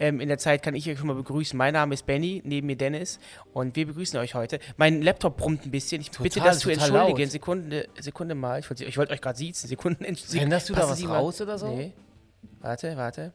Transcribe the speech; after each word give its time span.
Ähm, 0.00 0.20
in 0.20 0.28
der 0.28 0.38
Zeit 0.38 0.62
kann 0.62 0.74
ich 0.74 0.88
euch 0.88 0.98
schon 0.98 1.08
mal 1.08 1.14
begrüßen. 1.16 1.56
Mein 1.56 1.72
Name 1.74 1.94
ist 1.94 2.06
Benny, 2.06 2.40
neben 2.44 2.66
mir 2.68 2.76
Dennis 2.76 3.18
und 3.52 3.74
wir 3.74 3.86
begrüßen 3.86 4.18
euch 4.20 4.34
heute. 4.34 4.60
Mein 4.76 5.02
Laptop 5.02 5.36
brummt 5.36 5.66
ein 5.66 5.70
bisschen. 5.70 6.00
Ich 6.00 6.10
bitte 6.12 6.40
das 6.40 6.60
zu 6.60 6.70
entschuldigen. 6.70 7.18
laut. 7.18 7.30
Sekunde, 7.30 7.88
Sekunde 7.98 8.34
mal. 8.34 8.60
Ich 8.60 8.70
wollte 8.70 8.84
ich 8.84 8.96
wollte 8.96 9.12
euch 9.12 9.20
gerade 9.20 9.36
siezen. 9.38 9.68
Sekunden. 9.68 10.04
Sek- 10.14 10.42
Änderst 10.42 10.68
du 10.68 10.74
da 10.74 10.88
was 10.88 10.98
Sie 10.98 11.06
mal- 11.06 11.16
raus 11.18 11.40
oder 11.40 11.58
so? 11.58 11.68
Nee. 11.74 11.92
Warte, 12.60 12.96
warte. 12.96 13.32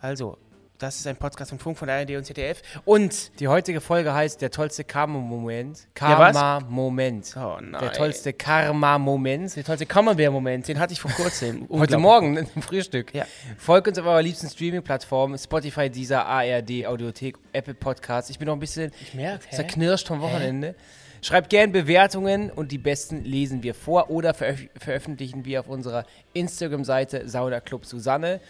Also, 0.00 0.38
das 0.78 0.96
ist 0.96 1.06
ein 1.06 1.16
Podcast 1.16 1.50
von 1.50 1.58
Funk 1.58 1.78
von 1.78 1.88
ARD 1.88 2.10
und 2.16 2.24
ZDF. 2.24 2.62
Und 2.84 3.38
Die 3.40 3.48
heutige 3.48 3.80
Folge 3.80 4.12
heißt 4.12 4.42
der 4.42 4.50
tollste 4.50 4.84
Karma-Moment. 4.84 5.88
Karma-Moment. 5.94 7.34
Oh 7.36 7.58
nein. 7.60 7.80
der 7.80 7.92
tollste 7.92 8.32
Karma-Moment. 8.32 9.56
der 9.56 9.64
tollste 9.64 9.86
Kammerwehr-Moment, 9.86 10.68
den 10.68 10.78
hatte 10.78 10.92
ich 10.92 11.00
vor 11.00 11.10
kurzem. 11.12 11.66
Heute. 11.70 11.98
Morgen 11.98 12.36
im 12.54 12.62
Frühstück. 12.62 13.14
Ja. 13.14 13.24
Folgt 13.56 13.88
uns 13.88 13.98
auf 13.98 14.06
eurer 14.06 14.22
liebsten 14.22 14.48
Streaming-Plattform. 14.48 15.36
Spotify, 15.38 15.88
Deezer, 15.88 16.26
ARD, 16.26 16.86
Audiothek, 16.86 17.36
Apple 17.52 17.74
Podcasts. 17.74 18.30
Ich 18.30 18.38
bin 18.38 18.46
noch 18.46 18.54
ein 18.54 18.60
bisschen 18.60 18.92
hä? 19.12 19.38
zerknirscht 19.50 20.08
vom 20.08 20.20
Wochenende. 20.20 20.74
Schreibt 21.22 21.50
gern 21.50 21.72
Bewertungen 21.72 22.50
und 22.50 22.70
die 22.70 22.78
besten 22.78 23.24
lesen 23.24 23.62
wir 23.62 23.74
vor 23.74 24.10
oder 24.10 24.34
veröf 24.34 24.68
veröffentlichen 24.78 25.44
wir 25.44 25.60
auf 25.60 25.68
unserer 25.68 26.04
Instagram-Seite 26.34 27.28
Sauna 27.28 27.60
Club 27.60 27.86
Susanne. 27.86 28.40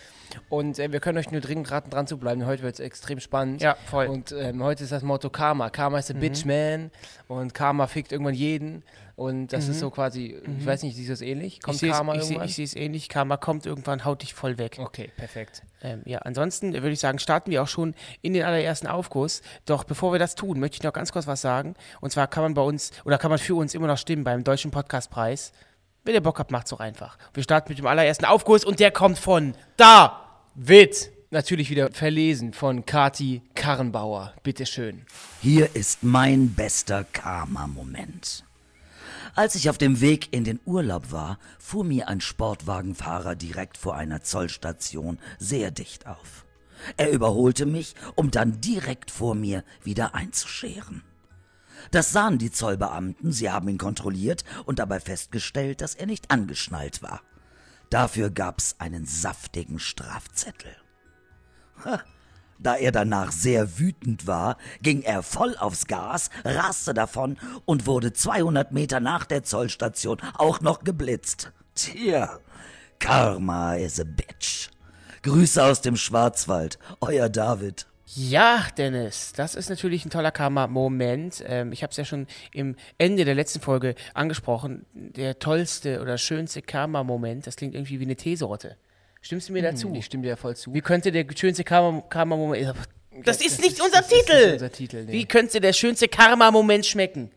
Und 0.48 0.78
äh, 0.78 0.92
wir 0.92 1.00
können 1.00 1.18
euch 1.18 1.30
nur 1.30 1.40
dringend 1.40 1.70
raten, 1.70 1.90
dran 1.90 2.06
zu 2.06 2.18
bleiben. 2.18 2.46
Heute 2.46 2.62
wird 2.62 2.74
es 2.74 2.80
extrem 2.80 3.20
spannend. 3.20 3.60
Ja, 3.62 3.76
voll. 3.86 4.08
Mhm. 4.08 4.14
Und 4.14 4.32
ähm, 4.32 4.62
heute 4.62 4.84
ist 4.84 4.92
das 4.92 5.02
Motto 5.02 5.30
Karma. 5.30 5.70
Karma 5.70 5.98
ist 5.98 6.10
a 6.10 6.14
bitch 6.14 6.44
man 6.44 6.90
und 7.28 7.54
Karma 7.54 7.86
fickt 7.86 8.12
irgendwann 8.12 8.34
jeden. 8.34 8.82
Und 9.16 9.54
das 9.54 9.66
ist 9.68 9.80
so 9.80 9.88
quasi, 9.88 10.36
ich 10.58 10.66
weiß 10.66 10.82
nicht, 10.82 10.94
siehst 10.94 11.08
du 11.08 11.12
das 11.14 11.22
ähnlich? 11.22 11.62
Kommt 11.62 11.72
Mhm. 11.72 11.74
ich 11.76 11.80
sehe 11.80 11.90
Karma 11.92 12.14
irgendwann? 12.16 12.44
ich 12.46 12.54
sehe 12.54 12.64
es 12.66 12.76
ähnlich. 12.76 13.08
Karma 13.08 13.38
kommt 13.38 13.64
irgendwann, 13.64 14.04
haut 14.04 14.20
dich 14.20 14.34
voll 14.34 14.58
weg. 14.58 14.76
okay, 14.78 15.10
perfekt. 15.16 15.62
Ähm, 15.82 16.02
ja, 16.04 16.18
ansonsten 16.18 16.74
würde 16.74 16.90
ich 16.90 17.00
sagen, 17.00 17.18
starten 17.18 17.50
wir 17.50 17.62
auch 17.62 17.68
schon 17.68 17.94
in 18.20 18.34
den 18.34 18.42
allerersten 18.42 18.86
Aufguss. 18.86 19.40
Doch 19.64 19.84
bevor 19.84 20.12
wir 20.12 20.18
das 20.18 20.34
tun, 20.34 20.60
möchte 20.60 20.76
ich 20.76 20.82
noch 20.82 20.92
ganz 20.92 21.12
kurz 21.12 21.26
was 21.26 21.40
sagen. 21.40 21.76
Und 22.02 22.10
zwar 22.10 22.26
kann 22.26 22.42
man 22.42 22.52
bei 22.52 22.60
uns 22.60 22.90
oder 23.06 23.16
kann 23.16 23.30
man 23.30 23.38
für 23.38 23.54
uns 23.54 23.74
immer 23.74 23.86
noch 23.86 23.96
stimmen 23.96 24.22
beim 24.22 24.44
Deutschen 24.44 24.70
Podcastpreis. 24.70 25.52
Wenn 26.06 26.14
ihr 26.14 26.20
Bock 26.20 26.38
habt, 26.38 26.52
macht's 26.52 26.70
doch 26.70 26.78
einfach. 26.78 27.18
Wir 27.34 27.42
starten 27.42 27.68
mit 27.68 27.78
dem 27.80 27.86
allerersten 27.88 28.26
Aufguss 28.26 28.64
und 28.64 28.78
der 28.78 28.92
kommt 28.92 29.18
von 29.18 29.56
da. 29.76 30.22
Wird 30.54 31.10
natürlich 31.32 31.68
wieder 31.68 31.90
verlesen 31.90 32.52
von 32.52 32.86
Kati 32.86 33.42
Karrenbauer. 33.56 34.32
Bitteschön. 34.44 35.04
Hier 35.42 35.74
ist 35.74 36.04
mein 36.04 36.54
bester 36.54 37.02
Karma-Moment. 37.12 38.44
Als 39.34 39.56
ich 39.56 39.68
auf 39.68 39.78
dem 39.78 40.00
Weg 40.00 40.32
in 40.32 40.44
den 40.44 40.60
Urlaub 40.64 41.10
war, 41.10 41.40
fuhr 41.58 41.82
mir 41.82 42.06
ein 42.06 42.20
Sportwagenfahrer 42.20 43.34
direkt 43.34 43.76
vor 43.76 43.96
einer 43.96 44.22
Zollstation 44.22 45.18
sehr 45.40 45.72
dicht 45.72 46.06
auf. 46.06 46.46
Er 46.96 47.10
überholte 47.10 47.66
mich, 47.66 47.96
um 48.14 48.30
dann 48.30 48.60
direkt 48.60 49.10
vor 49.10 49.34
mir 49.34 49.64
wieder 49.82 50.14
einzuscheren. 50.14 51.02
Das 51.90 52.12
sahen 52.12 52.38
die 52.38 52.50
Zollbeamten, 52.50 53.32
sie 53.32 53.50
haben 53.50 53.68
ihn 53.68 53.78
kontrolliert 53.78 54.44
und 54.64 54.78
dabei 54.78 55.00
festgestellt, 55.00 55.80
dass 55.80 55.94
er 55.94 56.06
nicht 56.06 56.30
angeschnallt 56.30 57.02
war. 57.02 57.20
Dafür 57.90 58.30
gab's 58.30 58.76
einen 58.78 59.06
saftigen 59.06 59.78
Strafzettel. 59.78 60.74
Da 62.58 62.74
er 62.76 62.90
danach 62.90 63.32
sehr 63.32 63.78
wütend 63.78 64.26
war, 64.26 64.56
ging 64.80 65.02
er 65.02 65.22
voll 65.22 65.56
aufs 65.58 65.86
Gas, 65.86 66.30
raste 66.44 66.94
davon 66.94 67.36
und 67.64 67.86
wurde 67.86 68.12
200 68.12 68.72
Meter 68.72 68.98
nach 68.98 69.26
der 69.26 69.42
Zollstation 69.42 70.18
auch 70.34 70.60
noch 70.60 70.82
geblitzt. 70.82 71.52
Tja, 71.74 72.38
Karma 72.98 73.74
is 73.74 74.00
a 74.00 74.04
bitch. 74.04 74.70
Grüße 75.22 75.62
aus 75.62 75.82
dem 75.82 75.96
Schwarzwald, 75.96 76.78
euer 77.00 77.28
David. 77.28 77.86
Ja, 78.14 78.64
Dennis, 78.78 79.32
das 79.34 79.56
ist 79.56 79.68
natürlich 79.68 80.04
ein 80.04 80.10
toller 80.10 80.30
Karma-Moment. 80.30 81.42
Ähm, 81.46 81.72
ich 81.72 81.82
habe 81.82 81.90
es 81.90 81.96
ja 81.96 82.04
schon 82.04 82.28
im 82.52 82.76
Ende 82.98 83.24
der 83.24 83.34
letzten 83.34 83.60
Folge 83.60 83.96
angesprochen. 84.14 84.86
Der 84.92 85.38
tollste 85.40 86.00
oder 86.00 86.16
schönste 86.16 86.62
Karma-Moment, 86.62 87.46
das 87.48 87.56
klingt 87.56 87.74
irgendwie 87.74 87.98
wie 87.98 88.04
eine 88.04 88.14
Teesorte. 88.14 88.76
Stimmst 89.22 89.48
du 89.48 89.52
mir 89.52 89.62
dazu? 89.62 89.92
Ich 89.92 90.04
stimme 90.04 90.22
dir 90.22 90.36
voll 90.36 90.54
zu. 90.54 90.72
Wie 90.72 90.80
könnte 90.82 91.10
der 91.10 91.26
schönste 91.36 91.64
Karma- 91.64 92.02
Karma-Moment. 92.08 92.74
das, 93.24 93.40
ist 93.40 93.60
nicht 93.60 93.80
unser 93.80 93.98
das 94.02 94.12
ist 94.12 94.20
Titel! 94.20 94.36
nicht 94.44 94.52
unser 94.52 94.70
Titel, 94.72 95.04
nee. 95.04 95.12
Wie 95.12 95.24
könnte 95.24 95.60
der 95.60 95.72
schönste 95.72 96.06
Karma-Moment 96.06 96.86
schmecken? 96.86 97.32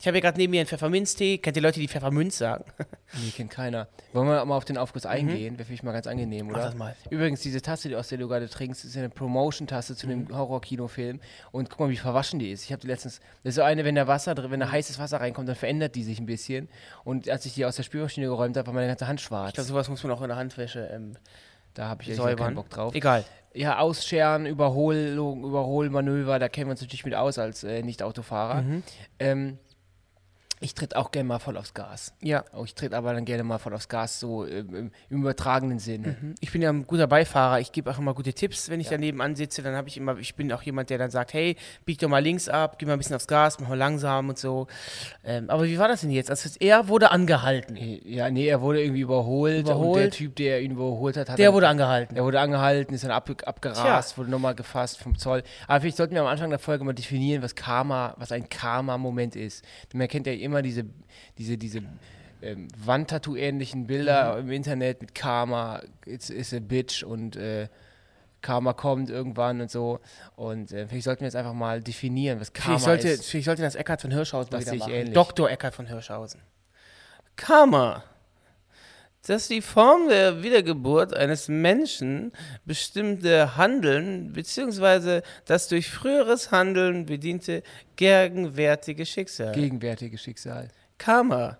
Ich 0.00 0.06
habe 0.06 0.14
hier 0.16 0.22
gerade 0.22 0.38
neben 0.38 0.50
mir 0.52 0.60
einen 0.60 0.66
Pfefferminztee. 0.66 1.36
Kennt 1.38 1.56
ihr 1.58 1.62
Leute, 1.62 1.78
die 1.78 1.86
Pfefferminz 1.86 2.38
sagen? 2.38 2.64
Nee, 3.24 3.30
kennt 3.36 3.50
keiner. 3.50 3.88
Wollen 4.12 4.28
wir 4.28 4.44
mal 4.44 4.56
auf 4.56 4.64
den 4.64 4.78
Aufguss 4.78 5.04
eingehen? 5.04 5.58
Wäre 5.58 5.66
vielleicht 5.66 5.82
mal 5.82 5.90
ganz 5.90 6.06
angenehm, 6.06 6.48
oder? 6.48 6.58
Mhm. 6.58 6.62
das 6.64 6.74
mal. 6.76 6.96
Übrigens, 7.10 7.40
diese 7.40 7.60
Tasse, 7.60 7.88
die 7.88 7.96
aus 7.96 8.06
der 8.06 8.18
du 8.18 8.28
gerade 8.28 8.48
trinkst, 8.48 8.84
ist 8.84 8.96
eine 8.96 9.08
Promotion-Tasse 9.10 9.96
zu 9.96 10.06
Mhm. 10.06 10.28
dem 10.28 10.38
Horror-Kinofilm. 10.38 11.18
Und 11.50 11.70
guck 11.70 11.80
mal, 11.80 11.90
wie 11.90 11.96
verwaschen 11.96 12.38
die 12.38 12.52
ist. 12.52 12.62
Ich 12.64 12.70
habe 12.70 12.80
die 12.82 12.86
letztens, 12.86 13.18
das 13.42 13.50
ist 13.50 13.54
so 13.56 13.62
eine, 13.62 13.84
wenn 13.84 13.96
da 13.96 14.06
Wasser 14.06 14.36
drin, 14.36 14.52
wenn 14.52 14.60
da 14.60 14.70
heißes 14.70 15.00
Wasser 15.00 15.20
reinkommt, 15.20 15.48
dann 15.48 15.56
verändert 15.56 15.96
die 15.96 16.04
sich 16.04 16.20
ein 16.20 16.26
bisschen. 16.26 16.68
Und 17.02 17.28
als 17.28 17.44
ich 17.46 17.54
die 17.54 17.64
aus 17.64 17.74
der 17.74 17.82
Spülmaschine 17.82 18.26
geräumt 18.26 18.56
habe, 18.56 18.68
war 18.68 18.74
meine 18.74 18.86
ganze 18.86 19.08
Hand 19.08 19.20
schwarz. 19.20 19.48
Ich 19.48 19.54
glaube, 19.54 19.66
sowas 19.68 19.88
muss 19.88 20.04
man 20.04 20.12
auch 20.12 20.22
in 20.22 20.28
der 20.28 20.36
Handwäsche 20.36 20.88
ähm, 20.94 21.16
da 21.74 21.88
habe 21.88 22.04
ich 22.04 22.14
säubern. 22.14 22.36
keinen 22.46 22.54
Bock 22.54 22.70
drauf. 22.70 22.94
Egal. 22.94 23.24
Ja, 23.54 23.78
Ausscheren, 23.80 24.46
Überholung, 24.46 25.42
Überholmanöver, 25.42 26.38
da 26.38 26.48
kennen 26.48 26.68
wir 26.68 26.72
uns 26.72 26.80
natürlich 26.80 27.04
mit 27.04 27.16
aus 27.16 27.38
als 27.38 27.64
äh, 27.64 27.82
Nicht-Autofahrer. 27.82 28.62
Mhm. 28.62 28.82
Ähm, 29.18 29.58
ich 30.62 30.74
tritt 30.74 30.94
auch 30.94 31.10
gerne 31.10 31.26
mal 31.26 31.38
voll 31.38 31.56
aufs 31.56 31.72
Gas. 31.72 32.12
Ja. 32.20 32.44
Oh, 32.54 32.64
ich 32.64 32.74
tritt 32.74 32.92
aber 32.92 33.14
dann 33.14 33.24
gerne 33.24 33.42
mal 33.44 33.58
voll 33.58 33.72
aufs 33.72 33.88
Gas, 33.88 34.20
so 34.20 34.44
im, 34.44 34.74
im, 34.74 34.90
im 35.08 35.20
übertragenen 35.22 35.78
Sinne. 35.78 36.16
Ich 36.40 36.52
bin 36.52 36.60
ja 36.60 36.68
ein 36.70 36.86
guter 36.86 37.06
Beifahrer. 37.06 37.60
Ich 37.60 37.72
gebe 37.72 37.90
auch 37.90 37.98
immer 37.98 38.12
gute 38.12 38.34
Tipps, 38.34 38.68
wenn 38.68 38.78
ich 38.78 38.88
daneben 38.88 39.22
ansitze. 39.22 39.62
Dann 39.62 39.74
habe 39.74 39.88
ich 39.88 39.96
immer, 39.96 40.18
ich 40.18 40.34
bin 40.34 40.52
auch 40.52 40.62
jemand, 40.62 40.90
der 40.90 40.98
dann 40.98 41.10
sagt, 41.10 41.32
hey, 41.32 41.56
bieg 41.86 41.98
doch 41.98 42.08
mal 42.08 42.18
links 42.22 42.50
ab, 42.50 42.78
geh 42.78 42.84
mal 42.84 42.92
ein 42.92 42.98
bisschen 42.98 43.16
aufs 43.16 43.26
Gas, 43.26 43.58
mach 43.58 43.70
mal 43.70 43.78
langsam 43.78 44.28
und 44.28 44.38
so. 44.38 44.66
Ähm, 45.24 45.48
aber 45.48 45.64
wie 45.64 45.78
war 45.78 45.88
das 45.88 46.02
denn 46.02 46.10
jetzt? 46.10 46.28
Also 46.28 46.50
er 46.60 46.88
wurde 46.88 47.10
angehalten. 47.10 47.78
Ja, 48.04 48.28
nee, 48.30 48.46
er 48.46 48.60
wurde 48.60 48.82
irgendwie 48.82 49.00
überholt, 49.00 49.60
und 49.60 49.68
der 49.68 49.74
Überholt. 49.76 50.12
Typ, 50.12 50.36
der 50.36 50.60
ihn 50.60 50.72
überholt 50.72 51.16
hat, 51.16 51.30
hat 51.30 51.38
Der 51.38 51.46
dann, 51.46 51.54
wurde 51.54 51.68
angehalten. 51.68 52.16
er 52.16 52.24
wurde 52.24 52.38
angehalten, 52.38 52.94
ist 52.94 53.04
dann 53.04 53.12
ab, 53.12 53.30
abgerast, 53.46 54.18
wurde 54.18 54.30
nochmal 54.30 54.54
gefasst 54.54 54.98
vom 54.98 55.16
Zoll. 55.16 55.42
Aber 55.66 55.80
vielleicht 55.80 55.96
sollten 55.96 56.14
wir 56.14 56.20
am 56.20 56.26
Anfang 56.26 56.50
der 56.50 56.58
Folge 56.58 56.84
mal 56.84 56.92
definieren, 56.92 57.42
was 57.42 57.54
Karma, 57.54 58.14
was 58.18 58.30
ein 58.30 58.46
Karma-Moment 58.50 59.36
ist. 59.36 59.64
Denn 59.90 59.98
man 59.98 60.08
kennt 60.08 60.26
ja 60.26 60.34
immer 60.34 60.49
diese, 60.62 60.84
diese, 61.38 61.56
diese 61.58 61.82
ähm, 62.42 62.68
Wandtattoo-ähnlichen 62.84 63.86
Bilder 63.86 64.34
Mhm. 64.36 64.40
im 64.48 64.52
Internet 64.52 65.00
mit 65.00 65.14
Karma, 65.14 65.82
it's, 66.06 66.30
it's 66.30 66.52
a 66.54 66.58
bitch 66.60 67.02
und 67.02 67.36
äh, 67.36 67.68
Karma 68.42 68.72
kommt 68.72 69.10
irgendwann 69.10 69.60
und 69.60 69.70
so. 69.70 70.00
Und 70.36 70.72
äh, 70.72 70.86
vielleicht 70.88 71.04
sollten 71.04 71.20
wir 71.20 71.26
jetzt 71.26 71.36
einfach 71.36 71.52
mal 71.52 71.82
definieren, 71.82 72.40
was 72.40 72.52
Karma 72.54 72.78
Vielleicht 72.78 72.84
sollte, 73.02 73.08
ist. 73.08 73.26
vielleicht 73.26 73.44
sollte 73.46 73.62
das 73.62 73.74
Eckhard 73.74 74.00
von 74.00 74.10
Hirschhausen 74.10 74.50
Das 74.50 74.62
wieder 74.66 74.76
machen. 74.76 74.92
ähnlich. 74.92 75.14
Dr. 75.14 75.50
Eckhard 75.50 75.74
von 75.74 75.86
Hirschhausen. 75.86 76.40
Karma. 77.36 78.02
Dass 79.30 79.46
die 79.46 79.62
Form 79.62 80.08
der 80.08 80.42
Wiedergeburt 80.42 81.14
eines 81.14 81.46
Menschen 81.46 82.32
bestimmte 82.64 83.56
Handeln 83.56 84.32
bzw. 84.32 85.20
das 85.44 85.68
durch 85.68 85.88
früheres 85.88 86.50
Handeln 86.50 87.06
bediente 87.06 87.62
gegenwärtige 87.94 89.06
Schicksal. 89.06 89.52
Gegenwärtiges 89.52 90.20
Schicksal. 90.20 90.66
Karma. 90.98 91.58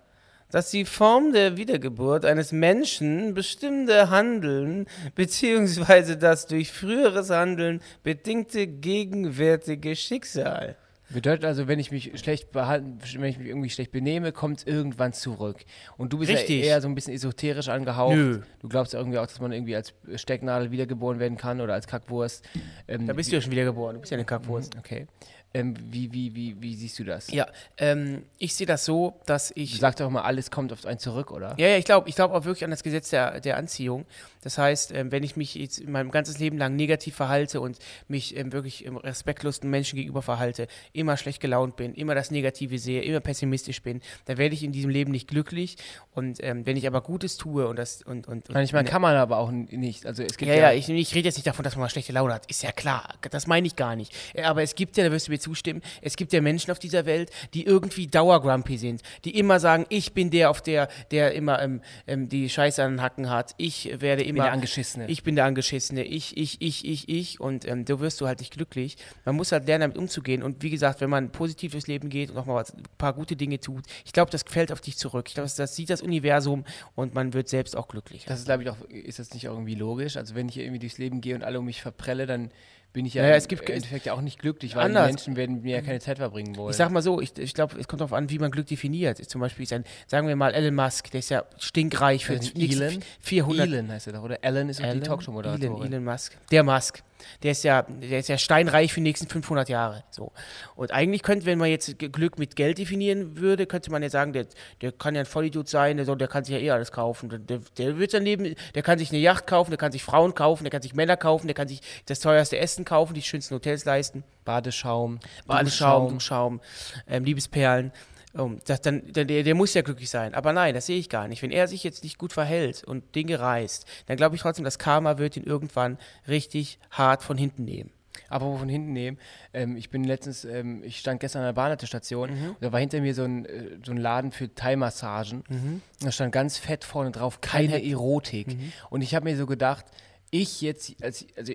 Dass 0.49 0.71
die 0.71 0.83
Form 0.83 1.31
der 1.31 1.55
Wiedergeburt 1.55 2.25
eines 2.25 2.51
Menschen 2.51 3.33
bestimmte 3.33 4.09
Handeln 4.09 4.85
bzw. 5.15 6.17
das 6.17 6.47
durch 6.47 6.73
früheres 6.73 7.29
Handeln 7.29 7.79
bedingte 8.03 8.67
gegenwärtige 8.67 9.95
Schicksal. 9.95 10.75
Bedeutet 11.13 11.45
also, 11.45 11.67
wenn 11.67 11.79
ich 11.79 11.91
mich 11.91 12.11
schlecht 12.19 12.51
behalten, 12.51 12.99
wenn 13.15 13.23
ich 13.29 13.37
mich 13.37 13.47
irgendwie 13.47 13.69
schlecht 13.69 13.91
benehme, 13.91 14.31
kommt 14.31 14.59
es 14.59 14.63
irgendwann 14.67 15.13
zurück. 15.13 15.57
Und 15.97 16.13
du 16.13 16.17
bist 16.19 16.31
Richtig. 16.31 16.61
ja 16.61 16.71
eher 16.71 16.81
so 16.81 16.87
ein 16.87 16.95
bisschen 16.95 17.13
esoterisch 17.13 17.69
angehaucht. 17.69 18.15
Nö. 18.15 18.41
Du 18.59 18.69
glaubst 18.69 18.93
ja 18.93 18.99
irgendwie 18.99 19.17
auch, 19.19 19.27
dass 19.27 19.39
man 19.39 19.51
irgendwie 19.51 19.75
als 19.75 19.93
Stecknadel 20.15 20.71
wiedergeboren 20.71 21.19
werden 21.19 21.37
kann 21.37 21.59
oder 21.61 21.73
als 21.73 21.87
Kackwurst. 21.87 22.45
Ähm, 22.87 23.07
Da 23.07 23.13
bist 23.13 23.31
du 23.31 23.35
ja 23.35 23.41
schon 23.41 23.51
wieder 23.51 23.65
geboren. 23.65 23.95
Du 23.95 24.01
bist 24.01 24.11
ja 24.11 24.17
eine 24.17 24.25
Kackwurst. 24.25 24.75
Okay. 24.77 25.07
Ähm, 25.53 25.73
wie, 25.89 26.13
wie, 26.13 26.33
wie, 26.33 26.55
wie 26.61 26.75
siehst 26.75 26.97
du 26.97 27.03
das? 27.03 27.29
Ja, 27.29 27.45
ähm, 27.77 28.23
ich 28.37 28.55
sehe 28.55 28.65
das 28.65 28.85
so, 28.85 29.19
dass 29.25 29.49
Du 29.49 29.59
ich. 29.59 29.79
sagst 29.79 29.99
doch 29.99 30.07
immer, 30.07 30.23
alles 30.23 30.49
kommt 30.49 30.71
auf 30.71 30.85
einen 30.85 30.97
zurück, 30.97 31.29
oder? 31.29 31.55
Ja, 31.57 31.67
ja, 31.67 31.75
ich 31.77 31.83
glaube 31.83 32.07
ich 32.07 32.15
glaub 32.15 32.31
auch 32.31 32.45
wirklich 32.45 32.63
an 32.63 32.71
das 32.71 32.83
Gesetz 32.83 33.09
der, 33.09 33.41
der 33.41 33.57
Anziehung. 33.57 34.05
Das 34.41 34.57
heißt, 34.57 34.93
ähm, 34.93 35.11
wenn 35.11 35.23
ich 35.23 35.35
mich 35.35 35.55
jetzt 35.55 35.79
in 35.79 35.91
meinem 35.91 36.11
ganzes 36.11 36.39
Leben 36.39 36.57
lang 36.57 36.75
negativ 36.75 37.15
verhalte 37.15 37.61
und 37.61 37.77
mich 38.07 38.35
ähm, 38.37 38.51
wirklich 38.51 38.85
ähm, 38.85 38.97
respektlosen 38.97 39.69
Menschen 39.69 39.95
gegenüber 39.95 40.21
verhalte, 40.21 40.67
immer 40.93 41.17
schlecht 41.17 41.41
gelaunt 41.41 41.75
bin, 41.75 41.93
immer 41.93 42.15
das 42.15 42.31
Negative 42.31 42.77
sehe, 42.79 43.01
immer 43.03 43.19
pessimistisch 43.19 43.81
bin, 43.81 44.01
dann 44.25 44.37
werde 44.37 44.53
ich 44.55 44.63
in 44.63 44.71
diesem 44.71 44.89
Leben 44.89 45.11
nicht 45.11 45.27
glücklich. 45.27 45.77
Und 46.13 46.39
wenn 46.41 46.75
ich 46.75 46.87
aber 46.87 47.01
Gutes 47.01 47.37
tue 47.37 47.67
und 47.67 47.77
das 47.77 48.01
und, 48.01 48.27
und, 48.27 48.49
und 48.49 48.53
Manchmal 48.53 48.83
kann 48.83 49.01
man 49.01 49.15
aber 49.15 49.37
auch 49.37 49.51
nicht. 49.51 50.05
Also 50.05 50.23
es 50.23 50.37
gibt 50.37 50.49
ja, 50.49 50.57
ja, 50.57 50.71
ich, 50.73 50.89
ich 50.89 51.15
rede 51.15 51.27
jetzt 51.27 51.35
nicht 51.37 51.47
davon, 51.47 51.63
dass 51.63 51.75
man 51.75 51.81
mal 51.81 51.89
schlechte 51.89 52.11
Laune 52.11 52.33
hat. 52.33 52.49
Ist 52.49 52.63
ja 52.63 52.71
klar. 52.71 53.15
Das 53.29 53.47
meine 53.47 53.67
ich 53.67 53.75
gar 53.75 53.95
nicht. 53.95 54.13
Äh, 54.33 54.43
Aber 54.43 54.61
es 54.61 54.75
gibt 54.75 54.97
ja, 54.97 55.03
da 55.03 55.11
wirst 55.11 55.27
du 55.27 55.31
mir 55.31 55.39
zustimmen, 55.39 55.81
es 56.01 56.15
gibt 56.15 56.33
ja 56.33 56.41
Menschen 56.41 56.71
auf 56.71 56.79
dieser 56.79 57.05
Welt, 57.05 57.31
die 57.53 57.65
irgendwie 57.65 58.07
dauergrumpy 58.07 58.77
sind. 58.77 59.01
Die 59.25 59.37
immer 59.37 59.59
sagen, 59.59 59.85
ich 59.89 60.13
bin 60.13 60.29
der, 60.29 60.49
auf 60.49 60.61
der, 60.61 60.89
der 61.11 61.33
immer 61.33 61.61
ähm, 61.61 62.29
die 62.29 62.49
Scheiße 62.49 62.83
an 62.83 62.93
den 62.93 63.01
Hacken 63.01 63.29
hat. 63.29 63.53
Ich 63.57 64.01
werde 64.01 64.23
immer. 64.37 64.45
der 64.45 64.53
Angeschissene. 64.53 65.07
Ich 65.09 65.23
bin 65.23 65.35
der 65.35 65.45
Angeschissene. 65.45 66.03
Ich, 66.03 66.37
ich, 66.37 66.61
ich, 66.61 66.85
ich, 66.85 67.09
ich. 67.09 67.39
Und 67.39 67.67
ähm, 67.67 67.85
da 67.85 67.99
wirst 67.99 68.21
du 68.21 68.27
halt 68.27 68.39
nicht 68.39 68.53
glücklich. 68.53 68.97
Man 69.25 69.35
muss 69.35 69.51
halt 69.51 69.67
lernen, 69.67 69.81
damit 69.81 69.97
umzugehen. 69.97 70.43
Und 70.43 70.63
wie 70.63 70.69
gesagt, 70.69 71.01
wenn 71.01 71.09
man 71.09 71.31
positiv 71.31 71.71
durchs 71.71 71.87
Leben 71.87 72.09
geht 72.09 72.31
und 72.31 72.37
auch 72.37 72.45
mal 72.45 72.55
was, 72.55 72.73
ein 72.73 72.83
paar 72.97 73.13
gute 73.13 73.35
Dinge 73.35 73.59
tut, 73.59 73.85
ich 74.05 74.13
glaube, 74.13 74.31
das 74.31 74.43
fällt 74.43 74.71
auf 74.71 74.81
dich 74.81 74.97
zurück. 74.97 75.25
Ich 75.27 75.35
glaube, 75.35 75.45
das, 75.45 75.55
das 75.55 75.75
sieht 75.75 75.89
das 75.89 76.01
Universum 76.01 76.65
und 76.95 77.13
man 77.13 77.33
wird 77.33 77.49
selbst 77.49 77.75
auch 77.75 77.87
glücklicher. 77.87 78.29
Das 78.29 78.39
ist, 78.39 78.45
glaube 78.45 78.63
ich, 78.63 78.69
auch, 78.69 78.81
ist 78.89 79.19
das 79.19 79.33
nicht 79.33 79.45
irgendwie 79.45 79.75
logisch? 79.75 80.17
Also 80.17 80.35
wenn 80.35 80.49
ich 80.49 80.57
irgendwie 80.57 80.79
durchs 80.79 80.97
Leben 80.97 81.21
gehe 81.21 81.35
und 81.35 81.43
alle 81.43 81.59
um 81.59 81.65
mich 81.65 81.81
verprelle, 81.81 82.25
dann 82.25 82.51
bin 82.93 83.05
ich 83.05 83.13
ja, 83.13 83.21
Naja, 83.23 83.35
im 83.35 83.37
es 83.37 83.47
gibt- 83.47 83.69
Endeffekt 83.69 84.05
ja 84.05 84.13
auch 84.13 84.21
nicht 84.21 84.39
glücklich, 84.39 84.75
weil 84.75 84.85
Anders. 84.85 85.05
die 85.07 85.11
Menschen 85.13 85.35
werden 85.37 85.61
mir 85.61 85.75
ja 85.77 85.81
keine 85.81 85.99
Zeit 85.99 86.17
verbringen 86.17 86.55
wollen. 86.57 86.71
Ich 86.71 86.77
sag 86.77 86.91
mal 86.91 87.01
so, 87.01 87.21
ich, 87.21 87.37
ich 87.37 87.53
glaube, 87.53 87.79
es 87.79 87.87
kommt 87.87 88.01
darauf 88.01 88.13
an, 88.13 88.29
wie 88.29 88.39
man 88.39 88.51
Glück 88.51 88.67
definiert. 88.67 89.17
Zum 89.29 89.39
Beispiel 89.41 89.63
ist 89.63 89.73
ein, 89.73 89.83
sagen 90.07 90.27
wir 90.27 90.35
mal, 90.35 90.53
Elon 90.53 90.75
Musk, 90.75 91.09
der 91.11 91.19
ist 91.19 91.29
ja 91.29 91.45
stinkreich 91.57 92.25
für 92.25 92.33
Elon? 92.55 93.01
400 93.21 93.67
Elon 93.67 93.91
heißt 93.91 94.07
er 94.07 94.13
doch, 94.13 94.23
oder? 94.23 94.39
Alan 94.41 94.69
ist 94.69 94.79
auch 94.79 94.83
die 94.85 94.89
Elon, 94.89 95.03
Talkshow-Moderatorin. 95.03 95.91
Elon 95.93 96.03
Musk. 96.03 96.35
Der 96.51 96.63
Musk. 96.63 97.01
Der 97.43 97.51
ist 97.51 97.63
ja, 97.63 97.83
der 97.83 98.19
ist 98.19 98.29
ja 98.29 98.37
steinreich 98.37 98.93
für 98.93 98.99
die 98.99 99.03
nächsten 99.03 99.27
500 99.27 99.69
Jahre. 99.69 100.03
So. 100.09 100.31
Und 100.75 100.91
eigentlich 100.91 101.23
könnte, 101.23 101.45
wenn 101.45 101.57
man 101.57 101.69
jetzt 101.69 101.97
Glück 101.99 102.37
mit 102.37 102.55
Geld 102.55 102.77
definieren 102.77 103.37
würde, 103.37 103.65
könnte 103.65 103.91
man 103.91 104.03
ja 104.03 104.09
sagen, 104.09 104.33
der, 104.33 104.47
der 104.81 104.91
kann 104.91 105.15
ja 105.15 105.21
ein 105.21 105.25
Vollidiot 105.25 105.67
sein, 105.67 105.97
der, 105.97 106.15
der 106.15 106.27
kann 106.27 106.43
sich 106.43 106.53
ja 106.55 106.61
eh 106.61 106.71
alles 106.71 106.91
kaufen. 106.91 107.45
Der, 107.47 107.59
der, 107.77 107.97
wird 107.97 108.11
sein 108.11 108.23
Leben, 108.23 108.55
der 108.75 108.83
kann 108.83 108.99
sich 108.99 109.09
eine 109.11 109.19
Yacht 109.19 109.47
kaufen, 109.47 109.71
der 109.71 109.77
kann 109.77 109.91
sich 109.91 110.03
Frauen 110.03 110.33
kaufen, 110.35 110.63
der 110.63 110.71
kann 110.71 110.81
sich 110.81 110.93
Männer 110.93 111.17
kaufen, 111.17 111.47
der 111.47 111.53
kann 111.53 111.67
sich 111.67 111.81
das 112.05 112.19
teuerste 112.19 112.57
Essen 112.57 112.85
kaufen, 112.85 113.13
die 113.13 113.21
schönsten 113.21 113.55
Hotels 113.55 113.85
leisten. 113.85 114.23
Badeschaum, 114.43 115.19
Badeschaum, 115.45 116.09
Duschschaum, 116.09 116.61
ähm, 117.07 117.23
Liebesperlen. 117.23 117.91
Um, 118.33 118.59
das 118.65 118.79
dann, 118.81 119.11
der, 119.11 119.25
der 119.25 119.55
muss 119.55 119.73
ja 119.73 119.81
glücklich 119.81 120.09
sein. 120.09 120.33
Aber 120.33 120.53
nein, 120.53 120.73
das 120.73 120.85
sehe 120.85 120.97
ich 120.97 121.09
gar 121.09 121.27
nicht. 121.27 121.41
Wenn 121.41 121.51
er 121.51 121.67
sich 121.67 121.83
jetzt 121.83 122.03
nicht 122.03 122.17
gut 122.17 122.31
verhält 122.31 122.83
und 122.83 123.13
Dinge 123.15 123.39
reißt, 123.39 123.85
dann 124.05 124.15
glaube 124.17 124.35
ich 124.35 124.41
trotzdem, 124.41 124.63
das 124.63 124.79
Karma 124.79 125.17
wird 125.17 125.35
ihn 125.35 125.43
irgendwann 125.43 125.97
richtig 126.27 126.79
hart 126.91 127.23
von 127.23 127.37
hinten 127.37 127.65
nehmen. 127.65 127.91
Aber 128.29 128.57
von 128.57 128.69
hinten 128.69 128.93
nehmen. 128.93 129.17
Ähm, 129.53 129.75
ich 129.75 129.89
bin 129.89 130.03
letztens, 130.05 130.45
ähm, 130.45 130.81
ich 130.83 130.99
stand 130.99 131.19
gestern 131.19 131.39
an 131.41 131.47
der 131.47 131.53
Bahnhaltestation. 131.53 132.29
und 132.29 132.55
Da 132.61 132.71
war 132.71 132.79
hinter 132.79 133.01
mir 133.01 133.13
so 133.13 133.23
ein, 133.23 133.45
äh, 133.45 133.77
so 133.85 133.91
ein 133.91 133.97
Laden 133.97 134.31
für 134.31 134.53
Thai-Massagen. 134.53 135.43
Und 135.49 135.81
Da 136.01 136.11
stand 136.11 136.31
ganz 136.31 136.57
fett 136.57 136.83
vorne 136.85 137.11
drauf, 137.11 137.41
keine 137.41 137.71
Kein- 137.79 137.83
Erotik. 137.83 138.47
Und 138.89 139.01
ich 139.01 139.13
habe 139.15 139.25
mir 139.25 139.35
so 139.37 139.45
gedacht, 139.45 139.85
ich 140.29 140.61
jetzt, 140.61 141.01
als, 141.03 141.25
also 141.35 141.53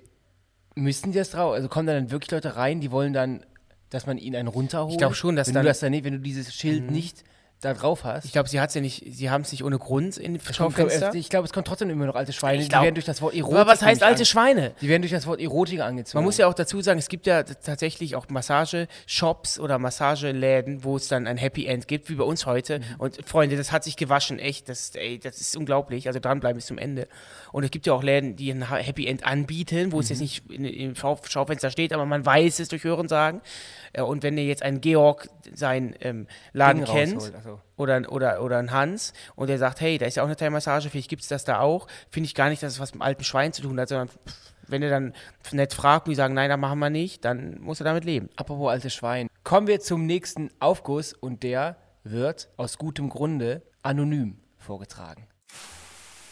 müssten 0.74 1.12
die 1.12 1.18
das 1.18 1.30
drauf? 1.30 1.54
Also 1.54 1.68
kommen 1.68 1.86
da 1.86 1.94
dann 1.94 2.10
wirklich 2.10 2.30
Leute 2.30 2.56
rein, 2.56 2.80
die 2.80 2.90
wollen 2.90 3.12
dann, 3.14 3.44
dass 3.90 4.06
man 4.06 4.18
ihnen 4.18 4.36
einen 4.36 4.48
runterholt? 4.48 4.92
Ich 4.92 4.98
glaub 4.98 5.14
schon, 5.14 5.36
dass 5.36 5.48
wenn 5.48 5.54
dann- 5.54 5.62
du 5.64 5.68
das 5.68 5.80
dann 5.80 5.90
nicht, 5.92 6.04
wenn 6.04 6.14
du 6.14 6.20
dieses 6.20 6.54
Schild 6.54 6.90
nicht 6.90 7.24
da 7.62 7.72
drauf 7.72 8.04
hast. 8.04 8.26
Ich 8.26 8.32
glaube, 8.32 8.48
sie 8.48 8.60
hat's 8.60 8.74
ja 8.74 8.80
nicht, 8.82 9.02
sie 9.08 9.30
haben 9.30 9.40
es 9.40 9.50
nicht 9.50 9.64
ohne 9.64 9.78
Grund 9.78 10.18
in 10.18 10.38
Schaufenster. 10.40 11.14
ich 11.14 11.30
glaube, 11.30 11.46
es 11.46 11.52
kommt 11.54 11.66
trotzdem 11.66 11.88
immer 11.88 12.04
noch 12.06 12.14
alte 12.14 12.32
Schweine. 12.34 12.58
Ich 12.58 12.64
die 12.64 12.68
glaub- 12.68 12.82
werden 12.84 12.94
durch 12.94 13.06
das 13.06 13.22
Wort 13.22 13.34
Erotik. 13.34 13.56
Aber 13.58 13.70
was 13.70 13.82
heißt 13.82 14.02
alte 14.02 14.26
Schweine? 14.26 14.72
Die 14.82 14.88
werden 14.88 15.00
durch 15.02 15.12
das 15.12 15.26
Wort 15.26 15.40
Erotik 15.40 15.80
angezogen. 15.80 16.18
Man 16.18 16.24
muss 16.24 16.36
ja 16.36 16.46
auch 16.48 16.54
dazu 16.54 16.80
sagen, 16.82 16.98
es 16.98 17.08
gibt 17.08 17.26
ja 17.26 17.42
tatsächlich 17.44 18.14
auch 18.14 18.26
Massageshops 18.28 19.58
oder 19.58 19.78
Massageläden, 19.78 20.84
wo 20.84 20.96
es 20.96 21.08
dann 21.08 21.26
ein 21.26 21.36
Happy 21.36 21.66
End 21.66 21.88
gibt, 21.88 22.08
wie 22.10 22.14
bei 22.14 22.24
uns 22.24 22.46
heute. 22.46 22.80
Und 22.98 23.18
Freunde, 23.26 23.56
das 23.56 23.72
hat 23.72 23.84
sich 23.84 23.96
gewaschen, 23.96 24.38
echt. 24.38 24.68
Das, 24.68 24.90
ey, 24.94 25.18
das 25.18 25.40
ist 25.40 25.56
unglaublich. 25.56 26.06
Also 26.08 26.20
dranbleiben 26.20 26.56
bis 26.56 26.66
zum 26.66 26.78
Ende. 26.78 27.08
Und 27.52 27.64
es 27.64 27.70
gibt 27.70 27.86
ja 27.86 27.92
auch 27.94 28.02
Läden, 28.02 28.36
die 28.36 28.50
ein 28.50 28.68
Ha- 28.68 28.76
Happy 28.76 29.06
End 29.06 29.24
anbieten, 29.24 29.92
wo 29.92 30.00
es 30.00 30.08
jetzt 30.10 30.20
nicht 30.20 30.42
im 30.50 30.94
Schau 30.94 31.18
Schaufenster 31.26 31.70
steht, 31.70 31.92
aber 31.92 32.04
man 32.04 32.24
weiß 32.26 32.58
es 32.60 32.68
durch 32.68 32.84
Hören 32.84 33.08
sagen. 33.08 33.40
Äh, 33.85 33.85
Und 34.02 34.22
wenn 34.22 34.36
ihr 34.36 34.44
jetzt 34.44 34.62
ein 34.62 34.80
Georg 34.80 35.28
seinen 35.54 35.94
ähm, 36.00 36.26
Laden 36.52 36.84
Ding 36.84 36.94
kennt, 36.94 37.16
rausholt, 37.16 37.34
ach 37.38 37.44
so. 37.44 37.60
oder, 37.76 38.12
oder, 38.12 38.42
oder 38.42 38.58
ein 38.58 38.70
Hans 38.70 39.12
und 39.34 39.48
der 39.48 39.58
sagt, 39.58 39.80
hey, 39.80 39.98
da 39.98 40.06
ist 40.06 40.16
ja 40.16 40.22
auch 40.22 40.26
eine 40.26 40.36
Thai-Massage, 40.36 40.90
vielleicht 40.90 41.08
gibt 41.08 41.22
es 41.22 41.28
das 41.28 41.44
da 41.44 41.60
auch, 41.60 41.86
finde 42.10 42.26
ich 42.26 42.34
gar 42.34 42.48
nicht, 42.48 42.62
dass 42.62 42.74
es 42.74 42.80
was 42.80 42.92
mit 42.92 43.00
dem 43.00 43.02
alten 43.02 43.24
Schwein 43.24 43.52
zu 43.52 43.62
tun 43.62 43.80
hat, 43.80 43.88
sondern 43.88 44.08
pff, 44.08 44.54
wenn 44.68 44.82
er 44.82 44.90
dann 44.90 45.14
nett 45.52 45.74
fragt 45.74 46.06
und 46.06 46.10
die 46.10 46.16
sagen, 46.16 46.34
nein, 46.34 46.50
das 46.50 46.58
machen 46.58 46.78
wir 46.78 46.90
nicht, 46.90 47.24
dann 47.24 47.60
muss 47.60 47.80
er 47.80 47.84
damit 47.84 48.04
leben. 48.04 48.28
Apropos 48.36 48.70
alte 48.70 48.90
Schwein. 48.90 49.28
Kommen 49.44 49.66
wir 49.66 49.80
zum 49.80 50.06
nächsten 50.06 50.50
Aufguss 50.58 51.12
und 51.12 51.42
der 51.42 51.76
wird 52.04 52.48
aus 52.56 52.78
gutem 52.78 53.08
Grunde 53.08 53.62
anonym 53.82 54.38
vorgetragen. 54.58 55.26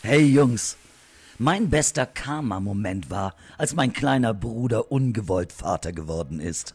Hey 0.02 0.24
Jungs, 0.24 0.76
mein 1.38 1.70
bester 1.70 2.06
Karma-Moment 2.06 3.10
war, 3.10 3.34
als 3.56 3.74
mein 3.74 3.92
kleiner 3.92 4.34
Bruder 4.34 4.92
ungewollt 4.92 5.52
Vater 5.52 5.92
geworden 5.92 6.40
ist. 6.40 6.74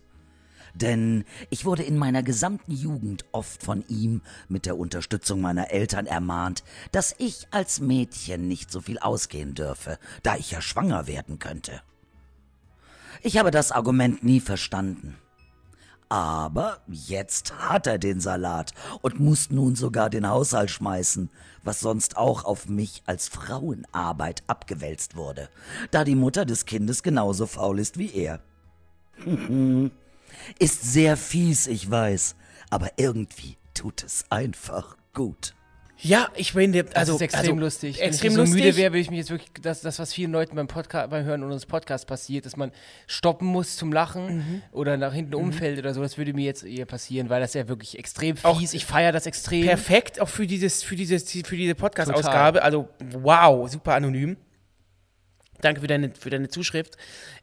Denn 0.74 1.26
ich 1.50 1.66
wurde 1.66 1.84
in 1.84 1.98
meiner 1.98 2.24
gesamten 2.24 2.72
Jugend 2.72 3.26
oft 3.32 3.64
von 3.64 3.84
ihm 3.88 4.22
mit 4.48 4.66
der 4.66 4.78
Unterstützung 4.78 5.42
meiner 5.42 5.72
Eltern 5.72 6.06
ermahnt, 6.06 6.64
dass 6.92 7.16
ich 7.18 7.48
als 7.52 7.80
Mädchen 7.80 8.48
nicht 8.48 8.72
so 8.72 8.82
viel 8.82 9.00
ausgehen 9.00 9.54
dürfe, 9.54 9.98
da 10.24 10.36
ich 10.36 10.52
ja 10.52 10.62
schwanger 10.62 11.08
werden 11.08 11.40
könnte. 11.40 11.82
Ich 13.22 13.38
habe 13.38 13.52
das 13.52 13.72
Argument 13.72 14.24
nie 14.24 14.40
verstanden. 14.40 15.16
Aber 16.12 16.80
jetzt 16.88 17.54
hat 17.60 17.86
er 17.86 18.00
den 18.00 18.20
Salat 18.20 18.74
und 19.02 19.20
muss 19.20 19.52
nun 19.52 19.76
sogar 19.76 20.10
den 20.10 20.28
Haushalt 20.28 20.72
schmeißen, 20.72 21.30
was 21.64 21.82
sonst 21.82 22.18
auch 22.18 22.46
auf 22.46 22.68
mich 22.68 23.04
als 23.06 23.28
Frauenarbeit 23.28 24.42
abgewälzt 24.48 25.16
wurde, 25.16 25.50
da 25.92 26.04
die 26.04 26.16
Mutter 26.16 26.46
des 26.46 26.66
Kindes 26.66 27.04
genauso 27.04 27.46
faul 27.46 27.78
ist 27.80 28.00
wie 28.00 28.12
er. 28.12 28.42
ist 30.60 30.82
sehr 30.94 31.18
fies, 31.18 31.68
ich 31.68 31.90
weiß, 31.90 32.36
aber 32.70 32.92
irgendwie 32.98 33.58
tut 33.74 34.04
es 34.04 34.26
einfach 34.30 34.98
gut. 35.14 35.54
Ja, 36.02 36.30
ich 36.36 36.56
meine, 36.56 36.82
Das 36.86 36.96
also 36.96 37.16
ist 37.16 37.22
extrem 37.22 37.42
also, 37.42 37.56
lustig. 37.56 38.02
Extrem 38.02 38.28
Wenn 38.28 38.30
ich 38.32 38.36
so 38.36 38.42
lustig. 38.54 38.64
müde 38.64 38.78
wäre, 38.78 38.92
würde 38.94 39.00
ich 39.02 39.10
mich 39.10 39.20
jetzt 39.20 39.32
wirklich, 39.32 39.52
das, 39.62 39.82
das 39.82 40.00
was 40.00 40.14
vielen 40.14 40.32
Leuten 40.32 40.56
beim 40.56 40.68
Podcast, 40.68 41.10
beim 41.10 41.26
Hören 41.26 41.44
unseres 41.44 41.66
Podcasts 41.66 42.06
passiert, 42.06 42.46
dass 42.46 42.56
man 42.56 42.72
stoppen 43.06 43.50
muss 43.50 43.76
zum 43.76 43.92
Lachen 43.92 44.38
Mhm. 44.38 44.62
oder 44.72 44.96
nach 44.96 45.14
hinten 45.14 45.36
umfällt 45.36 45.78
oder 45.78 45.94
so, 45.94 46.02
das 46.02 46.18
würde 46.18 46.34
mir 46.34 46.46
jetzt 46.46 46.64
eher 46.64 46.86
passieren, 46.86 47.30
weil 47.30 47.42
das 47.42 47.54
ja 47.54 47.68
wirklich 47.68 48.00
extrem 48.00 48.38
fies, 48.38 48.46
Auch 48.46 48.62
ich 48.62 48.86
feiere 48.86 49.12
das 49.12 49.26
extrem. 49.26 49.66
Perfekt 49.66 50.22
auch 50.22 50.30
für, 50.30 50.48
dieses, 50.48 50.84
für, 50.84 50.96
dieses, 50.96 51.30
für 51.30 51.58
diese 51.58 51.76
Podcast-Ausgabe. 51.76 52.64
Also, 52.64 52.88
wow, 53.18 53.70
super 53.70 53.96
anonym. 53.96 54.38
Danke 55.62 55.82
für 55.82 55.88
deine, 55.88 56.12
für 56.18 56.30
deine 56.30 56.48
Zuschrift. 56.50 56.96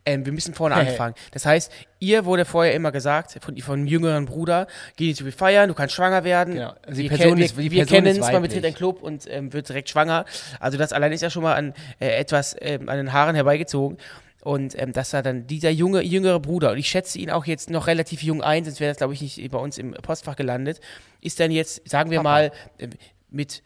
Ähm, 0.05 0.25
wir 0.25 0.33
müssen 0.33 0.55
vorne 0.55 0.75
anfangen. 0.77 1.15
Das 1.33 1.45
heißt, 1.47 1.71
ihr 2.01 2.25
wurde 2.25 2.45
vorher 2.45 2.75
immer 2.75 2.93
gesagt, 2.93 3.39
von, 3.43 3.57
von 3.59 3.75
einem 3.81 3.87
jüngeren 3.87 4.25
Bruder, 4.27 4.67
geh 4.97 5.09
nicht 5.09 5.23
viel 5.23 5.33
feiern, 5.33 5.69
du 5.69 5.75
kannst 5.75 5.95
schwanger 5.95 6.25
werden. 6.25 6.55
Genau. 6.55 6.73
Also 6.87 7.01
die 7.03 7.11
wir 7.11 7.17
Person 7.17 7.31
kennen- 7.35 7.43
ist- 7.45 7.57
die 7.59 7.71
wir 7.71 7.85
Person 7.85 8.05
kennen 8.05 8.21
es, 8.21 8.33
man 8.33 8.43
betritt 8.43 8.65
einen 8.65 8.75
Club 8.75 9.03
und 9.03 9.25
ähm, 9.29 9.53
wird 9.53 9.69
direkt 9.69 9.89
schwanger. 9.91 10.25
Also 10.61 10.79
das 10.79 10.93
allein 10.93 11.13
ist 11.13 11.21
ja 11.23 11.31
schon 11.31 11.43
mal 11.43 11.55
an 11.55 11.75
äh, 12.01 12.09
etwas 12.19 12.57
ähm, 12.61 12.89
an 12.89 12.97
den 12.97 13.13
Haaren 13.13 13.35
herbeigezogen. 13.35 13.99
Und 14.43 14.81
ähm, 14.81 14.93
das 14.93 15.13
war 15.13 15.25
dann 15.25 15.49
dieser 15.49 15.71
junge, 15.71 16.03
jüngere 16.03 16.39
Bruder, 16.39 16.71
und 16.71 16.79
ich 16.79 16.89
schätze 16.89 17.19
ihn 17.19 17.31
auch 17.33 17.47
jetzt 17.47 17.69
noch 17.69 17.89
relativ 17.89 18.23
jung 18.23 18.43
ein, 18.43 18.65
sonst 18.65 18.79
wäre 18.79 18.93
das, 18.93 18.99
glaube 18.99 19.13
ich, 19.13 19.21
nicht 19.21 19.51
bei 19.51 19.59
uns 19.59 19.77
im 19.77 19.91
Postfach 19.95 20.37
gelandet, 20.37 20.81
ist 21.21 21.41
dann 21.41 21.51
jetzt, 21.51 21.89
sagen 21.89 22.13
wir 22.13 22.19
Papa. 22.19 22.29
mal, 22.31 22.53
ähm, 22.79 22.91
mit 23.29 23.65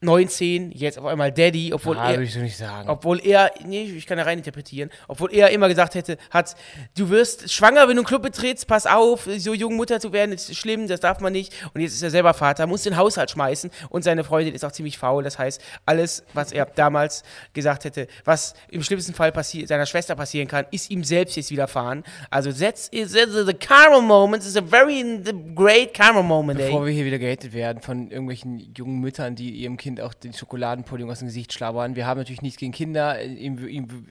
19 0.00 0.72
jetzt 0.72 0.98
auf 0.98 1.06
einmal 1.06 1.32
Daddy, 1.32 1.72
obwohl 1.72 1.98
ah, 1.98 2.10
er, 2.10 2.16
würde 2.16 2.24
ich 2.24 2.34
so 2.34 2.40
nicht 2.40 2.56
sagen. 2.56 2.88
obwohl 2.88 3.20
er, 3.24 3.52
nee, 3.64 3.82
ich 3.82 4.06
kann 4.06 4.18
da 4.18 4.24
reininterpretieren, 4.24 4.90
obwohl 5.08 5.32
er 5.32 5.50
immer 5.50 5.68
gesagt 5.68 5.94
hätte, 5.94 6.18
hat, 6.30 6.54
du 6.96 7.10
wirst 7.10 7.52
schwanger, 7.52 7.88
wenn 7.88 7.96
du 7.96 8.02
einen 8.02 8.06
Club 8.06 8.22
betrittst, 8.22 8.66
pass 8.66 8.86
auf, 8.86 9.28
so 9.38 9.54
jung 9.54 9.76
Mutter 9.76 10.00
zu 10.00 10.12
werden, 10.12 10.32
ist 10.32 10.54
schlimm, 10.54 10.88
das 10.88 11.00
darf 11.00 11.20
man 11.20 11.32
nicht. 11.32 11.52
Und 11.74 11.80
jetzt 11.80 11.94
ist 11.94 12.02
er 12.02 12.10
selber 12.10 12.34
Vater, 12.34 12.66
muss 12.66 12.82
den 12.82 12.96
Haushalt 12.96 13.30
schmeißen 13.30 13.70
und 13.88 14.02
seine 14.02 14.24
Freundin 14.24 14.54
ist 14.54 14.64
auch 14.64 14.72
ziemlich 14.72 14.98
faul. 14.98 15.22
Das 15.22 15.38
heißt, 15.38 15.60
alles, 15.86 16.24
was 16.34 16.52
er 16.52 16.66
damals 16.66 17.22
gesagt 17.52 17.84
hätte, 17.84 18.06
was 18.24 18.54
im 18.70 18.82
schlimmsten 18.82 19.14
Fall 19.14 19.32
seiner 19.42 19.86
Schwester 19.86 20.14
passieren 20.14 20.48
kann, 20.48 20.66
ist 20.70 20.90
ihm 20.90 21.04
selbst 21.04 21.36
jetzt 21.36 21.50
widerfahren. 21.50 22.04
Also 22.30 22.52
that's, 22.52 22.90
that's 22.90 23.12
the 23.12 23.54
karma 23.54 24.00
moment, 24.00 24.44
is 24.44 24.56
a 24.56 24.62
very 24.62 25.22
great 25.54 25.94
karma 25.94 26.22
moment, 26.22 26.60
ey. 26.60 26.66
Bevor 26.66 26.86
wir 26.86 26.92
hier 26.92 27.04
wieder 27.04 27.18
gehatet 27.18 27.52
werden 27.52 27.82
von 27.82 28.10
irgendwelchen 28.10 28.72
jungen 28.76 29.00
Müttern, 29.00 29.34
die 29.34 29.50
ihrem 29.50 29.76
Kind 29.76 29.87
Kind 29.88 30.02
auch 30.02 30.12
den 30.12 30.34
Schokoladenpudding 30.34 31.10
aus 31.10 31.20
dem 31.20 31.28
Gesicht 31.28 31.50
schlabbern. 31.50 31.96
Wir 31.96 32.06
haben 32.06 32.18
natürlich 32.18 32.42
nichts 32.42 32.58
gegen 32.58 32.72
Kinder. 32.72 33.22
Ihm, 33.24 33.66
ihm, 33.66 34.06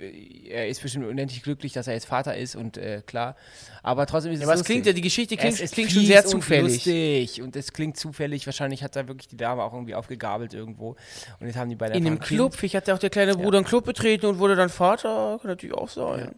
er 0.49 0.67
ist 0.67 0.81
bestimmt 0.81 1.05
unendlich 1.05 1.43
glücklich, 1.43 1.71
dass 1.71 1.85
er 1.85 1.93
jetzt 1.93 2.07
Vater 2.07 2.35
ist 2.35 2.55
und 2.55 2.77
äh, 2.77 3.03
klar. 3.05 3.35
Aber 3.83 4.07
trotzdem 4.07 4.31
ist 4.31 4.39
Ja, 4.39 4.45
es 4.45 4.49
aber 4.49 4.59
es 4.59 4.65
klingt 4.65 4.87
ja, 4.87 4.93
die 4.93 5.01
Geschichte 5.01 5.37
klingt, 5.37 5.53
es 5.53 5.61
ist 5.61 5.75
klingt 5.75 5.91
schon 5.91 6.03
sehr 6.03 6.25
zufällig. 6.25 6.83
Lustig. 6.85 7.43
Und 7.43 7.55
es 7.55 7.73
klingt 7.73 7.95
zufällig. 7.95 8.47
Wahrscheinlich 8.47 8.83
hat 8.83 8.95
da 8.95 9.07
wirklich 9.07 9.27
die 9.27 9.37
Dame 9.37 9.61
auch 9.61 9.71
irgendwie 9.71 9.93
aufgegabelt 9.93 10.55
irgendwo. 10.55 10.95
Und 11.39 11.45
jetzt 11.45 11.57
haben 11.57 11.69
die 11.69 11.75
beide 11.75 11.93
In 11.93 12.07
einem 12.07 12.15
ein 12.15 12.19
Club, 12.19 12.55
vielleicht 12.55 12.73
hat 12.73 12.87
ja 12.87 12.95
auch 12.95 12.99
der 12.99 13.11
kleine 13.11 13.35
Bruder 13.35 13.59
einen 13.59 13.67
Club 13.67 13.85
betreten 13.85 14.25
und 14.25 14.39
wurde 14.39 14.55
dann 14.55 14.69
Vater, 14.69 15.37
kann 15.39 15.51
natürlich 15.51 15.75
auch 15.75 15.89
sein. 15.89 16.33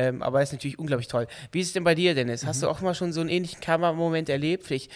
Ähm, 0.00 0.22
aber 0.22 0.40
ist 0.40 0.52
natürlich 0.52 0.78
unglaublich 0.78 1.08
toll. 1.08 1.26
Wie 1.52 1.60
ist 1.60 1.66
es 1.66 1.72
denn 1.74 1.84
bei 1.84 1.94
dir, 1.94 2.14
Dennis? 2.14 2.42
Mhm. 2.42 2.46
Hast 2.48 2.62
du 2.62 2.68
auch 2.68 2.80
mal 2.80 2.94
schon 2.94 3.12
so 3.12 3.20
einen 3.20 3.28
ähnlichen 3.28 3.60
Karma-Moment 3.60 4.30
erlebt? 4.30 4.64
Vielleicht 4.64 4.90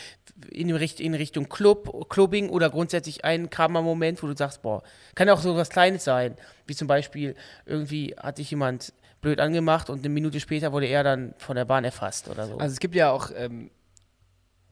in, 0.48 0.70
in 0.70 1.14
Richtung 1.14 1.50
Club, 1.50 2.08
Clubbing 2.08 2.48
oder 2.48 2.70
grundsätzlich 2.70 3.22
einen 3.22 3.50
Karma-Moment, 3.50 4.22
wo 4.22 4.28
du 4.28 4.34
sagst, 4.34 4.62
boah, 4.62 4.82
kann 5.14 5.28
auch 5.28 5.40
so 5.40 5.56
was 5.56 5.68
Kleines 5.68 6.04
sein. 6.04 6.36
Wie 6.66 6.74
zum 6.74 6.88
Beispiel, 6.88 7.34
irgendwie 7.66 8.14
hat 8.16 8.38
dich 8.38 8.50
jemand 8.50 8.94
blöd 9.20 9.40
angemacht 9.40 9.90
und 9.90 9.98
eine 9.98 10.08
Minute 10.08 10.40
später 10.40 10.72
wurde 10.72 10.86
er 10.86 11.04
dann 11.04 11.34
von 11.36 11.54
der 11.54 11.66
Bahn 11.66 11.84
erfasst 11.84 12.28
oder 12.30 12.46
so. 12.46 12.56
Also 12.56 12.72
es 12.72 12.80
gibt 12.80 12.94
ja 12.94 13.10
auch, 13.10 13.30
ähm, 13.36 13.70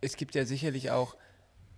es 0.00 0.16
gibt 0.16 0.34
ja 0.34 0.46
sicherlich 0.46 0.90
auch, 0.90 1.14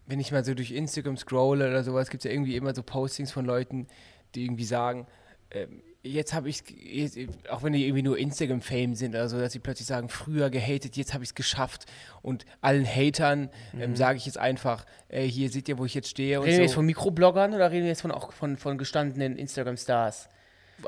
wenn 0.06 0.20
ich 0.20 0.30
mal 0.30 0.44
so 0.44 0.54
durch 0.54 0.70
Instagram 0.70 1.16
scrolle 1.16 1.68
oder 1.70 1.82
sowas, 1.82 2.08
gibt 2.08 2.25
es 2.25 2.30
ja 2.30 2.32
irgendwie 2.32 2.54
immer 2.54 2.73
so 2.73 2.84
Postings 2.84 3.32
von 3.32 3.46
Leuten, 3.46 3.88
die 4.37 4.44
irgendwie 4.44 4.64
sagen, 4.64 5.08
ähm, 5.50 5.82
jetzt 6.04 6.34
habe 6.34 6.49
ich 6.49 6.62
auch 7.50 7.62
wenn 7.62 7.73
die 7.73 7.84
irgendwie 7.84 8.02
nur 8.02 8.18
Instagram-Fame 8.18 8.94
sind 8.94 9.11
oder 9.11 9.28
so, 9.28 9.38
dass 9.38 9.52
sie 9.52 9.58
plötzlich 9.58 9.88
sagen, 9.88 10.08
früher 10.08 10.50
gehatet, 10.50 10.96
jetzt 10.96 11.14
habe 11.14 11.25
ich 11.25 11.30
es 11.30 11.34
geschafft. 11.34 11.87
Und 12.23 12.44
allen 12.61 12.87
Hatern 12.87 13.50
ähm, 13.78 13.96
sage 13.96 14.18
ich 14.18 14.26
jetzt 14.26 14.38
einfach, 14.38 14.84
ey, 15.08 15.30
hier 15.30 15.50
seht 15.50 15.68
ihr, 15.68 15.78
wo 15.78 15.84
ich 15.84 15.94
jetzt 15.94 16.11
stehe 16.11 16.38
und 16.38 16.46
reden 16.46 16.58
wir 16.58 16.62
jetzt 16.64 16.73
so. 16.73 16.76
von 16.76 16.87
Mikrobloggern 16.87 17.54
oder 17.54 17.70
reden 17.70 17.84
wir 17.84 17.90
jetzt 17.90 18.02
von, 18.02 18.12
auch 18.12 18.32
von, 18.32 18.56
von 18.56 18.78
gestandenen 18.78 19.37
Instagram-Stars? 19.37 20.28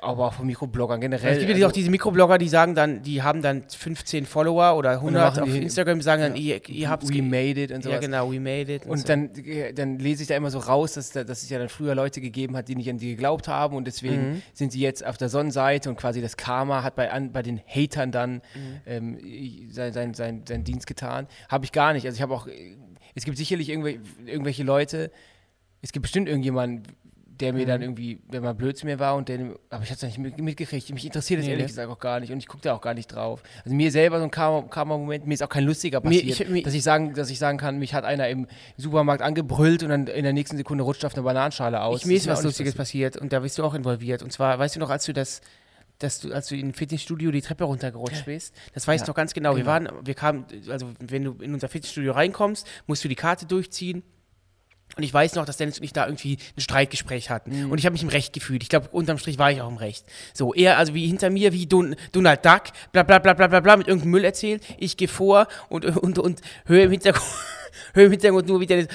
Aber 0.03 0.27
auch 0.27 0.33
von 0.35 0.47
Mikrobloggern 0.47 1.01
generell. 1.01 1.33
Es 1.33 1.39
gibt 1.39 1.51
ja 1.51 1.55
also- 1.57 1.67
auch 1.69 1.73
diese 1.73 1.91
Mikroblogger, 1.91 2.39
die 2.39 2.49
sagen 2.49 2.75
dann, 2.75 3.03
die 3.03 3.23
haben 3.23 3.43
dann 3.43 3.65
15 3.69 4.27
Follower 4.27 4.77
oder 4.77 5.01
100 5.01 5.35
machen 5.37 5.43
auf 5.45 5.49
die- 5.53 5.63
Instagram, 5.63 6.03
sagen 6.03 6.23
dann, 6.23 6.37
ihr, 6.37 6.61
ihr 6.69 6.89
habt 6.91 7.09
We 7.09 7.23
made 7.23 7.63
it 7.63 7.73
und 7.73 7.83
sowas. 7.83 7.95
Ja, 7.95 8.01
genau, 8.01 8.31
we 8.33 8.41
made 8.41 8.73
it. 8.75 8.87
Und 8.87 8.99
so. 8.99 9.07
dann, 9.07 9.35
äh, 9.35 9.73
dann 9.73 9.99
lese 9.99 10.23
ich 10.23 10.29
da 10.29 10.37
immer 10.37 10.51
so 10.51 10.59
raus, 10.59 10.95
dass, 10.95 11.11
da- 11.11 11.25
dass 11.25 11.43
es 11.43 11.51
ja 11.51 11.59
dann 11.59 11.69
früher 11.69 11.95
Leute 11.95 12.21
gegeben 12.21 12.57
hat, 12.57 12.69
die 12.69 12.75
nicht 12.77 12.91
an 12.91 12.99
die 12.99 13.11
geglaubt 13.11 13.49
haben 13.49 13.77
und 13.77 13.87
deswegen 13.87 14.31
Mhm. 14.35 14.43
sind 14.53 14.73
sie 14.73 14.81
jetzt 14.81 15.05
auf 15.07 15.17
der 15.17 15.29
Sonnenseite 15.29 15.89
und 15.89 15.97
quasi 15.97 16.21
das 16.21 16.37
Karma 16.37 16.83
hat 16.83 16.97
bei, 16.97 17.11
an, 17.11 17.33
bei 17.33 17.43
den 17.43 17.61
Hatern 17.67 18.13
dann 18.13 18.35
Mhm. 18.35 18.41
ähm, 18.87 19.19
sein, 19.71 19.93
sein, 19.93 20.15
sein, 20.15 20.43
seinen 20.47 20.65
Dienst 20.65 20.87
getan. 20.87 21.27
Habe 21.49 21.65
ich 21.65 21.73
gar 21.73 21.93
nicht. 21.93 22.07
Also 22.07 22.17
ich 22.17 22.23
habe 22.23 22.35
auch, 22.35 22.47
äh, 22.47 22.75
es 23.15 23.25
gibt 23.25 23.37
sicherlich 23.39 23.69
irgendwelche, 23.71 24.01
irgendwelche 24.27 24.63
Leute, 24.63 25.11
es 25.83 25.93
gibt 25.93 26.03
bestimmt 26.03 26.29
irgendjemanden, 26.29 26.83
der 27.41 27.53
mir 27.53 27.65
Mhm. 27.65 27.67
dann 27.69 27.83
irgendwie, 27.83 28.21
der 28.33 28.41
mal 28.41 28.55
blöd 28.55 28.77
zu 28.79 28.87
mir 28.87 28.99
war 28.99 29.15
und 29.17 29.29
der, 29.29 29.39
aber 29.71 29.83
ich 29.85 29.91
habe 29.91 29.95
es 29.97 30.03
nicht 30.03 30.19
mit, 30.19 30.39
mitgekriegt. 30.39 30.91
Mich 30.93 31.05
interessiert 31.05 31.41
das 31.41 31.47
Nee, 31.47 31.53
ehrlich 31.53 31.67
gesagt 31.69 31.91
auch 31.91 31.99
gar 31.99 32.21
nicht 32.21 32.33
und 32.33 32.39
ich 32.39 32.47
gucke 32.49 32.63
da 32.63 32.75
auch 32.75 32.81
gar 32.81 32.95
nicht 32.95 33.09
drauf. 33.09 33.43
Also 33.65 33.75
mir 33.75 33.91
selber 33.91 34.19
so 34.19 34.25
ein 34.25 34.31
Karma- 34.31 34.63
Karma-Moment, 34.69 35.27
mir 35.27 35.35
ist 35.35 35.43
auch 35.43 35.49
kein 35.49 35.65
lustiger 35.65 36.01
Mir- 36.01 36.21
passiert, 36.21 36.41
ich- 36.41 36.49
mir- 36.49 36.63
dass 36.63 36.75
ich 36.75 36.83
sagen, 36.83 37.15
dass 37.15 37.31
ich 37.31 37.39
sagen 37.39 37.59
kann, 37.59 37.79
mich 37.79 37.95
hat 37.95 38.05
einer 38.05 38.29
im 38.29 38.47
Supermarkt 38.77 39.23
angebrüllt 39.23 39.83
und 39.83 39.91
dann 39.91 40.07
in 40.07 40.23
der 40.25 40.33
nächsten 40.33 40.57
Sekunde 40.57 40.85
rutscht 40.85 41.05
auf 41.05 41.15
eine 41.15 41.23
Bananenschale 41.23 41.81
aus. 41.83 42.01
ich, 42.01 42.07
mir 42.07 42.17
ist 42.17 42.27
was 42.27 42.43
Lustiges 42.43 42.75
passiert 42.75 43.17
und 43.17 43.33
da 43.33 43.41
bist 43.41 43.59
du 43.59 43.65
auch 43.65 43.75
involviert. 43.75 44.23
Und 44.23 44.33
zwar, 44.33 44.59
weißt 44.59 44.77
du 44.77 44.81
noch, 44.81 44.91
als 44.91 45.05
du 45.05 45.13
das, 45.13 45.41
dass 45.99 46.21
du, 46.21 46.33
als 46.33 46.49
du 46.49 46.57
im 46.57 46.75
Fitnessstudio 46.75 47.31
die 47.31 47.41
Treppe 47.41 47.65
runtergerutscht 47.65 48.27
bist, 48.27 48.55
das 48.75 48.87
weiß 48.87 49.01
ich 49.01 49.07
Ja, 49.07 49.11
noch 49.11 49.15
ganz 49.17 49.33
genau. 49.33 49.51
Wir 49.57 49.63
genau. 49.65 49.67
waren, 49.73 49.89
wir 50.05 50.15
kamen, 50.15 50.45
also 50.69 50.91
wenn 51.01 51.25
du 51.25 51.33
in 51.41 51.55
unser 51.55 51.69
Fitnessstudio 51.69 52.13
reinkommst, 52.13 52.67
musst 52.87 53.03
du 53.05 53.09
die 53.09 53.15
Karte 53.15 53.47
durchziehen. 53.47 54.03
Und 54.97 55.03
ich 55.03 55.13
weiß 55.13 55.35
noch, 55.35 55.45
dass 55.45 55.59
Dennis 55.59 55.79
und 55.79 55.85
ich 55.85 55.93
da 55.93 56.07
irgendwie 56.07 56.39
ein 56.57 56.61
Streitgespräch 56.61 57.29
hatten. 57.29 57.65
Mhm. 57.65 57.71
Und 57.71 57.79
ich 57.79 57.85
habe 57.85 57.93
mich 57.93 58.03
im 58.03 58.09
Recht 58.09 58.33
gefühlt. 58.33 58.63
Ich 58.63 58.71
glaube, 58.71 58.89
unterm 58.93 59.19
Strich 59.19 59.39
war 59.39 59.51
ich 59.51 59.61
auch 59.61 59.69
im 59.69 59.77
Recht. 59.77 60.07
So, 60.33 60.55
er, 60.55 60.79
also 60.79 60.95
wie 60.95 61.07
hinter 61.07 61.29
mir, 61.29 61.53
wie 61.53 61.67
Don, 61.67 61.97
Donald 62.13 62.45
Duck, 62.45 62.63
bla 62.93 63.03
bla 63.03 63.19
bla 63.19 63.35
bla 63.35 63.47
bla 63.47 63.61
bla, 63.61 63.77
mit 63.77 63.89
irgendeinem 63.89 64.13
Müll 64.13 64.25
erzählt. 64.25 64.63
Ich 64.79 64.97
gehe 64.97 65.09
vor 65.09 65.49
und, 65.69 65.85
und, 65.85 66.19
und 66.19 66.41
höre 66.65 66.85
im 66.85 66.93
Hintergrund, 66.93 67.27
höre 67.95 68.07
im 68.07 68.11
Hintergrund 68.13 68.49
nur, 68.49 68.61
wie 68.61 68.67
der 68.67 68.87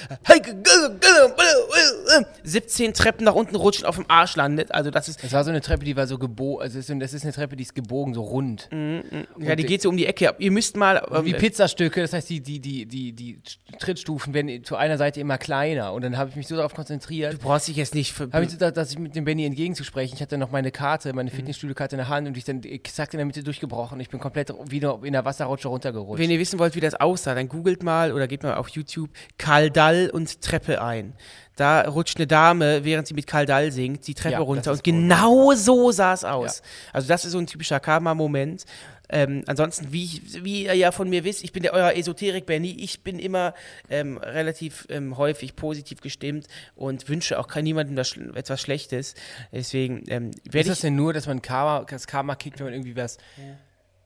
17 2.44 2.94
Treppen 2.94 3.26
nach 3.26 3.36
unten 3.36 3.56
rutschen 3.56 3.86
auf 3.86 3.96
dem 3.96 4.06
Arsch 4.08 4.36
landet. 4.36 4.74
Also 4.74 4.92
das 4.92 5.08
ist, 5.08 5.24
Das 5.24 5.32
war 5.34 5.44
so 5.44 5.50
eine 5.50 5.62
Treppe, 5.62 5.86
die 5.86 5.96
war 5.96 6.08
so 6.08 6.18
gebogen, 6.18 6.62
also 6.64 6.78
das 7.00 7.14
ist 7.14 7.24
eine 7.24 7.34
Treppe, 7.34 7.56
die 7.56 7.64
ist 7.64 7.76
gebogen, 7.76 8.14
so 8.14 8.22
rund. 8.22 8.70
ja, 8.72 9.56
die 9.56 9.66
geht 9.66 9.82
so 9.82 9.90
um 9.90 9.98
die 9.98 10.06
Ecke. 10.06 10.36
Ihr 10.40 10.52
müsst 10.52 10.76
mal, 10.76 11.02
ähm, 11.12 11.26
Wie 11.26 11.34
Pizzastücke, 11.34 12.02
das 12.02 12.14
heißt, 12.14 12.30
die, 12.30 12.42
die, 12.42 12.60
die, 12.60 12.86
die, 12.86 13.14
die 13.14 13.40
Trittstufen 13.80 14.34
werden 14.34 14.64
zu 14.64 14.76
einer 14.76 14.98
Seite 14.98 15.20
immer 15.20 15.38
kleiner. 15.38 15.94
Und 15.94 16.04
dann 16.04 16.18
habe 16.18 16.30
ich 16.30 16.36
mich 16.36 16.48
so 16.48 16.56
darauf 16.56 16.74
konzentriert, 16.74 17.34
du 17.34 17.38
brauchst 17.38 17.68
dich 17.68 17.76
jetzt 17.78 17.96
nicht 17.96 18.12
habe 18.20 18.44
ich 18.44 18.50
so 18.50 18.56
gedacht, 18.58 18.78
dass 18.78 18.92
ich 18.92 19.00
mit 19.00 19.16
dem 19.16 19.26
Benny 19.26 19.46
entgegenzusprechen. 19.46 20.16
Ich 20.16 20.22
hatte 20.22 20.38
noch 20.38 20.52
meine 20.52 20.72
Karte, 20.72 21.10
Mhm. 21.10 21.16
meine 21.16 21.32
Fitnessstudio-Karte 21.32 21.96
in 21.96 22.00
der 22.00 22.10
Hand 22.10 22.28
und 22.28 22.38
ich 22.38 22.44
dann 22.44 22.62
exakt 22.64 23.14
in 23.14 23.18
der 23.18 23.26
Mitte 23.26 23.44
durchgebrochen. 23.44 24.00
Ich 24.00 24.10
bin 24.10 24.20
komplett 24.20 24.54
wieder 24.70 25.00
in 25.04 25.14
der 25.14 25.26
Wasserrutsche 25.26 25.68
runtergerutscht. 25.68 26.22
Wenn 26.22 26.30
ihr 26.32 26.40
wissen 26.40 26.60
wollt, 26.60 26.76
wie 26.76 26.80
das 26.80 26.96
aussah, 26.96 27.36
dann 27.36 27.48
googelt 27.48 27.84
mal 27.84 28.12
oder 28.14 28.28
geht 28.28 28.44
mal 28.44 28.56
auf 28.56 28.70
YouTube 28.76 29.10
Kaldall 29.38 30.10
und 30.12 30.42
Treppe 30.42 30.82
ein. 30.82 31.14
Da 31.56 31.82
rutscht 31.82 32.18
eine 32.18 32.28
Dame, 32.28 32.84
während 32.86 33.08
sie 33.08 33.14
mit 33.14 33.28
Kaldall 33.28 33.72
singt, 33.72 34.08
die 34.08 34.16
Treppe 34.16 34.34
Ja, 34.34 34.40
das 34.40 34.48
runter 34.48 34.72
ist 34.72 34.78
und 34.80 34.84
genau 34.84 35.54
so 35.54 35.92
sah 35.92 36.14
es 36.14 36.24
aus. 36.24 36.62
Also 36.94 37.08
das 37.08 37.26
ist 37.26 37.34
so 37.34 37.38
ein 37.38 37.48
typischer 37.48 37.80
Karma-Moment. 37.80 38.66
Ähm, 39.12 39.44
ansonsten, 39.46 39.92
wie, 39.92 40.06
ich, 40.06 40.44
wie 40.44 40.64
ihr 40.64 40.74
ja 40.74 40.92
von 40.92 41.10
mir 41.10 41.26
wisst, 41.26 41.44
ich 41.44 41.52
bin 41.52 41.64
der 41.64 41.74
euer 41.74 41.92
Esoterik-Benny. 41.94 42.78
Ich 42.80 43.04
bin 43.04 43.20
immer 43.20 43.54
ähm, 43.90 44.18
relativ 44.18 44.88
ähm, 44.90 45.18
häufig 45.18 45.56
positiv 45.58 46.00
gestimmt 46.00 46.48
und 46.76 47.10
wünsche 47.10 47.38
auch 47.38 47.54
niemandem 47.56 47.98
das, 47.98 48.16
etwas 48.34 48.62
Schlechtes. 48.62 49.16
Deswegen 49.52 50.04
ähm, 50.08 50.32
ist 50.32 50.54
werde 50.54 50.70
das 50.70 50.78
ich... 50.78 50.82
denn 50.84 50.96
nur, 50.96 51.12
dass 51.12 51.28
man 51.28 51.42
Karma, 51.42 51.86
das 51.90 52.08
Karma 52.08 52.36
kickt, 52.36 52.60
wenn 52.60 52.68
man 52.68 52.74
irgendwie 52.74 52.96
was 52.96 53.18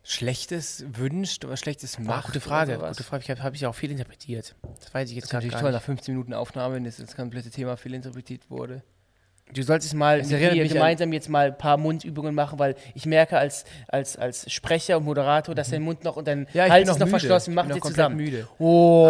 Schlechtes 0.07 0.85
wünscht 0.87 1.43
oder 1.45 1.57
Schlechtes 1.57 1.97
Ah, 1.97 2.01
macht? 2.01 2.27
gute 2.27 2.39
Frage, 2.39 2.77
gute 2.77 3.03
Frage. 3.03 3.23
Ich 3.23 3.29
habe 3.31 3.41
hab 3.43 3.53
ich 3.55 3.65
auch 3.65 3.73
viel 3.75 3.89
interpretiert. 3.91 4.55
Das 4.79 4.93
weiß 4.93 5.09
ich 5.09 5.15
jetzt 5.15 5.23
Das 5.25 5.27
ist 5.27 5.31
gerade 5.31 5.45
natürlich 5.47 5.61
toll, 5.61 5.71
nicht. 5.71 5.79
nach 5.79 5.85
15 5.85 6.13
Minuten 6.13 6.33
Aufnahme, 6.33 6.75
wenn 6.75 6.83
das, 6.83 6.97
das 6.97 7.15
komplette 7.15 7.49
Thema 7.49 7.75
viel 7.75 7.93
interpretiert 7.95 8.49
wurde. 8.49 8.83
Du 9.53 9.61
solltest 9.61 9.93
mal 9.93 10.17
mit 10.17 10.29
mir 10.31 10.51
an- 10.51 10.67
gemeinsam 10.67 11.13
jetzt 11.13 11.29
mal 11.29 11.47
ein 11.47 11.57
paar 11.57 11.77
Mundübungen 11.77 12.33
machen, 12.35 12.57
weil 12.59 12.75
ich 12.95 13.05
merke 13.05 13.37
als, 13.37 13.63
als, 13.87 14.17
als 14.17 14.51
Sprecher 14.51 14.97
und 14.97 15.05
Moderator, 15.05 15.53
dass 15.55 15.69
dein 15.69 15.83
Mund 15.83 16.03
noch 16.03 16.17
und 16.17 16.27
dein 16.27 16.39
Mhm. 16.41 16.47
Ja, 16.53 16.67
Hals 16.67 16.89
ist 16.89 16.99
noch 16.99 17.05
müde. 17.05 17.19
verschlossen. 17.19 17.53
Mach 17.53 17.67
dir 17.67 17.79
zusammen. 17.79 18.15
müde. 18.17 18.47
Oh, 18.57 19.05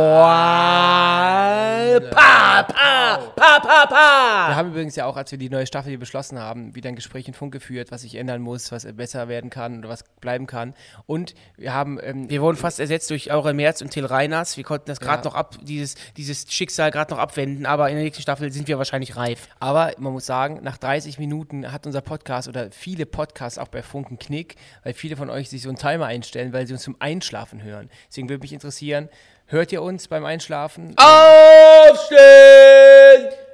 pa, 2.12 2.64
pa, 2.64 3.18
pa, 3.36 3.60
pa, 3.60 3.86
pa. 3.88 4.48
Wir 4.50 4.56
haben 4.56 4.70
übrigens 4.72 4.96
ja 4.96 5.06
auch, 5.06 5.18
als 5.18 5.32
wir 5.32 5.38
die 5.40 5.50
neue 5.50 5.66
Staffel 5.66 5.90
hier 5.90 6.00
beschlossen 6.00 6.38
haben, 6.40 6.76
wieder 6.76 6.90
ein 6.90 6.96
Gespräch 6.96 7.28
in 7.28 7.34
Funk 7.34 7.54
geführt, 7.54 7.92
was 7.92 8.02
sich 8.02 8.16
ändern 8.16 8.42
muss, 8.42 8.72
was 8.72 8.86
besser 8.94 9.28
werden 9.28 9.50
kann 9.50 9.80
oder 9.80 9.90
was 9.90 10.04
bleiben 10.22 10.48
kann. 10.48 10.74
Und 11.06 11.34
wir 11.58 11.74
haben 11.74 12.00
ähm, 12.04 12.30
Wir 12.30 12.42
wurden 12.42 12.58
fast 12.58 12.80
ersetzt 12.80 13.10
durch 13.10 13.32
Aurel 13.32 13.54
Merz 13.54 13.82
und 13.82 13.90
Till 13.92 14.06
Reiners. 14.06 14.58
Wir 14.58 14.64
konnten 14.64 14.86
das 14.88 15.00
gerade 15.00 15.24
Ja. 15.24 15.30
noch 15.30 15.36
ab, 15.36 15.56
dieses, 15.64 15.96
dieses 16.18 16.52
Schicksal 16.52 16.92
gerade 16.92 17.12
noch 17.14 17.20
abwenden, 17.20 17.66
aber 17.66 17.90
in 17.90 17.96
der 17.96 18.04
nächsten 18.04 18.22
Staffel 18.22 18.52
sind 18.52 18.68
wir 18.68 18.78
wahrscheinlich 18.78 19.16
reif. 19.16 19.48
Aber 19.60 19.92
man 19.98 20.14
muss 20.14 20.25
sagen, 20.26 20.60
nach 20.64 20.78
30 20.78 21.20
Minuten 21.20 21.72
hat 21.72 21.86
unser 21.86 22.02
Podcast 22.02 22.48
oder 22.48 22.72
viele 22.72 23.06
Podcasts 23.06 23.58
auch 23.58 23.68
bei 23.68 23.82
Funk 23.82 24.08
einen 24.08 24.20
Knick, 24.20 24.56
weil 24.84 24.94
viele 24.94 25.16
von 25.16 25.30
euch 25.30 25.50
sich 25.50 25.62
so 25.62 25.70
einen 25.70 25.78
Timer 25.78 26.06
einstellen, 26.06 26.54
weil 26.54 26.68
sie 26.68 26.74
uns 26.74 26.84
zum 26.84 26.96
Einschlafen 27.00 27.64
hören. 27.64 27.90
Deswegen 28.10 28.30
würde 28.30 28.42
mich 28.42 28.54
interessieren, 28.54 29.10
hört 29.48 29.72
ihr 29.72 29.82
uns 29.82 30.08
beim 30.08 30.26
Einschlafen? 30.26 30.96
Aufstehen! 30.98 32.20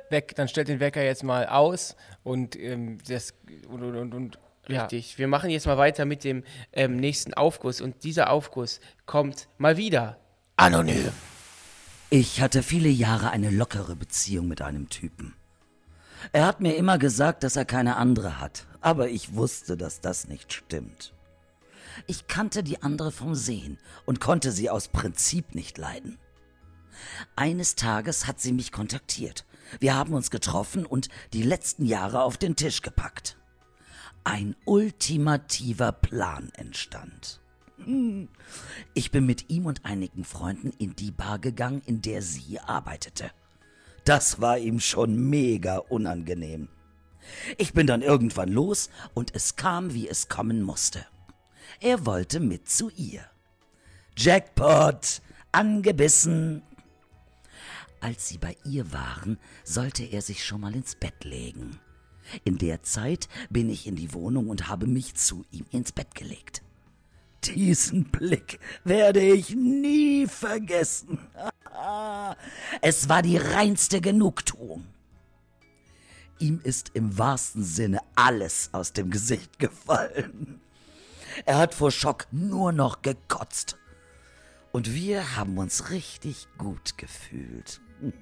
Weg, 0.10 0.36
dann 0.36 0.48
stellt 0.48 0.68
den 0.68 0.80
Wecker 0.80 1.04
jetzt 1.04 1.24
mal 1.24 1.48
aus 1.48 1.96
und 2.24 2.56
ähm, 2.56 2.98
das 3.08 3.34
und, 3.70 3.84
und, 3.84 3.96
und, 3.96 4.14
und 4.14 4.40
ja. 4.68 4.82
Richtig. 4.82 5.18
Wir 5.18 5.28
machen 5.28 5.50
jetzt 5.50 5.66
mal 5.66 5.78
weiter 5.78 6.06
mit 6.06 6.24
dem 6.24 6.44
ähm, 6.74 6.96
nächsten 6.96 7.34
Aufguss 7.34 7.82
und 7.82 8.04
dieser 8.04 8.30
Aufguss 8.30 8.80
kommt 9.06 9.48
mal 9.58 9.78
wieder 9.78 10.18
anonym. 10.56 11.12
Ich 12.10 12.42
hatte 12.42 12.62
viele 12.62 12.90
Jahre 12.90 13.32
eine 13.32 13.50
lockere 13.50 13.96
Beziehung 13.96 14.48
mit 14.48 14.62
einem 14.62 14.90
Typen. 14.90 15.34
Er 16.32 16.46
hat 16.46 16.62
mir 16.62 16.76
immer 16.76 16.98
gesagt, 16.98 17.44
dass 17.44 17.56
er 17.56 17.66
keine 17.66 17.98
andere 17.98 18.40
hat, 18.40 18.68
aber 18.80 19.10
ich 19.10 19.36
wusste, 19.36 19.78
dass 19.78 20.02
das 20.02 20.28
nicht 20.28 20.54
stimmt. 20.54 21.14
Ich 22.08 22.28
kannte 22.28 22.64
die 22.64 22.82
andere 22.82 23.12
vom 23.12 23.36
Sehen 23.36 23.78
und 24.06 24.20
konnte 24.20 24.52
sie 24.52 24.70
aus 24.70 24.88
Prinzip 24.88 25.56
nicht 25.56 25.78
leiden. 25.78 26.18
Eines 27.36 27.76
Tages 27.76 28.28
hat 28.28 28.40
sie 28.40 28.54
mich 28.54 28.72
kontaktiert. 28.72 29.46
Wir 29.80 29.96
haben 29.96 30.14
uns 30.14 30.32
getroffen 30.32 30.86
und 30.86 31.10
die 31.34 31.44
letzten 31.44 31.86
Jahre 31.86 32.24
auf 32.24 32.38
den 32.38 32.56
Tisch 32.56 32.82
gepackt. 32.82 33.38
Ein 34.24 34.56
ultimativer 34.66 35.92
Plan 35.92 36.52
entstand. 36.56 37.42
Ich 38.94 39.12
bin 39.12 39.26
mit 39.26 39.50
ihm 39.50 39.66
und 39.66 39.86
einigen 39.86 40.24
Freunden 40.24 40.72
in 40.78 40.96
die 40.96 41.12
Bar 41.12 41.40
gegangen, 41.40 41.82
in 41.86 42.02
der 42.02 42.22
sie 42.22 42.60
arbeitete. 42.60 43.32
Das 44.04 44.42
war 44.42 44.58
ihm 44.58 44.80
schon 44.80 45.30
mega 45.30 45.78
unangenehm. 45.78 46.70
Ich 47.58 47.74
bin 47.74 47.88
dann 47.88 48.02
irgendwann 48.02 48.50
los 48.50 48.90
und 49.14 49.36
es 49.36 49.56
kam, 49.56 49.94
wie 49.94 50.08
es 50.08 50.28
kommen 50.28 50.64
musste. 50.64 51.06
Er 51.80 52.06
wollte 52.06 52.40
mit 52.40 52.70
zu 52.70 52.90
ihr. 52.90 53.24
Jackpot, 54.18 55.22
angebissen. 55.52 56.64
Als 58.00 58.28
sie 58.28 58.40
bei 58.40 58.58
ihr 58.66 58.92
waren, 58.92 59.38
sollte 59.64 60.04
er 60.04 60.22
sich 60.22 60.44
schon 60.44 60.62
mal 60.62 60.76
ins 60.76 60.96
Bett 60.96 61.24
legen. 61.24 61.80
In 62.44 62.58
der 62.58 62.84
Zeit 62.84 63.30
bin 63.50 63.70
ich 63.70 63.88
in 63.88 63.96
die 63.96 64.14
Wohnung 64.14 64.50
und 64.50 64.68
habe 64.68 64.88
mich 64.88 65.16
zu 65.16 65.46
ihm 65.52 65.66
ins 65.70 65.92
Bett 65.92 66.16
gelegt. 66.16 66.64
Diesen 67.44 68.06
Blick 68.06 68.60
werde 68.84 69.22
ich 69.22 69.56
nie 69.56 70.28
vergessen. 70.28 71.20
es 72.82 73.10
war 73.10 73.22
die 73.22 73.38
reinste 73.38 74.00
Genugtuung. 74.00 74.86
Ihm 76.40 76.60
ist 76.64 76.92
im 76.94 77.18
wahrsten 77.18 77.64
Sinne 77.64 78.00
alles 78.16 78.70
aus 78.74 78.94
dem 78.94 79.10
Gesicht 79.10 79.60
gefallen. 79.60 80.62
Er 81.46 81.58
hat 81.58 81.74
vor 81.74 81.92
Schock 81.92 82.28
nur 82.32 82.72
noch 82.72 83.02
gekotzt. 83.02 83.78
Und 84.72 84.94
wir 84.94 85.36
haben 85.36 85.58
uns 85.58 85.90
richtig 85.90 86.48
gut 86.58 86.98
gefühlt. 86.98 87.82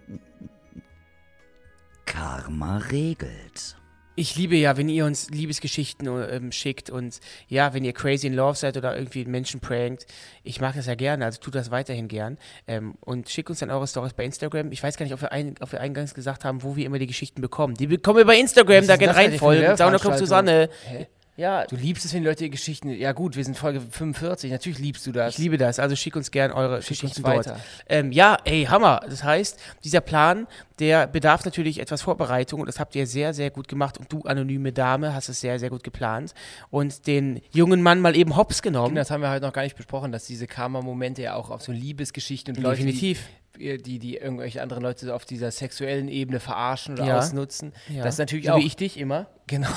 Karma 2.05 2.77
regelt. 2.77 3.77
Ich 4.19 4.35
liebe 4.35 4.57
ja, 4.57 4.75
wenn 4.75 4.89
ihr 4.89 5.05
uns 5.05 5.29
Liebesgeschichten 5.29 6.09
ähm, 6.29 6.51
schickt 6.51 6.89
und 6.89 7.21
ja, 7.47 7.73
wenn 7.73 7.85
ihr 7.85 7.93
crazy 7.93 8.27
in 8.27 8.33
love 8.33 8.57
seid 8.57 8.75
oder 8.75 8.97
irgendwie 8.97 9.23
Menschen 9.23 9.61
prankt. 9.61 10.07
Ich 10.43 10.59
mag 10.59 10.75
das 10.75 10.88
ja 10.88 10.95
gerne, 10.95 11.23
also 11.23 11.39
tut 11.39 11.55
das 11.55 11.71
weiterhin 11.71 12.09
gern. 12.09 12.38
Ähm, 12.67 12.95
und 12.99 13.29
schickt 13.29 13.49
uns 13.49 13.59
dann 13.59 13.71
eure 13.71 13.88
Stories 13.88 14.11
bei 14.11 14.25
Instagram. 14.25 14.73
Ich 14.73 14.83
weiß 14.83 14.97
gar 14.97 15.05
nicht, 15.05 15.13
ob 15.13 15.21
wir, 15.21 15.31
ein, 15.31 15.55
ob 15.61 15.71
wir 15.71 15.79
eingangs 15.79 16.13
gesagt 16.13 16.43
haben, 16.43 16.63
wo 16.63 16.75
wir 16.75 16.85
immer 16.85 16.99
die 16.99 17.07
Geschichten 17.07 17.39
bekommen. 17.39 17.75
Die 17.75 17.88
bekommen 17.88 18.17
wir 18.17 18.25
bei 18.25 18.38
Instagram, 18.38 18.88
da 18.88 18.97
gerne 18.97 19.15
reinfolgen. 19.15 19.77
Saunerclub 19.77 20.15
Susanne. 20.15 20.69
Hä? 20.85 21.07
Ja. 21.39 21.65
Du 21.65 21.77
liebst 21.77 22.03
es, 22.03 22.13
wenn 22.13 22.22
die 22.22 22.27
Leute 22.27 22.43
die 22.43 22.50
Geschichten. 22.50 22.89
Ja, 22.89 23.13
gut, 23.13 23.38
wir 23.38 23.46
sind 23.46 23.58
Folge 23.58 23.79
45. 23.79 24.51
Natürlich 24.51 24.77
liebst 24.77 25.08
du 25.08 25.13
das. 25.13 25.36
Ich 25.36 25.38
liebe 25.38 25.58
das. 25.58 25.79
Also 25.79 25.96
schick 25.96 26.17
uns 26.17 26.31
gern 26.31 26.51
eure 26.51 26.81
schick 26.81 27.00
Geschichten 27.00 27.24
weiter. 27.24 27.58
Ähm, 27.88 28.12
ja, 28.12 28.38
ey, 28.43 28.65
Hammer. 28.65 29.00
Das 29.10 29.24
heißt, 29.24 29.58
dieser 29.86 30.01
Plan, 30.01 30.48
der 30.79 31.08
bedarf 31.08 31.46
natürlich 31.46 31.79
etwas 31.79 32.01
Vorbereitung 32.01 32.60
und 32.60 32.65
das 32.65 32.77
habt 32.77 32.93
ihr 32.93 33.08
sehr, 33.08 33.34
sehr 33.34 33.51
gut 33.51 33.69
gemacht. 33.69 33.98
Und 33.98 34.12
du, 34.12 34.24
anonyme 34.24 34.74
Dame, 34.74 35.13
hast 35.13 35.29
es 35.29 35.39
sehr, 35.39 35.60
sehr 35.60 35.69
gut 35.69 35.86
geplant 35.86 36.34
und 36.72 37.08
den 37.08 37.39
jungen 37.51 37.81
Mann 37.81 38.01
mal 38.01 38.17
eben 38.17 38.36
hops 38.36 38.62
genommen. 38.62 38.96
Das 38.96 39.10
haben 39.10 39.22
wir 39.22 39.31
heute 39.31 39.46
noch 39.46 39.53
gar 39.53 39.63
nicht 39.63 39.77
besprochen, 39.77 40.12
dass 40.12 40.25
diese 40.25 40.46
Karma-Momente 40.46 41.22
ja 41.22 41.36
auch 41.36 41.51
auf 41.51 41.62
so 41.62 41.72
Liebesgeschichten 41.72 42.58
und 42.58 42.62
Leute, 42.62 42.81
Definitiv. 42.81 43.25
Die, 43.25 43.38
die, 43.58 44.00
die 44.00 44.18
irgendwelche 44.18 44.62
anderen 44.62 44.84
Leute 44.84 45.13
auf 45.13 45.25
dieser 45.25 45.51
sexuellen 45.51 46.08
Ebene 46.08 46.39
verarschen 46.39 46.96
oder 46.96 47.06
ja. 47.06 47.18
ausnutzen. 47.20 47.74
Ja. 47.89 48.03
Das 48.03 48.15
ist 48.15 48.20
natürlich 48.20 48.46
so 48.46 48.53
auch. 48.53 48.60
Wie 48.60 48.65
ich 48.65 48.75
dich 48.75 48.98
immer. 48.98 49.27
Genau. 49.48 49.70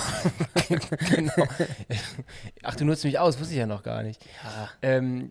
genau. 1.10 1.46
Ach, 2.62 2.76
du 2.76 2.84
nutzt 2.84 3.04
mich 3.04 3.18
aus, 3.18 3.40
wusste 3.40 3.54
ich 3.54 3.58
ja 3.58 3.66
noch 3.66 3.82
gar 3.82 4.02
nicht. 4.02 4.24
Ja. 4.44 4.70
Ähm, 4.82 5.30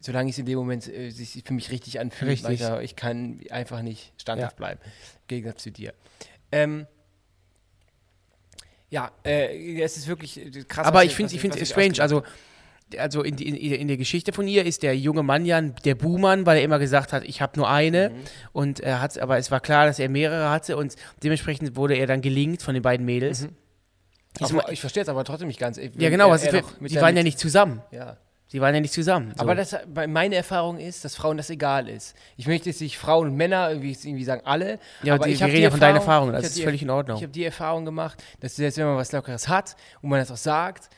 solange 0.00 0.30
es 0.30 0.38
in 0.38 0.46
dem 0.46 0.58
Moment 0.58 0.88
äh, 0.88 1.10
sich 1.10 1.42
für 1.44 1.54
mich 1.54 1.70
richtig 1.70 2.00
anfühlt, 2.00 2.30
richtig. 2.30 2.60
Ich, 2.60 2.82
ich 2.82 2.96
kann 2.96 3.40
einfach 3.50 3.82
nicht 3.82 4.12
standhaft 4.20 4.56
bleiben. 4.56 4.80
Im 4.82 5.28
Gegensatz 5.28 5.62
zu 5.62 5.70
dir. 5.70 5.94
Ähm, 6.52 6.86
ja, 8.88 9.10
äh, 9.24 9.80
es 9.80 9.96
ist 9.96 10.06
wirklich 10.06 10.38
äh, 10.38 10.64
krass. 10.64 10.86
Aber 10.86 11.04
ich 11.04 11.14
finde 11.14 11.34
es 11.34 11.68
strange. 11.68 12.00
Also, 12.00 12.22
also 12.98 13.22
in, 13.22 13.36
in, 13.38 13.54
in, 13.54 13.88
der 13.88 13.96
Geschichte 13.96 14.32
von 14.32 14.46
ihr 14.46 14.64
ist 14.64 14.82
der 14.82 14.96
junge 14.96 15.22
Mann 15.22 15.44
ja 15.44 15.60
der 15.60 15.94
Buhmann, 15.94 16.46
weil 16.46 16.58
er 16.58 16.62
immer 16.62 16.78
gesagt 16.78 17.12
hat, 17.12 17.24
ich 17.24 17.40
habe 17.40 17.58
nur 17.58 17.68
eine. 17.68 18.10
Mhm. 18.10 18.14
Und 18.52 18.80
er 18.80 19.00
hat, 19.00 19.18
aber 19.18 19.38
es 19.38 19.50
war 19.50 19.60
klar, 19.60 19.86
dass 19.86 19.98
er 19.98 20.08
mehrere 20.08 20.50
hatte 20.50 20.76
und 20.76 20.94
dementsprechend 21.22 21.76
wurde 21.76 21.94
er 21.94 22.06
dann 22.06 22.20
gelingt 22.20 22.62
von 22.62 22.74
den 22.74 22.82
beiden 22.82 23.04
Mädels. 23.04 23.42
Mhm. 23.42 23.56
Aber, 24.40 24.70
ich 24.70 24.80
verstehe 24.80 25.02
es 25.02 25.08
aber 25.08 25.24
trotzdem 25.24 25.48
nicht 25.48 25.58
ganz. 25.58 25.78
Ja, 25.78 26.10
genau, 26.10 26.30
er, 26.32 26.54
er 26.54 26.62
sie 26.84 27.00
waren 27.00 27.16
ja 27.16 27.22
nicht 27.22 27.38
zusammen. 27.38 27.82
Ja. 27.90 28.18
Sie 28.48 28.60
waren 28.60 28.74
ja 28.74 28.80
nicht 28.80 28.92
zusammen. 28.92 29.32
So. 29.34 29.42
Aber 29.42 29.56
das, 29.56 29.76
meine 30.06 30.36
Erfahrung 30.36 30.78
ist, 30.78 31.04
dass 31.04 31.16
Frauen 31.16 31.36
das 31.36 31.50
egal 31.50 31.88
ist. 31.88 32.14
Ich 32.36 32.46
möchte 32.46 32.68
jetzt 32.68 32.80
nicht 32.80 32.96
Frauen 32.96 33.28
und 33.28 33.36
Männer 33.36 33.70
irgendwie, 33.70 33.90
irgendwie 33.90 34.22
sagen, 34.22 34.42
alle. 34.44 34.78
Ja, 35.02 35.14
aber 35.14 35.26
die, 35.26 35.32
ich 35.32 35.40
wir 35.40 35.48
reden 35.48 35.62
ja 35.62 35.70
von 35.70 35.80
deiner 35.80 35.98
Erfahrung, 35.98 36.32
das 36.32 36.44
ist 36.44 36.62
völlig 36.62 36.82
in 36.82 36.90
Ordnung. 36.90 37.16
Ich 37.16 37.22
habe 37.24 37.32
die 37.32 37.44
Erfahrung 37.44 37.84
gemacht, 37.84 38.22
dass 38.40 38.54
selbst 38.54 38.78
wenn 38.78 38.86
man 38.86 38.96
was 38.96 39.10
Lockeres 39.10 39.48
hat 39.48 39.74
und 40.00 40.10
man 40.10 40.20
das 40.20 40.30
auch 40.30 40.36
sagt, 40.36 40.90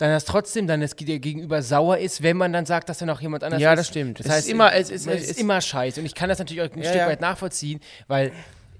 dann 0.00 0.10
das 0.10 0.24
trotzdem 0.24 0.66
dann 0.66 0.80
das 0.80 0.96
Gegenüber 0.96 1.62
sauer 1.62 1.98
ist, 1.98 2.22
wenn 2.22 2.38
man 2.38 2.54
dann 2.54 2.64
sagt, 2.64 2.88
dass 2.88 2.98
dann 2.98 3.10
auch 3.10 3.20
jemand 3.20 3.44
anders 3.44 3.60
ja, 3.60 3.68
ist. 3.68 3.72
Ja, 3.72 3.76
das 3.76 3.88
stimmt. 3.88 4.18
Das 4.20 4.26
es 4.26 4.32
heißt, 4.32 4.46
ist 4.46 4.52
immer, 4.52 4.72
es 4.72 4.90
ist, 4.90 5.06
es 5.06 5.30
ist 5.30 5.38
immer 5.38 5.60
scheiße. 5.60 6.00
Und 6.00 6.06
ich 6.06 6.14
kann 6.14 6.30
das 6.30 6.38
natürlich 6.38 6.62
auch 6.62 6.74
ein 6.74 6.82
ja, 6.82 6.88
Stück 6.88 7.02
ja. 7.02 7.06
weit 7.06 7.20
nachvollziehen, 7.20 7.80
weil 8.08 8.32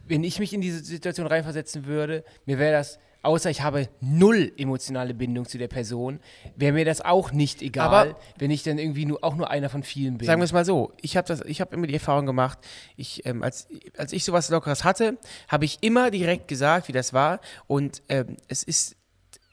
wenn 0.09 0.25
ich 0.25 0.39
mich 0.39 0.55
in 0.55 0.63
diese 0.63 0.83
Situation 0.83 1.27
reinversetzen 1.27 1.85
würde, 1.85 2.25
mir 2.47 2.59
wäre 2.59 2.73
das, 2.73 2.99
außer 3.21 3.51
ich 3.51 3.61
habe 3.61 3.91
null 4.01 4.51
emotionale 4.57 5.13
Bindung 5.13 5.45
zu 5.45 5.59
der 5.59 5.69
Person, 5.69 6.21
wäre 6.57 6.73
mir 6.73 6.87
das 6.87 7.03
auch 7.03 7.33
nicht 7.33 7.61
egal, 7.61 7.87
Aber 7.87 8.17
wenn 8.39 8.51
ich 8.51 8.63
dann 8.63 8.79
irgendwie 8.79 9.05
nur, 9.05 9.23
auch 9.23 9.37
nur 9.37 9.51
einer 9.51 9.69
von 9.69 9.83
vielen 9.83 10.17
bin. 10.17 10.27
Sagen 10.27 10.41
wir 10.41 10.47
es 10.47 10.53
mal 10.53 10.65
so, 10.65 10.93
ich 11.03 11.19
habe 11.19 11.35
hab 11.35 11.75
immer 11.75 11.87
die 11.87 11.95
Erfahrung 11.95 12.25
gemacht, 12.25 12.59
ich, 12.97 13.27
ähm, 13.27 13.43
als, 13.43 13.69
als 13.95 14.15
ich 14.15 14.25
sowas 14.25 14.49
Lockeres 14.49 14.85
hatte, 14.85 15.19
habe 15.49 15.67
ich 15.67 15.79
immer 15.83 16.11
direkt 16.11 16.49
gesagt, 16.49 16.89
wie 16.89 16.93
das 16.93 17.13
war 17.13 17.41
und 17.67 18.03
ähm, 18.09 18.39
es 18.49 18.63
ist 18.63 18.97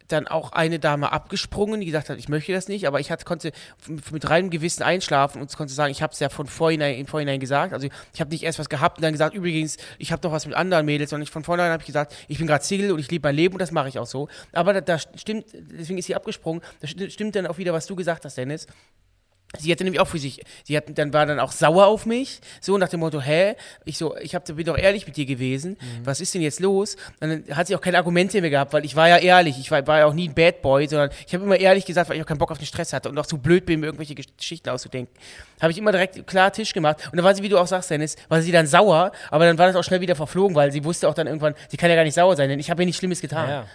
dann 0.08 0.28
auch 0.28 0.52
eine 0.52 0.80
Dame 0.80 1.12
abgesprungen, 1.12 1.82
die 1.82 1.86
gesagt 1.86 2.10
hat, 2.10 2.18
ich 2.18 2.30
möchte 2.30 2.54
das 2.54 2.68
nicht, 2.68 2.88
aber 2.88 3.00
ich 3.00 3.12
hatte, 3.12 3.26
konnte 3.26 3.52
mit 4.12 4.30
reinem 4.30 4.50
Gewissen 4.50 4.84
einschlafen 4.84 5.42
und 5.42 5.56
konnte 5.56 5.74
sagen, 5.74 5.92
ich 5.92 6.02
habe 6.02 6.14
es 6.14 6.20
ja 6.20 6.30
von 6.30 6.48
vorhinein, 6.48 6.96
im 6.96 7.08
Vorhinein 7.08 7.40
gesagt. 7.40 7.74
Also 7.74 7.88
ich 8.14 8.22
habe 8.22 8.30
nicht 8.30 8.44
erst 8.44 8.60
was 8.60 8.70
gehabt 8.70 8.98
und 8.98 9.04
dann 9.04 9.12
gesagt, 9.12 9.36
übrigens, 9.36 9.78
ich 9.98 10.12
habe 10.12 10.22
doch 10.22 10.32
was 10.32 10.46
mit 10.46 10.56
anderen 10.56 10.86
Mädels, 10.86 11.10
sondern 11.10 11.24
ich 11.24 11.32
von 11.32 11.44
vornherein 11.44 11.72
habe 11.72 11.82
ich 11.82 11.88
gesagt, 11.88 12.16
ich 12.28 12.38
bin 12.38 12.48
gerade 12.48 12.64
Single 12.64 12.92
und 12.92 13.00
ich 13.00 13.12
liebe 13.12 13.28
mein 13.28 13.36
Leben 13.36 13.56
und 13.56 13.60
das 13.60 13.72
mache 13.72 13.90
ich 13.90 14.00
auch 14.00 14.08
so. 14.08 14.28
Aber 14.54 14.74
da, 14.74 14.82
da 14.82 15.00
stimmt, 15.00 15.46
deswegen 15.54 16.00
ist 16.00 16.06
sie 16.06 16.16
abgesprungen, 16.16 16.62
da 16.80 16.88
stimmt 16.88 17.36
dann 17.36 17.48
auch 17.48 17.58
wieder, 17.58 17.74
was 17.74 17.86
du 17.86 17.96
gesagt 17.96 18.26
hast, 18.26 18.38
Dennis. 18.38 18.68
Sie 19.58 19.72
hatte 19.72 19.86
nämlich 19.86 20.02
auch 20.02 20.08
für 20.08 20.20
sich, 20.20 20.42
sie 20.66 20.76
hat, 20.76 20.86
dann 20.98 21.14
war 21.14 21.26
dann 21.26 21.40
auch 21.40 21.54
sauer 21.54 21.86
auf 21.88 22.06
mich, 22.06 22.42
so 22.60 22.78
nach 22.78 22.90
dem 22.90 23.00
Motto, 23.00 23.22
hä? 23.22 23.56
Ich 23.86 23.98
so, 23.98 24.16
ich 24.18 24.36
hab, 24.36 24.46
bin 24.46 24.66
doch 24.66 24.78
ehrlich 24.78 25.08
mit 25.08 25.16
dir 25.16 25.26
gewesen, 25.26 25.78
mhm. 25.80 26.06
was 26.06 26.20
ist 26.20 26.34
denn 26.34 26.42
jetzt 26.42 26.60
los? 26.60 26.98
Und 27.22 27.30
dann 27.30 27.56
hat 27.56 27.68
sie 27.68 27.76
auch 27.76 27.82
keine 27.82 27.98
Argumente 27.98 28.42
mehr 28.42 28.50
gehabt, 28.50 28.74
weil 28.74 28.84
ich 28.84 28.98
war 28.98 29.08
ja 29.08 29.18
ehrlich, 29.18 29.58
ich 29.58 29.72
war, 29.72 29.88
war 29.88 30.00
ja 30.00 30.06
auch 30.06 30.14
nie 30.14 30.28
ein 30.28 30.34
Bad 30.34 30.62
Boy, 30.62 30.88
sondern 30.88 31.12
ich 31.26 31.34
habe 31.34 31.46
immer 31.46 31.58
ehrlich 31.58 31.86
gesagt, 31.86 32.10
weil 32.10 32.18
ich 32.18 32.24
auch 32.24 32.28
keinen 32.28 32.40
Bock 32.40 32.52
auf 32.52 32.58
den 32.58 32.68
Stress 32.68 32.92
hatte 32.92 33.08
und 33.08 33.18
auch 33.18 33.26
zu 33.26 33.38
blöd 33.38 33.66
bin, 33.66 33.80
mir 33.80 33.86
irgendwelche 33.86 34.16
Geschichten 34.16 34.70
auszudenken. 34.70 35.16
Habe 35.62 35.72
ich 35.72 35.78
immer 35.78 35.94
direkt 35.94 36.28
klar 36.28 36.52
Tisch 36.52 36.74
gemacht 36.74 37.08
und 37.10 37.16
dann 37.16 37.24
war 37.24 37.34
sie, 37.34 37.42
wie 37.42 37.50
du 37.50 37.58
auch 37.58 37.68
sagst, 37.68 37.90
Dennis, 37.90 38.18
war 38.28 38.42
sie 38.42 38.52
dann 38.52 38.68
sauer, 38.68 39.14
aber 39.32 39.46
dann 39.46 39.58
war 39.58 39.68
das 39.68 39.78
auch 39.78 39.84
schnell 39.84 40.02
wieder 40.02 40.18
verflogen, 40.18 40.58
weil 40.58 40.74
sie 40.74 40.84
wusste 40.84 41.08
auch 41.08 41.14
dann 41.14 41.26
irgendwann, 41.26 41.56
sie 41.70 41.78
kann 41.78 41.90
ja 41.90 41.96
gar 41.96 42.04
nicht 42.04 42.16
sauer 42.16 42.36
sein, 42.36 42.50
denn 42.50 42.60
ich 42.60 42.70
habe 42.70 42.82
ihr 42.82 42.86
nichts 42.86 43.00
Schlimmes 43.00 43.22
getan. 43.22 43.50
Ja. 43.50 43.66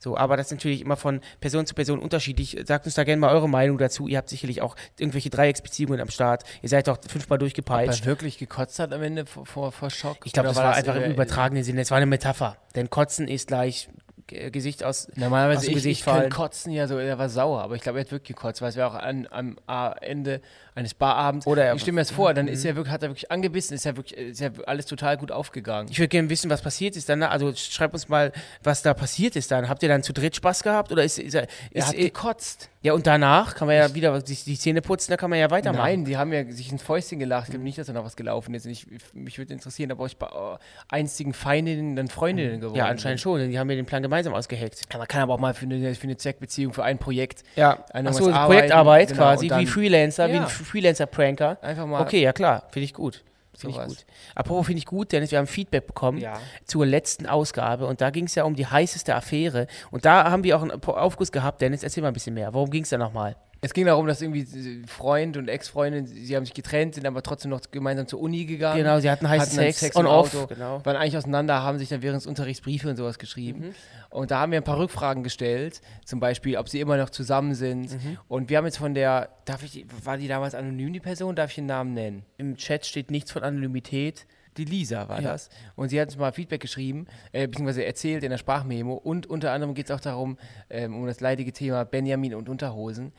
So, 0.00 0.16
aber 0.16 0.36
das 0.36 0.46
ist 0.46 0.52
natürlich 0.52 0.80
immer 0.80 0.96
von 0.96 1.20
Person 1.40 1.66
zu 1.66 1.74
Person 1.74 2.00
unterschiedlich. 2.00 2.56
Sagt 2.64 2.86
uns 2.86 2.94
da 2.94 3.04
gerne 3.04 3.20
mal 3.20 3.32
eure 3.32 3.48
Meinung 3.48 3.76
dazu. 3.76 4.08
Ihr 4.08 4.16
habt 4.16 4.30
sicherlich 4.30 4.62
auch 4.62 4.74
irgendwelche 4.98 5.28
Dreiecksbeziehungen 5.28 6.00
am 6.00 6.08
Start. 6.08 6.44
Ihr 6.62 6.70
seid 6.70 6.88
doch 6.88 6.98
fünfmal 7.06 7.38
durchgepeitscht. 7.38 8.00
Ob 8.00 8.06
er 8.06 8.06
wirklich 8.06 8.38
gekotzt 8.38 8.78
hat 8.78 8.92
am 8.94 9.02
Ende 9.02 9.26
vor, 9.26 9.44
vor, 9.44 9.72
vor 9.72 9.90
Schock? 9.90 10.16
Ich 10.24 10.32
glaube, 10.32 10.48
das 10.48 10.56
war, 10.56 10.64
war 10.64 10.74
einfach 10.74 10.96
im 10.96 11.12
übertragenen 11.12 11.62
Sinne. 11.62 11.82
Es 11.82 11.90
war 11.90 11.98
eine 11.98 12.06
Metapher. 12.06 12.56
Denn 12.74 12.88
Kotzen 12.88 13.28
ist 13.28 13.48
gleich 13.48 13.88
Gesicht 14.30 14.84
aus 14.84 15.08
Normalerweise 15.16 15.58
aus 15.58 15.64
dem 15.64 15.70
ich, 15.70 15.74
Gesicht 15.76 16.00
ich 16.00 16.04
fallen. 16.04 16.30
kotzen 16.30 16.72
ja 16.72 16.86
so, 16.86 16.98
er 16.98 17.18
war 17.18 17.28
sauer, 17.28 17.62
aber 17.62 17.74
ich 17.74 17.82
glaube, 17.82 17.98
er 17.98 18.04
hat 18.04 18.12
wirklich 18.12 18.36
gekotzt, 18.36 18.62
weil 18.62 18.70
es 18.70 18.76
wäre 18.76 18.88
auch 18.88 18.94
an, 18.94 19.28
am 19.30 19.56
Ende 20.00 20.40
eines 20.74 20.94
Barabends. 20.94 21.46
Oder 21.46 21.64
er, 21.64 21.74
ich 21.74 21.82
stelle 21.82 21.94
mir 21.94 22.00
das 22.00 22.10
vor, 22.10 22.34
dann 22.34 22.48
ist 22.48 22.64
er 22.64 22.76
wirklich, 22.76 22.92
hat 22.92 23.02
er 23.02 23.10
wirklich 23.10 23.30
angebissen, 23.30 23.74
ist 23.74 23.84
ja 23.84 23.96
wirklich, 23.96 24.18
ist 24.18 24.40
ja 24.40 24.50
alles 24.66 24.86
total 24.86 25.16
gut 25.16 25.32
aufgegangen. 25.32 25.88
Ich 25.90 25.98
würde 25.98 26.08
gerne 26.08 26.30
wissen, 26.30 26.50
was 26.50 26.62
passiert 26.62 26.96
ist 26.96 27.08
dann. 27.08 27.22
Also 27.22 27.52
schreib 27.54 27.92
uns 27.92 28.08
mal, 28.08 28.32
was 28.62 28.82
da 28.82 28.94
passiert 28.94 29.36
ist 29.36 29.50
dann. 29.50 29.68
Habt 29.68 29.82
ihr 29.82 29.88
dann 29.88 30.02
zu 30.02 30.12
dritt 30.12 30.36
Spaß 30.36 30.62
gehabt 30.62 30.92
oder 30.92 31.04
ist, 31.04 31.18
ist 31.18 31.34
er? 31.34 31.42
Ist, 31.42 31.48
er 31.72 31.86
hat 31.86 31.96
gekotzt. 31.96 32.70
Ja, 32.82 32.94
und 32.94 33.06
danach 33.06 33.54
kann 33.56 33.66
man 33.66 33.76
ja 33.76 33.94
wieder 33.94 34.22
die, 34.22 34.34
die 34.34 34.58
Zähne 34.58 34.80
putzen, 34.80 35.10
da 35.10 35.18
kann 35.18 35.28
man 35.28 35.38
ja 35.38 35.50
weitermachen. 35.50 35.82
Nein, 35.82 36.04
die 36.06 36.16
haben 36.16 36.32
ja 36.32 36.50
sich 36.50 36.72
ins 36.72 36.82
Fäustchen 36.82 37.18
gelacht. 37.18 37.48
Ich 37.48 37.50
glaube 37.50 37.64
nicht, 37.64 37.76
dass 37.76 37.88
da 37.88 37.92
noch 37.92 38.04
was 38.04 38.16
gelaufen 38.16 38.54
ist. 38.54 38.64
Und 38.64 38.72
ich, 38.72 38.86
mich 39.12 39.36
würde 39.36 39.52
interessieren, 39.52 39.92
ob 39.92 40.00
euch 40.00 40.16
bei 40.16 40.28
oh, 40.32 40.56
einstigen 40.88 41.34
Feindinnen 41.34 41.94
dann 41.94 42.08
Freundinnen 42.08 42.60
geworden 42.60 42.78
Ja, 42.78 42.86
anscheinend 42.86 43.20
schon. 43.20 43.38
Denn 43.38 43.50
die 43.50 43.58
haben 43.58 43.68
ja 43.68 43.76
den 43.76 43.84
Plan 43.84 44.02
gemeinsam 44.02 44.19
ausgeheckt. 44.28 44.80
Ja, 44.92 44.98
man 44.98 45.08
kann 45.08 45.22
aber 45.22 45.34
auch 45.34 45.38
mal 45.38 45.54
für 45.54 45.64
eine, 45.64 45.94
für 45.94 46.04
eine 46.04 46.16
Zweckbeziehung, 46.16 46.72
für 46.72 46.84
ein 46.84 46.98
Projekt. 46.98 47.42
Ja, 47.56 47.84
Achso, 47.92 48.30
Projektarbeit 48.30 49.08
genau, 49.08 49.22
quasi, 49.22 49.50
wie 49.50 49.66
Freelancer, 49.66 50.26
ja. 50.26 50.34
wie 50.34 50.38
ein 50.38 50.46
Freelancer-Pranker. 50.46 51.58
Einfach 51.62 51.86
mal. 51.86 52.00
Okay, 52.02 52.22
ja 52.22 52.32
klar, 52.32 52.64
finde 52.70 52.84
ich 52.84 52.94
gut. 52.94 53.24
Finde 53.56 53.78
ich 53.78 53.88
gut. 53.88 54.06
Apropos 54.34 54.66
finde 54.66 54.78
ich 54.78 54.86
gut, 54.86 55.12
Dennis, 55.12 55.30
wir 55.30 55.38
haben 55.38 55.46
Feedback 55.46 55.86
bekommen 55.86 56.18
ja. 56.18 56.40
zur 56.64 56.86
letzten 56.86 57.26
Ausgabe 57.26 57.86
und 57.86 58.00
da 58.00 58.10
ging 58.10 58.24
es 58.24 58.34
ja 58.34 58.44
um 58.44 58.54
die 58.54 58.66
heißeste 58.66 59.14
Affäre 59.14 59.66
und 59.90 60.04
da 60.04 60.30
haben 60.30 60.44
wir 60.44 60.56
auch 60.56 60.62
einen 60.62 60.82
Aufguss 60.82 61.30
gehabt. 61.30 61.60
Dennis, 61.60 61.82
erzähl 61.82 62.02
mal 62.02 62.08
ein 62.08 62.14
bisschen 62.14 62.34
mehr. 62.34 62.54
Worum 62.54 62.70
ging 62.70 62.84
es 62.84 62.88
da 62.88 62.96
nochmal? 62.96 63.36
Es 63.62 63.74
ging 63.74 63.84
darum, 63.86 64.06
dass 64.06 64.22
irgendwie 64.22 64.84
Freund 64.86 65.36
und 65.36 65.48
Ex-Freundin, 65.48 66.06
sie 66.06 66.34
haben 66.34 66.46
sich 66.46 66.54
getrennt, 66.54 66.94
sind 66.94 67.06
aber 67.06 67.22
trotzdem 67.22 67.50
noch 67.50 67.60
gemeinsam 67.70 68.06
zur 68.06 68.20
Uni 68.20 68.46
gegangen. 68.46 68.78
Genau, 68.78 68.98
sie 69.00 69.10
hatten 69.10 69.28
heißen 69.28 69.52
Sex, 69.52 69.80
Sex 69.80 69.96
on 69.96 70.06
off, 70.06 70.34
Auto, 70.34 70.46
genau. 70.46 70.84
waren 70.84 70.96
eigentlich 70.96 71.18
auseinander, 71.18 71.62
haben 71.62 71.78
sich 71.78 71.90
dann 71.90 72.00
während 72.00 72.22
des 72.22 72.26
Unterrichts 72.26 72.62
Briefe 72.62 72.88
und 72.88 72.96
sowas 72.96 73.18
geschrieben. 73.18 73.60
Mhm. 73.60 73.74
Und 74.08 74.30
da 74.30 74.40
haben 74.40 74.52
wir 74.52 74.58
ein 74.58 74.64
paar 74.64 74.78
Rückfragen 74.78 75.22
gestellt, 75.22 75.82
zum 76.06 76.20
Beispiel, 76.20 76.56
ob 76.56 76.70
sie 76.70 76.80
immer 76.80 76.96
noch 76.96 77.10
zusammen 77.10 77.54
sind. 77.54 77.92
Mhm. 77.92 78.18
Und 78.28 78.48
wir 78.48 78.56
haben 78.56 78.64
jetzt 78.64 78.78
von 78.78 78.94
der, 78.94 79.28
darf 79.44 79.62
ich, 79.62 79.84
war 80.04 80.16
die 80.16 80.28
damals 80.28 80.54
anonym, 80.54 80.92
die 80.94 81.00
Person? 81.00 81.36
Darf 81.36 81.50
ich 81.50 81.56
den 81.56 81.66
Namen 81.66 81.92
nennen? 81.92 82.24
Im 82.38 82.56
Chat 82.56 82.86
steht 82.86 83.10
nichts 83.10 83.30
von 83.30 83.42
Anonymität. 83.42 84.26
Die 84.56 84.64
Lisa 84.64 85.08
war 85.08 85.20
ja. 85.20 85.32
das. 85.32 85.48
Und 85.76 85.90
sie 85.90 86.00
hat 86.00 86.08
uns 86.08 86.18
mal 86.18 86.32
Feedback 86.32 86.60
geschrieben, 86.60 87.06
äh, 87.32 87.46
beziehungsweise 87.46 87.84
erzählt 87.84 88.24
in 88.24 88.30
der 88.30 88.38
Sprachmemo. 88.38 88.94
Und 88.94 89.26
unter 89.26 89.52
anderem 89.52 89.74
geht 89.74 89.86
es 89.86 89.90
auch 89.92 90.00
darum, 90.00 90.38
ähm, 90.70 90.96
um 90.96 91.06
das 91.06 91.20
leidige 91.20 91.52
Thema 91.52 91.84
Benjamin 91.84 92.34
und 92.34 92.48
Unterhosen. 92.48 93.12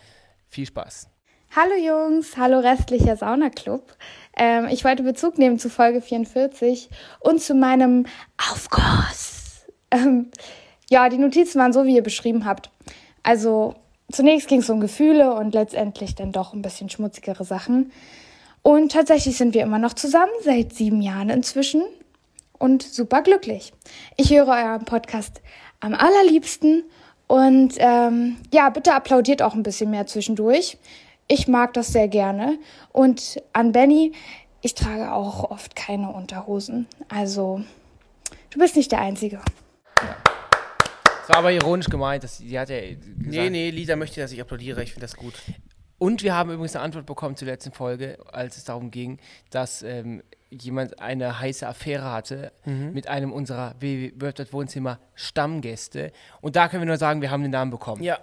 Viel 0.51 0.65
Spaß. 0.65 1.07
Hallo 1.55 1.75
Jungs, 1.75 2.35
hallo 2.35 2.59
restlicher 2.59 3.15
Saunaclub. 3.15 3.95
Ähm, 4.35 4.67
ich 4.69 4.83
wollte 4.83 5.01
Bezug 5.01 5.37
nehmen 5.37 5.59
zu 5.59 5.69
Folge 5.69 6.01
44 6.01 6.89
und 7.21 7.41
zu 7.41 7.55
meinem 7.55 8.05
Aufguss. 8.51 9.65
Ähm, 9.91 10.29
ja, 10.89 11.07
die 11.07 11.19
Notizen 11.19 11.57
waren 11.57 11.71
so, 11.71 11.85
wie 11.85 11.95
ihr 11.95 12.03
beschrieben 12.03 12.43
habt. 12.43 12.69
Also 13.23 13.75
zunächst 14.11 14.49
ging 14.49 14.59
es 14.59 14.69
um 14.69 14.81
Gefühle 14.81 15.33
und 15.35 15.53
letztendlich 15.53 16.15
dann 16.15 16.33
doch 16.33 16.51
ein 16.51 16.61
bisschen 16.61 16.89
schmutzigere 16.89 17.45
Sachen. 17.45 17.93
Und 18.61 18.91
tatsächlich 18.91 19.37
sind 19.37 19.53
wir 19.53 19.63
immer 19.63 19.79
noch 19.79 19.93
zusammen, 19.93 20.33
seit 20.43 20.73
sieben 20.73 21.01
Jahren 21.01 21.29
inzwischen 21.29 21.81
und 22.59 22.83
super 22.83 23.21
glücklich. 23.21 23.71
Ich 24.17 24.31
höre 24.31 24.49
euren 24.49 24.83
Podcast 24.83 25.41
am 25.79 25.93
allerliebsten 25.93 26.83
und 27.31 27.75
ähm, 27.77 28.35
ja, 28.53 28.69
bitte 28.71 28.93
applaudiert 28.93 29.41
auch 29.41 29.53
ein 29.53 29.63
bisschen 29.63 29.89
mehr 29.89 30.05
zwischendurch. 30.05 30.77
Ich 31.29 31.47
mag 31.47 31.73
das 31.73 31.87
sehr 31.93 32.09
gerne. 32.09 32.59
Und 32.91 33.41
an 33.53 33.71
Benny, 33.71 34.11
ich 34.59 34.75
trage 34.75 35.13
auch 35.13 35.49
oft 35.49 35.77
keine 35.77 36.11
Unterhosen. 36.11 36.87
Also, 37.07 37.61
du 38.49 38.59
bist 38.59 38.75
nicht 38.75 38.91
der 38.91 38.99
Einzige. 38.99 39.39
Das 39.95 41.29
war 41.29 41.37
aber 41.37 41.53
ironisch 41.53 41.87
gemeint. 41.87 42.25
Das, 42.25 42.39
die 42.39 42.59
hat 42.59 42.67
ja 42.67 42.81
gesagt. 42.81 43.15
Nee, 43.17 43.49
nee, 43.49 43.69
Lisa 43.69 43.95
möchte, 43.95 44.19
dass 44.19 44.33
ich 44.33 44.41
applaudiere. 44.41 44.83
Ich 44.83 44.91
finde 44.91 45.05
das 45.05 45.15
gut. 45.15 45.35
Und 45.99 46.23
wir 46.23 46.35
haben 46.35 46.51
übrigens 46.51 46.75
eine 46.75 46.83
Antwort 46.83 47.05
bekommen 47.05 47.37
zur 47.37 47.47
letzten 47.47 47.71
Folge, 47.71 48.17
als 48.33 48.57
es 48.57 48.65
darum 48.65 48.91
ging, 48.91 49.19
dass 49.51 49.83
ähm, 49.83 50.21
jemand 50.51 50.99
eine 50.99 51.39
heiße 51.39 51.67
Affäre 51.67 52.11
hatte 52.11 52.51
Mhm. 52.65 52.93
mit 52.93 53.07
einem 53.07 53.31
unserer 53.31 53.75
Wörter 54.15 54.45
Wohnzimmer 54.51 54.99
Stammgäste. 55.15 56.11
Und 56.41 56.55
da 56.55 56.67
können 56.67 56.81
wir 56.83 56.87
nur 56.87 56.97
sagen, 56.97 57.21
wir 57.21 57.31
haben 57.31 57.41
den 57.41 57.51
Namen 57.51 57.71
bekommen. 57.71 58.03
Ja. 58.03 58.19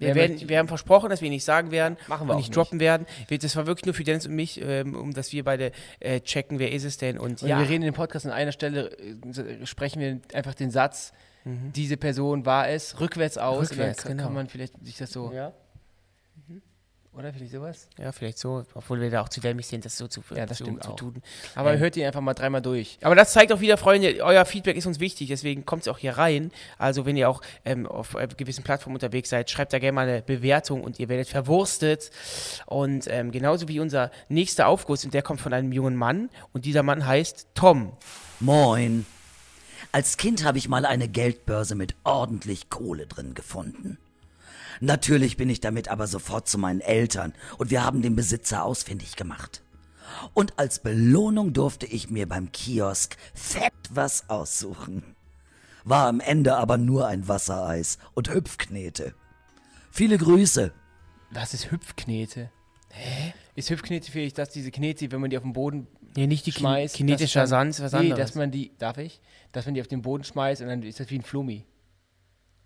Wir, 0.00 0.08
Wer 0.08 0.14
werden, 0.14 0.48
wir 0.48 0.58
haben 0.58 0.68
versprochen, 0.68 1.10
dass 1.10 1.20
wir 1.22 1.26
ihn 1.26 1.32
nicht 1.32 1.44
sagen 1.44 1.72
werden 1.72 1.96
Machen 2.06 2.28
wir 2.28 2.36
nicht 2.36 2.48
nicht. 2.48 2.56
droppen 2.56 2.78
werden. 2.78 3.04
Das 3.28 3.56
war 3.56 3.66
wirklich 3.66 3.84
nur 3.84 3.94
für 3.94 4.04
Dennis 4.04 4.26
und 4.26 4.34
mich, 4.36 4.60
ähm, 4.62 4.94
um 4.94 5.12
dass 5.12 5.32
wir 5.32 5.42
beide 5.42 5.72
äh, 5.98 6.20
checken, 6.20 6.60
wer 6.60 6.70
ist 6.70 6.84
es 6.84 6.98
denn. 6.98 7.18
Und 7.18 7.42
Und 7.42 7.48
ja, 7.48 7.58
wir 7.58 7.64
reden 7.68 7.82
in 7.82 7.90
dem 7.92 7.94
Podcast 7.94 8.24
an 8.24 8.30
einer 8.30 8.52
Stelle, 8.52 8.92
äh, 8.96 9.66
sprechen 9.66 10.00
wir 10.00 10.20
einfach 10.34 10.54
den 10.54 10.70
Satz, 10.70 11.12
diese 11.44 11.96
Person 11.96 12.44
war 12.46 12.68
es, 12.68 13.00
rückwärts 13.00 13.38
aus. 13.38 13.70
Mhm. 13.72 13.78
Rückwärts, 13.78 13.78
und 13.78 13.80
dann 13.80 13.96
kann, 13.96 14.16
genau. 14.18 14.22
kann 14.28 14.34
man 14.34 14.48
vielleicht 14.48 14.74
sich 14.84 14.98
das 14.98 15.10
so. 15.10 15.32
Ja. 15.32 15.52
Oder 17.18 17.32
vielleicht 17.32 17.52
sowas? 17.52 17.88
ja, 17.98 18.12
vielleicht 18.12 18.38
so, 18.38 18.64
obwohl 18.74 19.00
wir 19.00 19.10
da 19.10 19.22
auch 19.22 19.28
zu 19.28 19.40
dämlich 19.40 19.66
sind, 19.66 19.84
das 19.84 19.98
so 19.98 20.06
zu, 20.06 20.22
Ja, 20.36 20.46
das 20.46 20.58
zu, 20.58 20.64
stimmt 20.64 20.84
zu 20.84 20.92
tun. 20.92 21.22
Aber 21.56 21.72
Ähm, 21.74 21.80
hört 21.80 21.96
ihn 21.96 22.06
einfach 22.06 22.20
mal 22.20 22.34
dreimal 22.34 22.62
durch. 22.62 22.96
Aber 23.02 23.16
das 23.16 23.32
zeigt 23.32 23.52
auch 23.52 23.58
wieder, 23.58 23.76
Freunde, 23.76 24.22
euer 24.22 24.44
Feedback 24.44 24.76
ist 24.76 24.86
uns 24.86 25.00
wichtig, 25.00 25.26
deswegen 25.26 25.66
kommt 25.66 25.82
es 25.82 25.88
auch 25.88 25.98
hier 25.98 26.16
rein. 26.16 26.52
Also 26.78 27.06
wenn 27.06 27.16
ihr 27.16 27.28
auch 27.28 27.42
ähm, 27.64 27.86
auf 27.86 28.14
äh, 28.14 28.28
gewissen 28.36 28.62
Plattformen 28.62 28.94
unterwegs 28.94 29.30
seid, 29.30 29.50
schreibt 29.50 29.72
da 29.72 29.80
gerne 29.80 29.92
mal 29.92 30.08
eine 30.08 30.22
Bewertung 30.22 30.84
und 30.84 31.00
ihr 31.00 31.08
werdet 31.08 31.28
verwurstet. 31.28 32.12
Und 32.66 33.08
ähm, 33.08 33.32
genauso 33.32 33.66
wie 33.66 33.80
unser 33.80 34.12
nächster 34.28 34.68
Aufguss, 34.68 35.04
und 35.04 35.12
der 35.12 35.22
kommt 35.22 35.40
von 35.40 35.52
einem 35.52 35.72
jungen 35.72 35.96
Mann 35.96 36.30
und 36.52 36.66
dieser 36.66 36.84
Mann 36.84 37.04
heißt 37.04 37.48
Tom. 37.54 37.96
Moin. 38.38 39.06
Als 39.90 40.18
Kind 40.18 40.44
habe 40.44 40.58
ich 40.58 40.68
mal 40.68 40.86
eine 40.86 41.08
Geldbörse 41.08 41.74
mit 41.74 41.96
ordentlich 42.04 42.70
Kohle 42.70 43.08
drin 43.08 43.34
gefunden. 43.34 43.98
Natürlich 44.80 45.36
bin 45.36 45.50
ich 45.50 45.60
damit 45.60 45.88
aber 45.88 46.06
sofort 46.06 46.48
zu 46.48 46.58
meinen 46.58 46.80
Eltern 46.80 47.32
und 47.58 47.70
wir 47.70 47.84
haben 47.84 48.02
den 48.02 48.16
Besitzer 48.16 48.64
ausfindig 48.64 49.16
gemacht. 49.16 49.62
Und 50.34 50.58
als 50.58 50.80
Belohnung 50.80 51.52
durfte 51.52 51.86
ich 51.86 52.10
mir 52.10 52.28
beim 52.28 52.50
Kiosk 52.52 53.16
fett 53.34 53.72
was 53.90 54.28
aussuchen. 54.28 55.02
War 55.84 56.08
am 56.08 56.20
Ende 56.20 56.56
aber 56.56 56.76
nur 56.78 57.06
ein 57.06 57.28
Wassereis 57.28 57.98
und 58.14 58.30
Hüpfknete. 58.32 59.14
Viele 59.90 60.18
Grüße. 60.18 60.72
Was 61.30 61.54
ist 61.54 61.70
Hüpfknete? 61.70 62.50
Hä? 62.90 63.32
Ist 63.54 63.70
Hüpfknete 63.70 64.10
vielleicht, 64.10 64.38
dass 64.38 64.50
diese 64.50 64.70
Knete, 64.70 65.10
wenn 65.12 65.20
man 65.20 65.30
die 65.30 65.36
auf 65.36 65.42
den 65.44 65.52
Boden 65.52 65.86
Nee, 66.16 66.26
nicht 66.26 66.46
die 66.46 66.52
schmeißt. 66.52 66.96
Kin 66.96 67.06
kinetischer 67.06 67.46
Sand, 67.46 67.78
was 67.80 67.92
Nee, 67.92 67.98
anderes. 67.98 68.18
dass 68.18 68.34
man 68.34 68.50
die, 68.50 68.72
darf 68.78 68.98
ich? 68.98 69.20
Dass 69.52 69.66
man 69.66 69.74
die 69.74 69.80
auf 69.80 69.88
den 69.88 70.02
Boden 70.02 70.24
schmeißt 70.24 70.62
und 70.62 70.68
dann 70.68 70.82
ist 70.82 70.98
das 70.98 71.10
wie 71.10 71.16
ein 71.18 71.22
Flummi. 71.22 71.64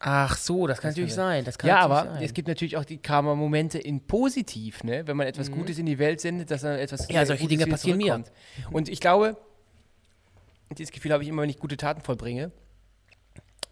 Ach 0.05 0.37
so, 0.37 0.67
das 0.67 0.81
kann 0.81 0.91
natürlich 0.91 1.15
sein. 1.15 1.45
Das 1.45 1.57
kann 1.59 1.69
ja, 1.69 1.79
aber 1.79 2.05
sein. 2.15 2.23
es 2.25 2.35
gibt 2.35 2.49
natürlich 2.49 2.77
auch 2.77 2.85
die 2.85 2.99
Karma-Momente 2.99 3.79
in 3.79 4.01
positiv, 4.01 4.83
ne? 4.83 5.07
Wenn 5.07 5.17
man 5.17 5.29
etwas 5.29 5.51
Gutes 5.53 5.79
in 5.79 5.87
die 5.87 5.99
Welt 6.01 6.21
sendet, 6.21 6.51
dass 6.51 6.63
dann 6.63 6.77
etwas 6.77 7.09
Mhm. 7.09 7.15
Ja, 7.15 7.25
solche 7.25 7.47
Dinge 7.47 7.67
passieren 7.69 7.99
mir. 7.99 8.25
Und 8.73 8.89
ich 8.89 8.99
glaube, 9.01 9.37
dieses 10.77 10.91
Gefühl 10.93 11.13
habe 11.13 11.23
ich 11.23 11.29
immer, 11.29 11.43
wenn 11.43 11.51
ich 11.51 11.59
gute 11.59 11.77
Taten 11.77 12.01
vollbringe. 12.01 12.51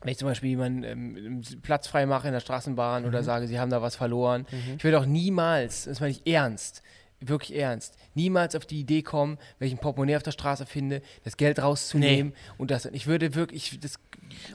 Wenn 0.02 0.12
ich 0.12 0.18
zum 0.18 0.28
Beispiel 0.28 0.50
jemanden 0.50 0.84
ähm, 0.84 1.42
Platz 1.62 1.86
frei 1.88 2.06
mache 2.06 2.28
in 2.28 2.32
der 2.32 2.40
Straßenbahn 2.40 3.02
Mhm. 3.02 3.08
oder 3.08 3.22
sage, 3.22 3.46
sie 3.48 3.58
haben 3.58 3.70
da 3.70 3.82
was 3.82 3.96
verloren. 3.96 4.46
Ich 4.78 4.84
würde 4.84 4.98
auch 5.00 5.06
niemals, 5.06 5.84
das 5.84 6.00
meine 6.00 6.12
ich 6.12 6.26
ernst, 6.26 6.82
wirklich 7.20 7.56
ernst, 7.58 7.96
niemals 8.14 8.54
auf 8.56 8.64
die 8.64 8.80
Idee 8.80 9.02
kommen, 9.02 9.38
wenn 9.58 9.68
ich 9.68 9.74
ein 9.74 9.78
Portemonnaie 9.78 10.16
auf 10.16 10.22
der 10.22 10.30
Straße 10.32 10.64
finde, 10.66 11.02
das 11.24 11.36
Geld 11.36 11.58
rauszunehmen 11.60 12.32
und 12.56 12.70
das. 12.70 12.86
Ich 12.86 13.06
würde 13.06 13.34
wirklich, 13.34 13.78
das, 13.80 13.96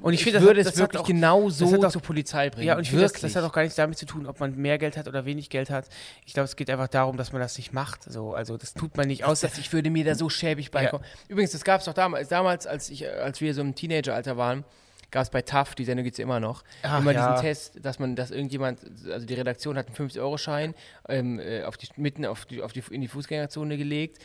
Und 0.02 0.14
ich 0.14 0.20
ich 0.20 0.24
finde, 0.24 0.40
das 0.40 0.48
würde 0.48 0.62
hat- 0.64 0.74
es 0.74 0.78
wirklich 0.80 1.02
auch- 1.02 1.06
genau 1.08 1.50
so 1.50 1.66
auch- 1.86 1.90
zur 1.92 2.02
Polizei 2.02 2.50
bringen. 2.50 2.68
Ja, 2.68 2.76
und 2.76 2.82
ich 2.82 2.90
finde, 2.90 3.04
das, 3.04 3.14
das 3.14 3.36
hat 3.36 3.44
auch 3.44 3.52
gar 3.54 3.62
nichts 3.62 3.76
damit 3.76 3.98
zu 4.00 4.06
tun, 4.06 4.26
ob 4.26 4.40
man 4.40 4.56
mehr 4.56 4.78
Geld 4.78 4.98
hat 4.98 5.08
oder 5.08 5.26
wenig 5.26 5.50
Geld 5.50 5.70
hat. 5.70 5.88
Ich 6.26 6.34
glaube, 6.34 6.46
es 6.46 6.56
geht 6.56 6.70
einfach 6.70 6.88
darum, 6.88 7.18
dass 7.18 7.32
man 7.32 7.42
das 7.42 7.58
nicht 7.58 7.72
macht. 7.72 8.04
So, 8.04 8.34
also 8.34 8.58
das 8.58 8.74
tut 8.74 8.98
man 8.98 9.08
nicht 9.08 9.24
aus. 9.26 9.44
Ich 9.44 9.72
würde 9.72 9.90
mir 9.92 10.04
da 10.04 10.16
so 10.16 10.30
schäbig 10.30 10.72
beikommen. 10.72 11.06
Übrigens, 11.28 11.52
das 11.52 11.64
gab 11.64 11.82
es 11.82 11.86
doch 11.86 11.94
damals, 11.94 12.30
damals 12.30 12.66
als, 12.66 12.90
ich, 12.90 13.08
als 13.08 13.42
wir 13.42 13.54
so 13.54 13.62
im 13.62 13.76
Teenageralter 13.76 14.38
waren, 14.38 14.64
gab 15.12 15.24
es 15.24 15.30
bei 15.30 15.42
TAF, 15.42 15.76
die 15.76 15.86
Sendung 15.86 16.04
gibt 16.04 16.16
es 16.16 16.20
immer 16.20 16.40
noch, 16.40 16.64
Ach, 16.84 17.00
immer 17.00 17.12
ja. 17.12 17.34
diesen 17.34 17.42
Test, 17.42 17.86
dass 17.86 18.00
man, 18.00 18.16
dass 18.16 18.32
irgendjemand, 18.32 18.80
also 19.10 19.26
die 19.26 19.34
Redaktion 19.34 19.78
hat 19.78 19.88
einen 19.88 19.96
50-Euro-Schein 19.96 20.74
ähm, 21.10 21.40
äh, 21.40 21.64
auf 21.64 21.78
die, 21.78 21.88
mitten 21.98 22.26
auf 22.26 22.46
die, 22.46 22.62
auf 22.62 22.74
die, 22.74 22.84
in 22.92 23.02
die 23.02 23.08
Fußgängerzone 23.08 23.78
gelegt. 23.78 24.20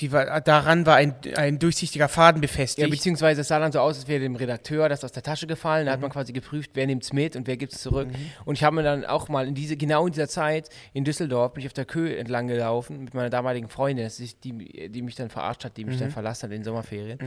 Die 0.00 0.10
war, 0.10 0.40
daran 0.40 0.84
war 0.84 0.96
ein, 0.96 1.14
ein 1.36 1.58
durchsichtiger 1.60 2.08
Faden 2.08 2.42
Ja, 2.42 2.48
befestigt. 2.48 2.90
beziehungsweise 2.90 3.42
es 3.42 3.48
sah 3.48 3.60
dann 3.60 3.70
so 3.70 3.78
aus, 3.80 3.96
als 3.96 4.08
wäre 4.08 4.20
dem 4.20 4.34
Redakteur 4.34 4.88
das 4.88 5.04
aus 5.04 5.12
der 5.12 5.22
Tasche 5.22 5.46
gefallen. 5.46 5.86
Da 5.86 5.92
Mhm. 5.92 5.94
hat 5.94 6.00
man 6.02 6.10
quasi 6.10 6.32
geprüft, 6.32 6.72
wer 6.74 6.86
nimmt 6.86 7.04
es 7.04 7.12
mit 7.12 7.36
und 7.36 7.46
wer 7.46 7.56
gibt 7.56 7.72
es 7.72 7.80
zurück. 7.82 8.08
Und 8.44 8.56
ich 8.56 8.64
habe 8.64 8.74
mir 8.76 8.82
dann 8.82 9.04
auch 9.04 9.28
mal 9.28 9.46
in 9.46 9.54
diese, 9.54 9.76
genau 9.76 10.06
in 10.06 10.12
dieser 10.12 10.28
Zeit 10.28 10.68
in 10.92 11.04
Düsseldorf, 11.04 11.52
bin 11.54 11.60
ich 11.60 11.66
auf 11.68 11.72
der 11.72 11.84
Kö 11.84 12.12
entlang 12.14 12.48
gelaufen 12.48 13.04
mit 13.04 13.14
meiner 13.14 13.30
damaligen 13.30 13.68
Freundin, 13.68 14.04
das 14.04 14.18
ist 14.18 14.42
die, 14.44 14.88
die 14.90 15.02
mich 15.02 15.14
dann 15.14 15.30
verarscht 15.30 15.64
hat, 15.64 15.76
die 15.76 15.84
mich 15.84 15.96
Mhm. 15.96 16.00
dann 16.00 16.10
verlassen 16.10 16.42
hat 16.42 16.50
in 16.50 16.58
den 16.60 16.64
Sommerferien, 16.64 17.18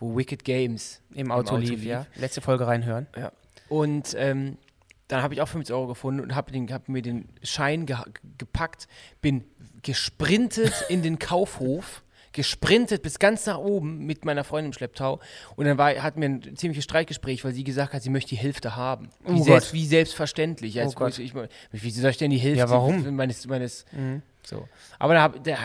wo 0.00 0.16
Wicked 0.16 0.44
Games 0.44 1.00
Im 1.14 1.30
Auto, 1.30 1.50
Auto 1.50 1.56
lief, 1.58 1.70
lief. 1.70 1.84
ja. 1.84 2.06
Letzte 2.16 2.40
Folge 2.40 2.66
reinhören. 2.66 3.06
Ja. 3.16 3.32
Und 3.68 4.14
ähm, 4.18 4.56
dann 5.08 5.22
habe 5.22 5.34
ich 5.34 5.40
auch 5.40 5.48
50 5.48 5.74
Euro 5.74 5.86
gefunden 5.88 6.20
und 6.20 6.34
habe 6.34 6.52
hab 6.72 6.88
mir 6.88 7.02
den 7.02 7.28
Schein 7.42 7.86
ge 7.86 7.96
gepackt, 8.38 8.86
bin 9.20 9.44
gesprintet 9.82 10.72
in 10.88 11.02
den 11.02 11.18
Kaufhof, 11.18 12.02
gesprintet 12.32 13.02
bis 13.02 13.18
ganz 13.18 13.46
nach 13.46 13.58
oben 13.58 14.04
mit 14.06 14.24
meiner 14.24 14.44
Freundin 14.44 14.66
im 14.70 14.72
Schlepptau. 14.74 15.18
Und 15.56 15.64
dann 15.64 15.78
war, 15.78 15.90
hatten 16.02 16.20
wir 16.20 16.28
ein 16.28 16.56
ziemliches 16.56 16.84
Streitgespräch, 16.84 17.44
weil 17.44 17.52
sie 17.52 17.64
gesagt 17.64 17.94
hat, 17.94 18.02
sie 18.02 18.10
möchte 18.10 18.30
die 18.30 18.36
Hälfte 18.36 18.76
haben. 18.76 19.08
Wie, 19.24 19.40
Oh 19.40 19.42
selbst, 19.42 19.72
wie 19.72 19.86
selbstverständlich. 19.86 20.78
Als 20.80 20.92
Oh 20.94 20.98
Gott. 20.98 21.18
ich, 21.18 21.34
ich, 21.34 21.48
wieso 21.72 22.00
soll 22.02 22.10
ich 22.10 22.18
denn 22.18 22.30
die 22.30 22.38
Hälfte 22.38 22.58
Ja, 22.60 22.70
warum? 22.70 23.02
Mhm. 23.02 23.16
meines, 23.16 23.46
meines 23.46 23.86
so. 24.44 24.68
Aber, 24.98 25.14
da 25.14 25.22
hab, 25.22 25.42
der, 25.42 25.58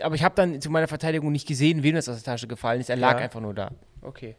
aber 0.00 0.14
ich 0.14 0.22
habe 0.22 0.34
dann 0.36 0.60
zu 0.60 0.70
meiner 0.70 0.88
Verteidigung 0.88 1.32
nicht 1.32 1.48
gesehen, 1.48 1.82
wem 1.82 1.94
das 1.96 2.08
aus 2.08 2.22
der 2.22 2.32
Tasche 2.32 2.46
gefallen 2.46 2.80
ist. 2.80 2.90
Er 2.90 2.96
lag 2.96 3.14
Ja. 3.18 3.24
einfach 3.24 3.40
nur 3.40 3.54
da. 3.54 3.70
Okay. 4.02 4.36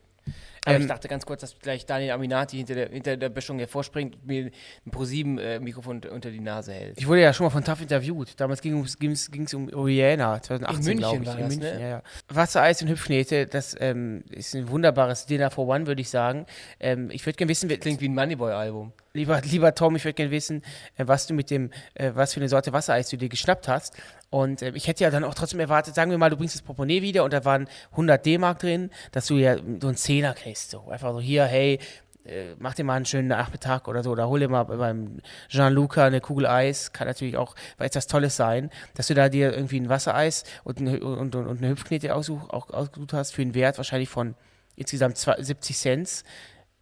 Aber 0.66 0.76
Ähm, 0.76 0.82
ich 0.82 0.88
dachte 0.88 1.08
ganz 1.08 1.26
kurz, 1.26 1.42
dass 1.42 1.58
gleich 1.60 1.86
Daniel 1.86 2.12
Aminati 2.12 2.58
hinter 2.58 2.76
der, 2.76 2.90
hinter 2.90 3.18
der 3.18 3.30
Böschung 3.30 3.60
hervorspringt 3.60 4.16
und 4.16 4.28
mir 4.28 4.52
ein 4.86 4.92
ProSieben-Mikrofon 4.92 6.02
unter, 6.12 6.32
die 6.32 6.40
Nase 6.40 6.74
hält. 6.74 6.98
Ich 6.98 7.08
wurde 7.08 7.22
ja 7.22 7.34
schon 7.34 7.46
mal 7.46 7.50
von 7.50 7.64
TAF 7.64 7.82
interviewt. 7.82 8.40
Damals 8.40 8.62
ging 8.62 8.80
es 8.82 9.54
um 9.54 9.68
Rihanna, 9.70 10.42
2018, 10.42 10.80
In 10.80 10.86
München 10.86 10.98
glaube 10.98 11.24
ich. 11.24 11.28
war 11.28 11.36
in 11.38 11.42
das, 11.44 11.56
München, 11.58 11.76
ne? 11.78 11.82
ja, 11.82 11.90
ja. 11.90 12.04
Wassereis 12.30 12.82
und 12.82 12.90
Hüpfknete, 12.90 13.46
das 13.48 13.76
ähm, 13.80 14.24
ist 14.32 14.56
ein 14.56 14.70
wunderbares 14.70 15.26
Dinner 15.26 15.52
for 15.52 15.68
One, 15.68 15.88
würde 15.88 16.02
ich 16.02 16.10
sagen. 16.10 16.46
Ähm, 16.80 17.10
ich 17.12 17.26
würde 17.26 17.38
gerne 17.38 17.50
wissen, 17.50 17.70
Klingt 17.70 18.02
wie 18.02 18.10
ein 18.10 18.16
Moneyboy-Album. 18.16 18.94
lieber, 19.14 19.42
lieber 19.42 19.74
Tom, 19.76 19.96
ich 19.96 20.04
würde 20.06 20.14
gerne 20.16 20.32
wissen, 20.32 20.62
äh, 20.98 21.08
was 21.08 21.28
du 21.28 21.34
mit 21.34 21.50
dem, 21.50 21.72
äh, 21.94 22.12
was 22.14 22.34
für 22.34 22.40
eine 22.40 22.50
Sorte 22.50 22.74
Wassereis 22.74 23.10
du 23.10 23.18
dir 23.18 23.30
geschnappt 23.30 23.68
hast. 23.68 23.96
Und 24.32 24.62
äh, 24.62 24.72
ich 24.76 24.88
hätte 24.88 25.04
ja 25.04 25.10
dann 25.10 25.24
auch 25.24 25.34
trotzdem 25.34 25.60
erwartet, 25.60 25.96
sagen 25.96 26.12
wir 26.12 26.18
mal, 26.18 26.30
du 26.30 26.38
bringst 26.38 26.54
das 26.56 26.62
Portemonnaie 26.62 27.02
wieder 27.02 27.24
und 27.24 27.34
da 27.34 27.46
waren 27.46 27.68
100 27.92 28.24
D-Mark 28.26 28.60
drin, 28.60 28.92
dass 29.12 29.26
du 29.28 29.36
ja 29.38 29.58
so 29.58 29.88
einen 29.88 29.96
Zehner 29.96 30.34
kriegst. 30.34 30.49
So. 30.56 30.88
Einfach 30.90 31.12
so 31.14 31.20
hier, 31.20 31.46
hey, 31.46 31.80
äh, 32.26 32.56
mach 32.60 32.74
dir 32.76 32.84
mal 32.84 32.96
einen 32.96 33.06
schönen 33.06 33.28
Nachmittag 33.30 33.88
oder 33.88 34.04
so, 34.04 34.12
oder 34.12 34.28
hol 34.28 34.40
dir 34.40 34.50
mal 34.50 34.64
beim 34.66 35.20
Jean-Luca 35.48 36.06
eine 36.06 36.22
Kugel 36.22 36.46
Eis, 36.48 36.92
kann 36.94 37.08
natürlich 37.08 37.38
auch 37.38 37.56
etwas 37.78 38.08
Tolles 38.08 38.36
sein, 38.36 38.70
dass 38.96 39.08
du 39.08 39.14
da 39.14 39.30
dir 39.30 39.54
irgendwie 39.54 39.80
ein 39.80 39.90
Wassereis 39.90 40.44
und, 40.64 40.80
ein, 40.80 41.02
und, 41.02 41.36
und, 41.36 41.48
und 41.48 41.58
eine 41.60 41.70
Hüpfknete 41.70 42.14
aussuch, 42.14 42.50
auch 42.50 42.70
ausgesucht 42.70 43.14
hast 43.14 43.32
für 43.34 43.42
einen 43.42 43.54
Wert 43.56 43.78
wahrscheinlich 43.78 44.10
von 44.10 44.36
insgesamt 44.76 45.18
zwei- 45.18 45.42
70 45.42 45.78
Cent. 45.78 46.24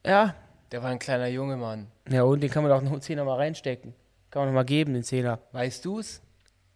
Ja, 0.06 0.36
Der 0.72 0.84
war 0.84 0.90
ein 0.90 1.00
kleiner 1.00 1.28
Junge, 1.28 1.56
Mann. 1.56 1.88
ja, 2.10 2.24
und 2.24 2.42
den 2.42 2.50
kann 2.50 2.64
man 2.64 2.72
auch 2.72 2.82
noch 2.82 2.92
einen 2.92 3.02
Zehner 3.02 3.24
mal 3.24 3.36
reinstecken. 3.36 3.94
Kann 4.32 4.42
man 4.42 4.50
noch 4.50 4.56
mal 4.56 4.66
geben, 4.66 4.94
den 4.94 5.04
Zehner. 5.04 5.40
Weißt 5.54 5.86
du's? 5.86 6.22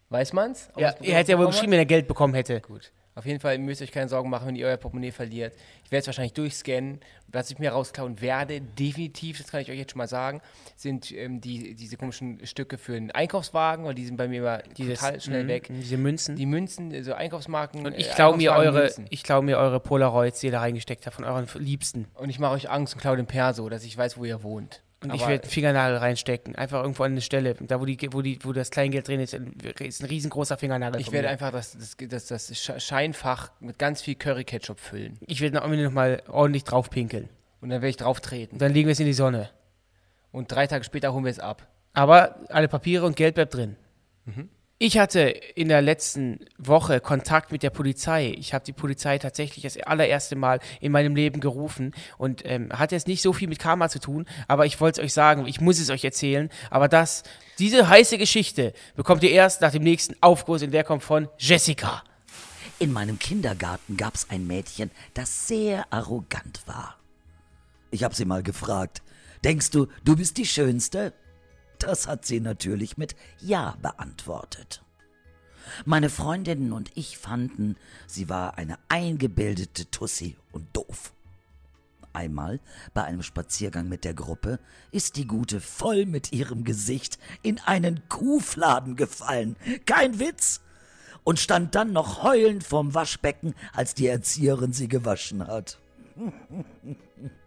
Weiß 0.09 0.31
man's? 0.33 0.69
Ob 0.73 0.81
Ja, 0.81 0.93
er 1.01 1.15
hätte 1.17 1.31
ja 1.33 1.37
wohl 1.39 1.47
geschrieben, 1.47 1.71
wenn 1.73 1.79
er 1.79 1.85
Geld 1.85 2.07
bekommen 2.07 2.33
hätte. 2.33 2.59
Gut. 2.61 2.91
Auf 3.21 3.27
jeden 3.27 3.39
Fall 3.39 3.59
müsst 3.59 3.81
ihr 3.81 3.85
euch 3.85 3.91
keine 3.91 4.09
Sorgen 4.09 4.31
machen, 4.31 4.47
wenn 4.47 4.55
ihr 4.55 4.65
euer 4.65 4.77
Portemonnaie 4.77 5.11
verliert. 5.11 5.53
Ich 5.85 5.91
werde 5.91 6.01
es 6.01 6.07
wahrscheinlich 6.07 6.33
durchscannen. 6.33 7.01
Was 7.27 7.51
ich 7.51 7.59
mir 7.59 7.69
rausklauen 7.69 8.19
werde, 8.19 8.61
definitiv, 8.61 9.37
das 9.37 9.51
kann 9.51 9.61
ich 9.61 9.69
euch 9.69 9.77
jetzt 9.77 9.91
schon 9.91 9.99
mal 9.99 10.07
sagen, 10.07 10.41
sind 10.75 11.11
ähm, 11.11 11.39
die, 11.39 11.75
diese 11.75 11.97
komischen 11.97 12.43
Stücke 12.47 12.79
für 12.79 12.93
den 12.93 13.11
Einkaufswagen, 13.11 13.85
weil 13.85 13.93
die 13.93 14.07
sind 14.07 14.17
bei 14.17 14.27
mir 14.27 14.39
immer 14.39 14.57
Dieses, 14.75 14.99
total 14.99 15.21
schnell 15.21 15.43
mhm, 15.43 15.49
weg. 15.49 15.67
Diese 15.69 15.97
Münzen. 15.97 16.35
Die 16.35 16.47
Münzen, 16.47 16.91
also 16.91 17.13
Einkaufsmarken. 17.13 17.85
und 17.85 17.95
ich 17.95 18.09
äh, 18.09 18.13
klaue 18.15 18.37
mir 18.37 18.53
eure, 18.53 18.79
Münzen. 18.79 19.05
ich 19.11 19.21
klaue 19.21 19.43
mir 19.43 19.59
eure 19.59 19.79
Polaroids, 19.79 20.39
die 20.39 20.47
ihr 20.47 20.51
da 20.51 20.61
reingesteckt 20.61 21.05
habt, 21.05 21.15
von 21.15 21.25
euren 21.25 21.47
Liebsten. 21.59 22.07
Und 22.15 22.31
ich 22.31 22.39
mache 22.39 22.53
euch 22.53 22.71
Angst 22.71 22.95
und 22.95 23.01
klaue 23.01 23.17
den 23.17 23.27
Perso, 23.27 23.69
dass 23.69 23.83
ich 23.83 23.95
weiß, 23.95 24.17
wo 24.17 24.25
ihr 24.25 24.41
wohnt. 24.41 24.81
Und 25.03 25.13
ich 25.15 25.21
werde 25.21 25.43
einen 25.43 25.51
Fingernagel 25.51 25.97
reinstecken. 25.97 26.55
Einfach 26.55 26.81
irgendwo 26.81 27.03
an 27.03 27.11
eine 27.13 27.21
Stelle. 27.21 27.55
Da, 27.55 27.79
wo, 27.81 27.85
die, 27.85 27.97
wo, 28.11 28.21
die, 28.21 28.37
wo 28.43 28.53
das 28.53 28.69
Kleingeld 28.69 29.07
drin 29.07 29.19
ist, 29.19 29.33
ist 29.33 30.01
ein 30.03 30.05
riesengroßer 30.07 30.57
Fingernagel. 30.57 31.01
ich 31.01 31.11
werde 31.11 31.27
einfach 31.29 31.51
das, 31.51 31.75
das, 31.77 31.95
das, 31.97 32.27
das 32.27 32.51
Sche- 32.53 32.79
Scheinfach 32.79 33.51
mit 33.59 33.79
ganz 33.79 34.01
viel 34.03 34.13
Curry-Ketchup 34.15 34.79
füllen. 34.79 35.17
Ich 35.25 35.41
werde 35.41 35.55
noch, 35.57 35.67
noch 35.67 35.91
mal 35.91 36.21
ordentlich 36.27 36.63
drauf 36.65 36.89
pinkeln. 36.91 37.29
Und 37.61 37.69
dann 37.69 37.81
werde 37.81 37.89
ich 37.89 37.97
drauf 37.97 38.21
treten. 38.21 38.53
Und 38.55 38.61
dann 38.61 38.73
legen 38.73 38.87
wir 38.87 38.91
es 38.93 38.99
in 38.99 39.05
die 39.07 39.13
Sonne. 39.13 39.49
Und 40.31 40.51
drei 40.51 40.67
Tage 40.67 40.83
später 40.83 41.13
holen 41.13 41.25
wir 41.25 41.31
es 41.31 41.39
ab. 41.39 41.67
Aber 41.93 42.35
alle 42.49 42.67
Papiere 42.67 43.05
und 43.05 43.15
Geld 43.15 43.35
bleibt 43.35 43.53
drin. 43.55 43.75
Mhm. 44.25 44.49
Ich 44.83 44.97
hatte 44.97 45.19
in 45.19 45.67
der 45.67 45.83
letzten 45.83 46.39
Woche 46.57 47.01
Kontakt 47.01 47.51
mit 47.51 47.61
der 47.61 47.69
Polizei. 47.69 48.33
Ich 48.35 48.55
habe 48.55 48.65
die 48.65 48.73
Polizei 48.73 49.19
tatsächlich 49.19 49.61
das 49.61 49.77
allererste 49.77 50.35
Mal 50.35 50.59
in 50.79 50.91
meinem 50.91 51.15
Leben 51.15 51.39
gerufen 51.39 51.93
und 52.17 52.41
ähm, 52.45 52.69
hat 52.73 52.91
jetzt 52.91 53.07
nicht 53.07 53.21
so 53.21 53.31
viel 53.31 53.47
mit 53.47 53.59
Karma 53.59 53.89
zu 53.89 53.99
tun, 53.99 54.25
aber 54.47 54.65
ich 54.65 54.81
wollte 54.81 54.99
es 54.99 55.05
euch 55.05 55.13
sagen, 55.13 55.45
ich 55.45 55.61
muss 55.61 55.77
es 55.77 55.91
euch 55.91 56.03
erzählen. 56.03 56.49
Aber 56.71 56.87
das, 56.87 57.21
diese 57.59 57.89
heiße 57.89 58.17
Geschichte 58.17 58.73
bekommt 58.95 59.21
ihr 59.21 59.29
erst 59.29 59.61
nach 59.61 59.71
dem 59.71 59.83
nächsten 59.83 60.15
Aufkurs 60.19 60.63
und 60.63 60.71
der 60.71 60.83
kommt 60.83 61.03
von 61.03 61.27
Jessica. 61.37 62.01
In 62.79 62.91
meinem 62.91 63.19
Kindergarten 63.19 63.97
gab's 63.97 64.31
ein 64.31 64.47
Mädchen, 64.47 64.89
das 65.13 65.47
sehr 65.47 65.85
arrogant 65.93 66.63
war. 66.65 66.97
Ich 67.91 68.03
hab 68.03 68.15
sie 68.15 68.25
mal 68.25 68.41
gefragt, 68.41 69.03
denkst 69.43 69.69
du, 69.69 69.85
du 70.03 70.15
bist 70.15 70.37
die 70.37 70.47
Schönste? 70.47 71.13
Das 71.81 72.07
hat 72.07 72.25
sie 72.27 72.39
natürlich 72.39 72.97
mit 72.97 73.15
Ja 73.39 73.75
beantwortet. 73.81 74.83
Meine 75.83 76.09
Freundinnen 76.09 76.73
und 76.73 76.91
ich 76.95 77.17
fanden, 77.17 77.75
sie 78.05 78.29
war 78.29 78.59
eine 78.59 78.77
eingebildete 78.87 79.89
Tussi 79.89 80.37
und 80.51 80.67
doof. 80.73 81.11
Einmal 82.13 82.59
bei 82.93 83.03
einem 83.03 83.23
Spaziergang 83.23 83.89
mit 83.89 84.03
der 84.03 84.13
Gruppe 84.13 84.59
ist 84.91 85.15
die 85.15 85.25
Gute 85.25 85.59
voll 85.59 86.05
mit 86.05 86.31
ihrem 86.33 86.65
Gesicht 86.65 87.17
in 87.41 87.59
einen 87.59 88.07
Kuhfladen 88.09 88.95
gefallen. 88.95 89.55
Kein 89.87 90.19
Witz! 90.19 90.61
Und 91.23 91.39
stand 91.39 91.73
dann 91.73 91.93
noch 91.93 92.21
heulend 92.23 92.63
vorm 92.63 92.93
Waschbecken, 92.93 93.55
als 93.73 93.95
die 93.95 94.07
Erzieherin 94.07 94.73
sie 94.73 94.87
gewaschen 94.87 95.47
hat. 95.47 95.79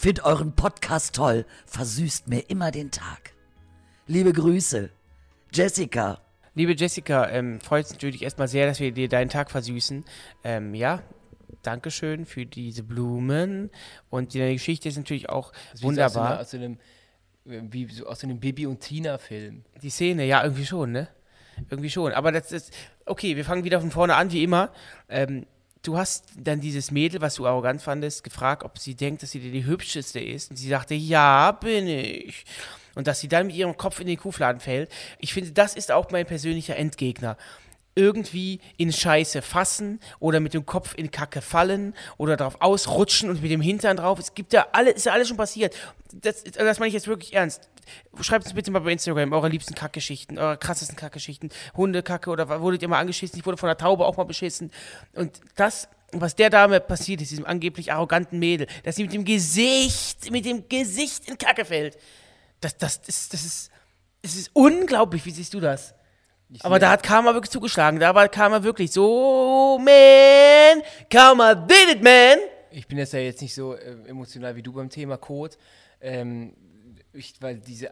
Find 0.00 0.24
euren 0.24 0.52
Podcast 0.52 1.16
toll, 1.16 1.44
versüßt 1.66 2.28
mir 2.28 2.48
immer 2.48 2.70
den 2.70 2.92
Tag. 2.92 3.32
Liebe 4.06 4.32
Grüße, 4.32 4.90
Jessica. 5.52 6.20
Liebe 6.54 6.76
Jessica, 6.76 7.28
ähm, 7.30 7.60
freut 7.60 7.86
uns 7.86 7.94
natürlich 7.94 8.22
erstmal 8.22 8.46
sehr, 8.46 8.68
dass 8.68 8.78
wir 8.78 8.92
dir 8.92 9.08
deinen 9.08 9.28
Tag 9.28 9.50
versüßen. 9.50 10.04
Ähm, 10.44 10.72
ja, 10.76 11.02
Dankeschön 11.62 12.26
für 12.26 12.46
diese 12.46 12.84
Blumen. 12.84 13.70
Und 14.08 14.34
die 14.34 14.52
Geschichte 14.52 14.88
ist 14.88 14.98
natürlich 14.98 15.30
auch 15.30 15.52
wie 15.74 15.82
wunderbar. 15.82 16.38
Aus 16.38 16.52
so 16.52 16.58
einem, 16.58 16.78
äh, 17.44 17.60
wie 17.68 17.88
so 17.88 18.06
aus 18.06 18.20
so 18.20 18.28
einem 18.28 18.38
Bibi 18.38 18.66
und 18.66 18.78
Tina-Film. 18.78 19.64
Die 19.82 19.90
Szene, 19.90 20.26
ja, 20.26 20.44
irgendwie 20.44 20.66
schon, 20.66 20.92
ne? 20.92 21.08
Irgendwie 21.70 21.90
schon. 21.90 22.12
Aber 22.12 22.30
das 22.30 22.52
ist. 22.52 22.72
Okay, 23.04 23.34
wir 23.34 23.44
fangen 23.44 23.64
wieder 23.64 23.80
von 23.80 23.90
vorne 23.90 24.14
an, 24.14 24.30
wie 24.30 24.44
immer. 24.44 24.70
Ähm, 25.08 25.44
du 25.82 25.96
hast 25.96 26.24
dann 26.36 26.60
dieses 26.60 26.90
Mädel, 26.90 27.20
was 27.20 27.36
du 27.36 27.46
arrogant 27.46 27.82
fandest, 27.82 28.24
gefragt, 28.24 28.62
ob 28.64 28.78
sie 28.78 28.94
denkt, 28.94 29.22
dass 29.22 29.30
sie 29.30 29.40
die 29.40 29.64
hübscheste 29.64 30.20
ist. 30.20 30.50
Und 30.50 30.56
sie 30.56 30.68
sagte, 30.68 30.94
ja, 30.94 31.52
bin 31.52 31.86
ich. 31.86 32.44
Und 32.94 33.06
dass 33.06 33.20
sie 33.20 33.28
dann 33.28 33.46
mit 33.46 33.56
ihrem 33.56 33.76
Kopf 33.76 34.00
in 34.00 34.06
den 34.06 34.18
Kuhfladen 34.18 34.60
fällt. 34.60 34.90
Ich 35.18 35.32
finde, 35.32 35.52
das 35.52 35.74
ist 35.74 35.92
auch 35.92 36.10
mein 36.10 36.26
persönlicher 36.26 36.76
Endgegner. 36.76 37.36
Irgendwie 37.94 38.60
in 38.76 38.92
Scheiße 38.92 39.42
fassen 39.42 40.00
oder 40.20 40.40
mit 40.40 40.54
dem 40.54 40.66
Kopf 40.66 40.94
in 40.96 41.10
Kacke 41.10 41.42
fallen 41.42 41.94
oder 42.16 42.36
drauf 42.36 42.60
ausrutschen 42.60 43.28
und 43.30 43.42
mit 43.42 43.50
dem 43.50 43.60
Hintern 43.60 43.96
drauf. 43.96 44.18
Es 44.18 44.34
gibt 44.34 44.52
ja 44.52 44.68
alle, 44.72 44.90
ist 44.90 45.06
ja 45.06 45.12
alles 45.12 45.28
schon 45.28 45.36
passiert. 45.36 45.74
Das, 46.12 46.44
das 46.44 46.78
meine 46.78 46.88
ich 46.88 46.94
jetzt 46.94 47.08
wirklich 47.08 47.34
ernst. 47.34 47.68
Schreibt 48.20 48.44
uns 48.44 48.54
bitte 48.54 48.70
mal 48.70 48.80
bei 48.80 48.92
Instagram 48.92 49.32
eure 49.32 49.48
liebsten 49.48 49.74
Kackgeschichten, 49.74 50.38
eure 50.38 50.58
krassesten 50.58 50.96
Kackgeschichten, 50.96 51.50
Hundekacke 51.76 52.30
oder 52.30 52.60
wurdet 52.60 52.82
ihr 52.82 52.88
mal 52.88 53.00
angeschissen? 53.00 53.38
Ich 53.38 53.46
wurde 53.46 53.56
von 53.56 53.68
der 53.68 53.76
Taube 53.76 54.06
auch 54.06 54.16
mal 54.16 54.24
beschissen. 54.24 54.70
Und 55.14 55.40
das, 55.56 55.88
was 56.12 56.34
der 56.34 56.50
Dame 56.50 56.80
passiert 56.80 57.20
ist, 57.20 57.30
diesem 57.30 57.46
angeblich 57.46 57.92
arroganten 57.92 58.38
Mädel, 58.38 58.66
dass 58.84 58.96
sie 58.96 59.02
mit 59.02 59.12
dem 59.12 59.24
Gesicht, 59.24 60.30
mit 60.30 60.44
dem 60.44 60.68
Gesicht 60.68 61.28
in 61.28 61.38
Kacke 61.38 61.64
fällt, 61.64 61.98
das, 62.60 62.76
das, 62.76 62.96
ist, 63.06 63.32
das 63.32 63.44
ist, 63.44 63.70
es 64.22 64.36
ist 64.36 64.50
unglaublich. 64.52 65.24
Wie 65.24 65.30
siehst 65.30 65.54
du 65.54 65.60
das? 65.60 65.94
Aber 66.60 66.78
da 66.78 66.90
hat 66.90 67.02
Karma 67.02 67.34
wirklich 67.34 67.50
zugeschlagen. 67.50 68.00
Da 68.00 68.14
war 68.14 68.28
Karma 68.28 68.62
wirklich 68.62 68.90
so, 68.90 69.78
man, 69.78 70.82
Karma 71.10 71.54
did 71.54 71.96
it, 71.96 72.02
man. 72.02 72.38
Ich 72.70 72.86
bin 72.86 72.98
jetzt 72.98 73.12
ja 73.12 73.18
jetzt 73.18 73.42
nicht 73.42 73.54
so 73.54 73.74
äh, 73.74 73.96
emotional 74.06 74.56
wie 74.56 74.62
du 74.62 74.72
beim 74.72 74.88
Thema 74.88 75.18
Code. 75.18 75.56
Ähm, 76.00 76.54
ich, 77.12 77.34
weil 77.40 77.58
diese 77.58 77.90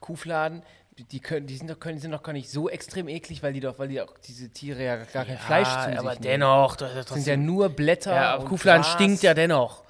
Kuhfladen, 0.00 0.62
die 1.10 1.20
können, 1.20 1.46
die 1.46 1.56
sind 1.56 1.68
doch, 1.68 1.78
können, 1.80 1.98
sind 1.98 2.12
doch 2.12 2.22
gar 2.22 2.32
nicht 2.32 2.48
so 2.50 2.68
extrem 2.68 3.08
eklig, 3.08 3.42
weil 3.42 3.52
die 3.52 3.60
doch, 3.60 3.78
weil 3.78 3.88
die 3.88 4.00
auch 4.00 4.16
diese 4.18 4.48
Tiere 4.50 4.84
ja 4.84 4.96
gar 5.04 5.24
kein 5.24 5.38
Fleisch 5.38 5.68
zu 5.68 5.90
sich 5.90 5.98
aber 5.98 6.10
nehmen. 6.12 6.22
dennoch. 6.22 6.76
Das, 6.76 7.08
sind 7.08 7.26
ja 7.26 7.36
nur 7.36 7.68
Blätter. 7.68 8.14
ja, 8.14 8.36
und 8.36 8.46
Kuhfladen 8.46 8.82
Gras. 8.82 8.92
stinkt 8.92 9.22
ja 9.22 9.34
dennoch. 9.34 9.82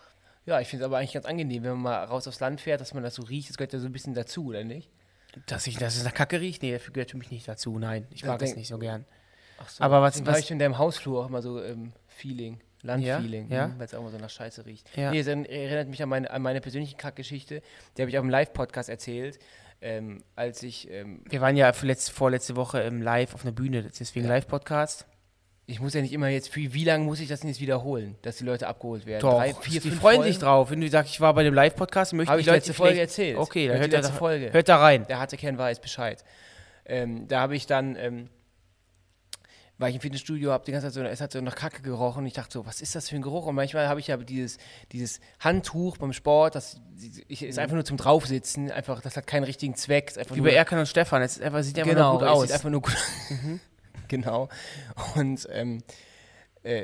Ja, 0.46 0.60
ich 0.60 0.68
finde 0.68 0.84
es 0.84 0.86
aber 0.86 0.98
eigentlich 0.98 1.12
ganz 1.14 1.26
angenehm, 1.26 1.62
wenn 1.62 1.72
man 1.72 1.80
mal 1.82 2.04
raus 2.04 2.26
aufs 2.28 2.40
Land 2.40 2.60
fährt, 2.60 2.80
dass 2.80 2.94
man 2.94 3.02
das 3.02 3.14
so 3.14 3.22
riecht. 3.22 3.48
Das 3.50 3.56
gehört 3.56 3.72
ja 3.72 3.78
so 3.78 3.86
ein 3.86 3.92
bisschen 3.92 4.14
dazu, 4.14 4.46
oder 4.46 4.64
nicht? 4.64 4.90
Dass, 5.46 5.66
ich, 5.66 5.76
dass 5.78 5.96
es 5.96 6.04
nach 6.04 6.14
Kacke 6.14 6.40
riecht? 6.40 6.62
Nee, 6.62 6.72
das 6.72 6.92
gehört 6.92 7.10
für 7.10 7.16
mich 7.16 7.30
nicht 7.30 7.48
dazu. 7.48 7.78
Nein, 7.78 8.06
ich 8.10 8.24
mag 8.24 8.40
es 8.42 8.54
nicht 8.56 8.68
so 8.68 8.78
gern. 8.78 9.04
Ach 9.58 9.68
so. 9.68 9.82
Aber 9.84 10.00
was- 10.02 10.20
was- 10.22 10.28
habe 10.28 10.38
ich 10.40 10.50
in 10.50 10.58
deinem 10.58 10.78
Hausflur 10.78 11.24
auch 11.24 11.28
immer 11.28 11.42
so 11.42 11.62
ähm, 11.62 11.92
Feeling, 12.08 12.60
Landfeeling, 12.84 13.48
Ja, 13.50 13.56
ja. 13.56 13.64
hm, 13.66 13.78
weil 13.78 13.86
es 13.86 13.94
auch 13.94 14.00
immer 14.00 14.10
so 14.10 14.18
nach 14.18 14.30
Scheiße 14.30 14.64
riecht. 14.66 14.88
Ja. 14.96 15.10
Nee, 15.10 15.20
es 15.20 15.26
er- 15.26 15.48
erinnert 15.50 15.88
mich 15.88 16.02
an 16.02 16.08
meine, 16.08 16.30
an 16.30 16.42
meine 16.42 16.60
persönliche 16.60 16.96
Kackgeschichte. 16.96 17.62
Die 17.96 18.02
habe 18.02 18.10
ich 18.10 18.18
auch 18.18 18.22
im 18.22 18.30
Live-Podcast 18.30 18.88
erzählt, 18.88 19.38
ähm, 19.80 20.22
als 20.36 20.62
ich, 20.62 20.90
ähm, 20.90 21.22
Wir 21.28 21.40
waren 21.40 21.56
ja 21.56 21.72
letzt, 21.82 22.10
vorletzte 22.10 22.56
Woche 22.56 22.80
im 22.82 23.02
Live 23.02 23.34
auf 23.34 23.42
einer 23.44 23.52
Bühne, 23.52 23.82
deswegen 23.82 24.26
Live-Podcast. 24.28 25.06
ich 25.66 25.80
muss 25.80 25.94
ja 25.94 26.02
nicht 26.02 26.12
immer 26.12 26.28
jetzt, 26.28 26.54
wie, 26.56 26.74
wie 26.74 26.84
lange 26.84 27.04
muss 27.04 27.20
ich 27.20 27.28
das 27.28 27.40
denn 27.40 27.48
jetzt 27.48 27.60
wiederholen, 27.60 28.16
dass 28.20 28.36
die 28.36 28.44
Leute 28.44 28.66
abgeholt 28.68 29.06
werden? 29.06 29.22
Doch, 29.22 29.38
Drei, 29.38 29.54
vier, 29.54 29.80
die 29.80 29.90
freuen 29.90 30.16
Folgen? 30.16 30.22
sich 30.32 30.38
drauf. 30.38 30.70
Wenn 30.70 30.80
du 30.82 30.88
sagst, 30.90 31.12
ich 31.14 31.20
war 31.22 31.32
bei 31.32 31.42
dem 31.42 31.54
Live-Podcast, 31.54 32.12
möchte 32.12 32.34
die 32.34 32.40
ich 32.40 32.46
Leute 32.46 32.56
letzte 32.58 32.74
Folge 32.74 33.00
erzählt. 33.00 33.38
Okay, 33.38 33.68
dann 33.68 33.78
Hört 33.78 33.80
hört, 33.80 33.86
die 33.92 33.92
da, 33.92 33.98
letzte 34.00 34.12
Folge. 34.14 34.52
hört 34.52 34.68
da 34.68 34.76
rein. 34.76 35.06
Der 35.08 35.18
hatte 35.20 35.38
Ken 35.38 35.56
weiß 35.56 35.80
Bescheid. 35.80 36.22
Ähm, 36.84 37.26
da 37.28 37.40
habe 37.40 37.56
ich 37.56 37.66
dann, 37.66 37.96
ähm, 37.96 38.28
war 39.78 39.88
ich 39.88 39.96
im 39.96 40.00
Fitnessstudio, 40.00 40.52
habe 40.52 40.64
die 40.64 40.72
ganze 40.72 40.86
Zeit 40.86 40.94
so, 40.94 41.02
es 41.02 41.20
hat 41.20 41.32
so 41.32 41.40
nach 41.40 41.56
Kacke 41.56 41.82
gerochen. 41.82 42.24
Ich 42.26 42.32
dachte 42.32 42.52
so, 42.52 42.66
was 42.66 42.80
ist 42.80 42.94
das 42.94 43.08
für 43.08 43.16
ein 43.16 43.22
Geruch? 43.22 43.46
Und 43.46 43.56
manchmal 43.56 43.88
habe 43.88 43.98
ich 43.98 44.06
ja 44.06 44.16
dieses, 44.16 44.58
dieses 44.92 45.20
Handtuch 45.40 45.96
beim 45.96 46.12
Sport, 46.12 46.54
das 46.54 46.80
ich, 47.26 47.42
ist 47.42 47.58
einfach 47.58 47.74
nur 47.74 47.84
zum 47.84 47.96
Draufsitzen, 47.96 48.70
einfach, 48.70 49.00
das 49.00 49.16
hat 49.16 49.26
keinen 49.26 49.44
richtigen 49.44 49.74
Zweck. 49.74 50.10
Ist 50.10 50.18
einfach 50.18 50.36
Wie 50.36 50.40
nur, 50.40 50.48
bei 50.48 50.54
Erkan 50.54 50.78
und 50.78 50.86
Stefan, 50.86 51.22
es 51.22 51.40
einfach, 51.40 51.62
sieht 51.62 51.78
einfach 51.78 51.92
genau, 51.92 52.12
nur 52.12 52.20
gut 52.20 52.28
aus. 52.28 52.42
sieht 52.42 52.52
einfach 52.52 52.70
nur 52.70 52.82
gut 52.82 52.96
Genau. 54.08 54.48
Und 55.16 55.48
ähm, 55.50 55.82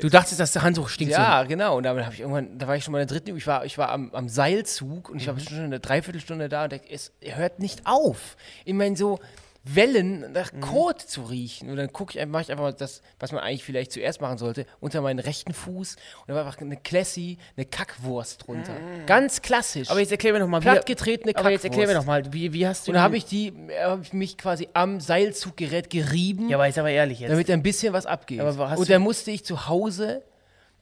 Du 0.03 0.11
dachtest, 0.11 0.39
das 0.39 0.55
Handtuch 0.57 0.91
stinkt 0.91 1.15
ja, 1.15 1.43
genau. 1.45 1.79
Und 1.79 1.85
damit 1.85 2.05
habe 2.05 2.15
ich 2.15 2.21
irgendwann, 2.21 2.59
da 2.59 2.69
war 2.69 2.77
ich 2.77 2.85
schon 2.85 2.93
mal 2.93 3.01
in 3.01 3.09
der 3.09 3.15
dritten 3.15 3.31
Übung, 3.31 3.39
ich 3.39 3.47
war, 3.47 3.65
ich 3.65 3.79
war 3.79 3.89
am, 3.89 4.13
am 4.13 4.29
Seilzug 4.29 5.09
und 5.09 5.17
ich 5.17 5.27
war 5.27 5.33
bestimmt 5.33 5.57
schon 5.57 5.65
eine 5.65 5.81
Dreiviertelstunde 5.81 6.51
da 6.51 6.65
und 6.65 6.73
dachte, 6.75 6.91
es 6.91 7.13
hört 7.23 7.61
nicht 7.61 7.87
auf. 7.87 8.37
Ich 8.67 8.75
meine, 8.75 8.95
so 8.95 9.21
Wellen 9.65 10.33
nach 10.33 10.53
Kot 10.61 11.01
zu 11.01 11.23
riechen. 11.23 11.69
Und 11.71 11.77
dann 11.77 11.93
gucke 11.93 12.19
ich, 12.19 12.27
mache 12.27 12.43
ich 12.43 12.51
einfach 12.51 12.65
mal 12.65 12.73
das, 12.73 13.03
was 13.19 13.33
man 13.33 13.43
eigentlich 13.43 13.65
vielleicht 13.65 13.93
zuerst 13.93 14.21
machen 14.21 14.39
sollte, 14.39 14.65
unter 14.81 15.03
meinen 15.03 15.19
rechten 15.19 15.53
Fuß 15.53 15.97
und 15.97 16.29
da 16.29 16.35
war 16.35 16.47
einfach 16.47 16.61
eine 16.61 16.77
Classy, 16.77 17.37
eine 17.57 17.67
Kackwurst 17.67 18.47
drunter. 18.47 18.75
Ganz 19.07 19.43
klassisch. 19.43 19.91
Aber 19.91 20.01
jetzt 20.01 20.13
erklär 20.13 20.33
mir 20.33 20.41
noch 20.41 20.49
mal, 20.49 20.61
plattgetretene 20.61 21.33
wie, 21.33 21.37
aber 21.37 21.51
jetzt 21.51 21.65
erklär 21.65 21.87
mir 21.87 21.95
Kackwurst. 21.95 22.07
noch 22.07 22.25
mal, 22.25 22.33
wie, 22.33 22.53
wie 22.53 22.67
hast 22.67 22.87
du 22.87 22.93
Und 22.93 22.95
da 22.95 23.03
habe 23.03 23.17
ich 23.17 23.27
die, 23.27 23.53
habe 23.83 24.03
ich 24.03 24.13
mich 24.13 24.39
quasi 24.39 24.69
am 24.73 25.01
Seilzuggerät 25.01 25.91
gerieben 25.91 26.49
Ja, 26.49 26.57
aber 26.57 26.67
jetzt 26.67 26.79
aber 26.79 26.91
ehrlich 26.91 27.21
jetzt. 27.21 27.31
damit 27.31 27.51
ein 27.51 27.63
bisschen 27.63 27.93
was 27.93 28.07
abgeht. 28.07 28.41
Und 28.41 28.91
dann 28.91 29.03
musste 29.03 29.31
ich 29.31 29.45
zu 29.45 29.69
Hause 29.69 30.23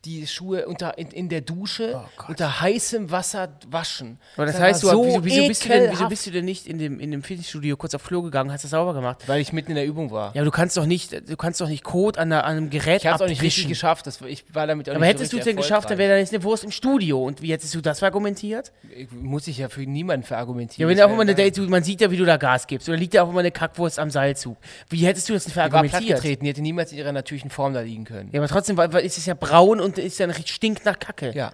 die 0.05 0.27
Schuhe 0.27 0.67
unter, 0.67 0.97
in, 0.99 1.09
in 1.09 1.29
der 1.29 1.41
Dusche 1.41 2.01
Oh 2.03 2.25
unter 2.29 2.61
heißem 2.61 3.11
Wasser 3.11 3.49
waschen. 3.71 4.19
Aber 4.37 4.47
das 4.47 4.55
war 4.57 4.63
heißt, 4.63 4.83
du, 4.85 4.89
so 4.89 5.05
wieso, 5.05 5.25
wieso, 5.25 5.49
bist 5.49 5.65
du 5.65 5.69
denn, 5.69 5.91
wieso 5.91 6.09
bist 6.09 6.27
du 6.27 6.31
denn 6.31 6.45
nicht 6.45 6.67
in 6.67 6.79
dem, 6.79 7.01
in 7.01 7.11
dem 7.11 7.23
Fitnessstudio 7.23 7.77
kurz 7.77 7.95
auf 7.95 8.05
Klo 8.05 8.23
gegangen, 8.23 8.53
hast 8.53 8.63
das 8.65 8.71
sauber 8.71 8.95
gemacht? 8.95 9.25
Weil 9.27 9.41
ich 9.41 9.53
mitten 9.53 9.71
in 9.73 9.75
der 9.77 9.87
Übung 9.87 10.11
war. 10.11 10.35
Ja, 10.35 10.41
aber 10.43 10.45
du 10.47 10.51
kannst 10.51 10.77
doch 10.77 10.87
nicht, 10.87 11.13
du 11.29 11.37
kannst 11.37 11.61
doch 11.61 11.69
nicht 11.69 11.83
Code 11.85 12.19
an, 12.21 12.33
einer- 12.33 12.45
an 12.45 12.57
einem 12.57 12.71
Gerät 12.71 13.01
Ich 13.03 13.07
habe 13.07 13.17
es 13.17 13.23
auch 13.23 13.27
nicht 13.29 13.43
richtig 13.43 13.67
geschafft. 13.69 14.07
Das, 14.07 14.21
ich 14.23 14.45
war 14.55 14.67
damit 14.67 14.89
auch 14.89 14.95
Aber 14.95 15.05
nicht 15.05 15.15
hättest 15.15 15.31
so 15.33 15.37
du 15.37 15.41
es 15.41 15.45
denn 15.47 15.57
geschafft, 15.57 15.91
dann 15.91 15.99
wäre 15.99 16.13
da 16.13 16.19
jetzt 16.19 16.33
eine 16.33 16.43
Wurst 16.45 16.65
im 16.65 16.71
Studio. 16.71 17.23
Und 17.25 17.43
wie 17.43 17.53
hättest 17.53 17.75
du 17.75 17.81
das 17.81 18.03
argumentiert? 18.03 18.73
Ich- 18.97 19.11
Muss 19.13 19.47
ich 19.49 19.59
ja 19.59 19.69
für 19.69 19.81
niemanden 19.83 20.25
verargumentieren. 20.27 20.81
Ja, 20.83 20.89
wenn 20.89 20.97
Das 20.97 21.07
auch 21.07 21.13
immer 21.13 21.23
eine. 21.23 21.35
Date, 21.35 21.59
man 21.69 21.83
sieht 21.83 22.01
ja, 22.01 22.11
wie 22.11 22.17
du 22.17 22.25
da 22.25 22.37
Gas 22.37 22.67
gibst. 22.67 22.89
Oder 22.89 22.97
liegt 22.99 23.15
da 23.15 23.23
auch 23.23 23.31
immer 23.31 23.41
eine 23.41 23.51
Kackwurst 23.51 23.99
am 23.99 24.11
Seilzug. 24.11 24.57
Wie 24.91 25.05
hättest 25.07 25.29
du 25.29 25.33
das 25.33 25.45
denn 25.45 25.53
Die 25.53 25.57
war 25.57 25.69
verargumentiert? 25.69 26.07
plattgetreten, 26.21 26.45
die 26.45 26.51
hätte 26.51 26.63
niemals 26.63 26.93
in 26.93 26.99
ihrer 26.99 27.13
natürlichen 27.13 27.51
Form 27.51 27.75
da 27.75 27.81
liegen 27.81 28.05
können. 28.05 28.29
Ja, 28.33 28.41
aber 28.41 28.49
trotzdem 28.49 28.77
weil, 28.77 28.93
weil 28.93 29.05
ist 29.05 29.19
es 29.19 29.27
ja 29.27 29.35
braun 29.35 29.81
und 29.81 29.98
ist 30.01 30.19
dann 30.21 30.31
richtig 30.31 30.55
stinkt 30.55 30.85
nach 30.85 30.99
Kacke. 30.99 31.33
Ja. 31.35 31.53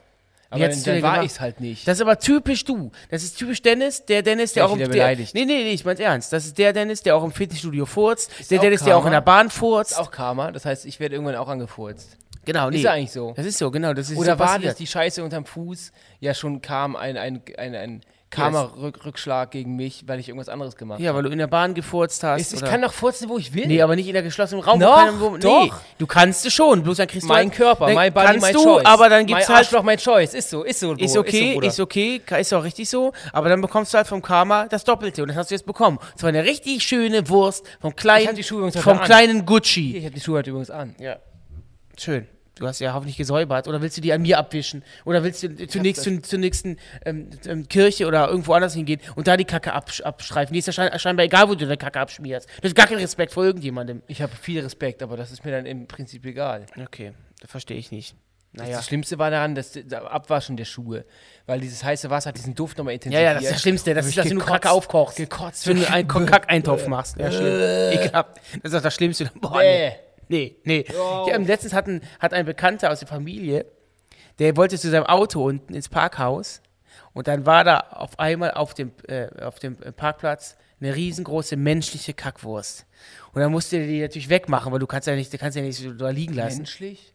Aber 0.50 0.64
hättest 0.64 0.86
dann, 0.86 1.00
dann 1.00 1.02
war 1.02 1.22
ich 1.24 1.32
es 1.32 1.40
halt 1.40 1.60
nicht. 1.60 1.88
Das 1.88 1.98
ist 1.98 2.02
aber 2.02 2.18
typisch 2.18 2.64
du. 2.64 2.92
Das 3.10 3.24
ist 3.24 3.36
typisch 3.36 3.60
Dennis, 3.60 4.04
der 4.04 4.22
Dennis, 4.22 4.52
der 4.52 4.66
auch 4.66 4.72
im 4.72 4.78
der, 4.78 4.88
beleidigt. 4.88 5.34
Nee, 5.34 5.44
nee, 5.44 5.64
nee, 5.64 5.72
ich 5.72 5.84
mein's 5.84 5.98
ernst. 5.98 6.32
Das 6.32 6.46
ist 6.46 6.56
der 6.58 6.72
Dennis, 6.72 7.02
der 7.02 7.16
auch 7.16 7.24
im 7.24 7.32
Fitnessstudio 7.32 7.86
furzt, 7.86 8.30
der 8.50 8.58
auch 8.58 8.62
Dennis, 8.62 8.82
der 8.82 8.96
auch 8.96 9.00
Karma. 9.00 9.08
in 9.08 9.12
der 9.12 9.20
Bahn 9.22 9.50
furzt. 9.50 9.92
ist 9.92 9.98
auch 9.98 10.12
Karma, 10.12 10.52
das 10.52 10.64
heißt, 10.64 10.86
ich 10.86 11.00
werde 11.00 11.16
irgendwann 11.16 11.34
auch 11.36 11.48
angefurzt. 11.48 12.16
genau, 12.44 12.70
nee. 12.70 12.76
Ist 12.76 12.82
ja 12.84 12.92
eigentlich 12.92 13.10
so. 13.10 13.32
Das 13.36 13.46
ist 13.46 13.58
so, 13.58 13.70
genau, 13.72 13.94
das 13.94 14.10
ist 14.10 14.16
Oder 14.16 14.34
so 14.34 14.38
war 14.38 14.58
das 14.60 14.76
die 14.76 14.86
Scheiße 14.86 15.24
unterm 15.24 15.44
Fuß? 15.44 15.90
Ja, 16.20 16.34
schon 16.34 16.62
kam 16.62 16.94
ein, 16.94 17.16
ein, 17.16 17.42
ein, 17.58 17.74
ein 17.74 18.00
Karma-Rückschlag 18.34 19.50
gegen 19.50 19.76
mich, 19.76 20.04
weil 20.06 20.18
ich 20.20 20.28
irgendwas 20.28 20.48
anderes 20.48 20.76
gemacht 20.76 21.00
Ja, 21.00 21.14
weil 21.14 21.22
du 21.22 21.30
in 21.30 21.38
der 21.38 21.46
Bahn 21.46 21.74
gefurzt 21.74 22.22
hast. 22.22 22.40
Ich, 22.40 22.52
ich 22.52 22.58
oder- 22.62 22.70
kann 22.70 22.82
doch 22.82 22.92
furzen, 22.92 23.28
wo 23.28 23.38
ich 23.38 23.54
will. 23.54 23.66
Nee, 23.66 23.80
aber 23.82 23.96
nicht 23.96 24.06
in 24.06 24.12
der 24.14 24.22
geschlossenen 24.22 24.62
Raum. 24.62 24.80
wo 24.80 24.84
Doch, 24.84 25.20
wo, 25.20 25.30
Nee, 25.36 25.40
doch. 25.68 25.80
du 25.98 26.06
kannst 26.06 26.44
es 26.46 26.52
schon, 26.52 26.82
bloß 26.82 26.96
dann 26.98 27.06
kriegst 27.08 27.24
du 27.24 27.28
mein 27.32 27.48
halt- 27.48 27.56
Körper, 27.56 27.88
my 27.88 28.10
body, 28.10 28.26
kannst 28.26 28.46
my 28.46 28.52
du, 28.52 28.62
choice. 28.64 28.86
aber 28.86 29.08
dann 29.08 29.26
gibt's 29.26 29.48
mein 29.48 29.56
halt 29.56 29.66
Arschloch, 29.66 29.82
my 29.82 29.96
choice. 29.96 30.34
Ist 30.34 30.50
so, 30.50 30.62
ist 30.64 30.80
so. 30.80 30.92
Ist 30.94 31.16
okay, 31.16 31.58
ist 31.62 31.80
okay, 31.80 32.18
ka- 32.18 32.36
ist 32.36 32.52
auch 32.52 32.64
richtig 32.64 32.88
so, 32.88 33.12
aber 33.32 33.48
dann 33.48 33.60
bekommst 33.60 33.92
du 33.94 33.98
halt 33.98 34.06
vom 34.06 34.20
Karma 34.22 34.66
das 34.66 34.84
Doppelte 34.84 35.22
und 35.22 35.28
das 35.28 35.36
hast 35.36 35.50
du 35.50 35.54
jetzt 35.54 35.66
bekommen. 35.66 35.98
Und 35.98 36.18
zwar 36.18 36.28
eine 36.28 36.44
richtig 36.44 36.82
schöne 36.82 37.28
Wurst 37.28 37.64
vom 37.80 37.90
Ich 37.90 37.96
kleinen, 37.96 38.28
hab 38.28 38.34
die 38.34 38.42
Schuhe 38.42 38.58
übrigens 38.58 38.82
vom 38.82 38.98
an. 38.98 39.04
kleinen 39.04 39.46
Gucci. 39.46 39.96
Ich 39.96 40.04
habe 40.04 40.14
die 40.14 40.20
Schuhe 40.20 40.38
heute 40.38 40.50
übrigens 40.50 40.70
an. 40.70 40.94
Ja. 40.98 41.16
Schön. 41.96 42.26
Du 42.56 42.66
hast 42.66 42.78
ja 42.78 42.94
hoffentlich 42.94 43.16
gesäubert. 43.16 43.66
Oder 43.66 43.82
willst 43.82 43.96
du 43.96 44.00
die 44.00 44.12
an 44.12 44.22
mir 44.22 44.38
abwischen? 44.38 44.84
Oder 45.04 45.24
willst 45.24 45.42
du 45.42 45.66
zunächst 45.66 46.02
zur, 46.04 46.22
zur 46.22 46.38
nächsten 46.38 46.76
ähm, 47.04 47.30
ähm, 47.46 47.68
Kirche 47.68 48.06
oder 48.06 48.28
irgendwo 48.28 48.52
anders 48.52 48.74
hingehen 48.74 49.00
und 49.16 49.26
da 49.26 49.36
die 49.36 49.44
Kacke 49.44 49.72
absch 49.72 50.00
abstreifen? 50.02 50.52
Die 50.52 50.60
ist 50.60 50.66
ja 50.66 50.72
schein 50.72 50.96
scheinbar 50.98 51.24
egal, 51.26 51.48
wo 51.48 51.54
du 51.54 51.64
deine 51.64 51.76
Kacke 51.76 51.98
abschmierst. 52.00 52.48
Du 52.60 52.64
hast 52.68 52.76
gar 52.76 52.86
keinen 52.86 53.00
Respekt 53.00 53.32
vor 53.32 53.44
irgendjemandem. 53.44 54.02
Ich 54.06 54.22
habe 54.22 54.34
viel 54.36 54.60
Respekt, 54.60 55.02
aber 55.02 55.16
das 55.16 55.32
ist 55.32 55.44
mir 55.44 55.50
dann 55.50 55.66
im 55.66 55.86
Prinzip 55.88 56.24
egal. 56.26 56.66
Okay, 56.80 57.12
das 57.40 57.50
verstehe 57.50 57.76
ich 57.76 57.90
nicht. 57.90 58.14
Das, 58.52 58.62
Naja. 58.66 58.76
das 58.76 58.86
Schlimmste 58.86 59.18
war 59.18 59.32
daran, 59.32 59.56
das, 59.56 59.72
das 59.72 60.04
Abwaschen 60.04 60.56
der 60.56 60.64
Schuhe. 60.64 61.04
Weil 61.46 61.58
dieses 61.58 61.82
heiße 61.82 62.08
Wasser 62.08 62.28
hat 62.28 62.36
diesen 62.36 62.54
Duft 62.54 62.78
nochmal 62.78 62.92
Ja, 62.92 62.94
intensiviert. 62.94 63.24
ja, 63.24 63.34
das 63.34 63.42
ist 63.42 63.52
das 63.52 63.62
Schlimmste. 63.62 63.94
Das 63.94 64.06
ist, 64.06 64.16
dass 64.16 64.28
du 64.28 64.34
gekotzt, 64.34 64.48
Kacke 64.48 64.70
aufkochst. 64.70 65.16
Gekotzt. 65.16 65.66
Wenn 65.66 65.80
du 65.80 65.90
einen 65.90 66.06
Kackeintopf 66.06 66.86
machst. 66.86 67.16
Ja, 67.18 67.32
schlimm. 67.32 67.46
Ekelhaft. 67.92 68.40
Das 68.62 68.70
ist 68.72 68.78
auch 68.78 68.82
das 68.82 68.94
Schlimmste. 68.94 69.28
Boah, 69.40 69.58
nee. 69.60 69.92
Nee, 70.28 70.56
nee. 70.64 70.84
Ich, 70.88 71.32
ähm, 71.32 71.46
letztens 71.46 71.72
hat 71.72 71.86
ein, 71.86 72.00
hat 72.18 72.32
ein 72.32 72.46
Bekannter 72.46 72.90
aus 72.90 73.00
der 73.00 73.08
Familie, 73.08 73.66
der 74.38 74.56
wollte 74.56 74.78
zu 74.78 74.90
seinem 74.90 75.06
Auto 75.06 75.44
unten 75.44 75.74
ins 75.74 75.88
Parkhaus 75.88 76.60
und 77.12 77.28
dann 77.28 77.46
war 77.46 77.64
da 77.64 77.78
auf 77.78 78.18
einmal 78.18 78.52
auf 78.52 78.74
dem, 78.74 78.92
äh, 79.06 79.28
auf 79.42 79.58
dem 79.58 79.76
Parkplatz 79.76 80.56
eine 80.80 80.94
riesengroße 80.94 81.56
menschliche 81.56 82.14
Kackwurst. 82.14 82.86
Und 83.32 83.40
dann 83.40 83.50
musste 83.52 83.76
er 83.76 83.86
die 83.86 84.00
natürlich 84.00 84.28
wegmachen, 84.28 84.72
weil 84.72 84.78
du 84.80 84.86
kannst 84.86 85.06
ja 85.06 85.14
nicht, 85.14 85.32
du 85.32 85.38
kannst 85.38 85.56
ja 85.56 85.62
nicht 85.62 85.78
so 85.78 85.92
da 85.92 86.10
liegen 86.10 86.34
lassen. 86.34 86.58
Menschlich? 86.58 87.12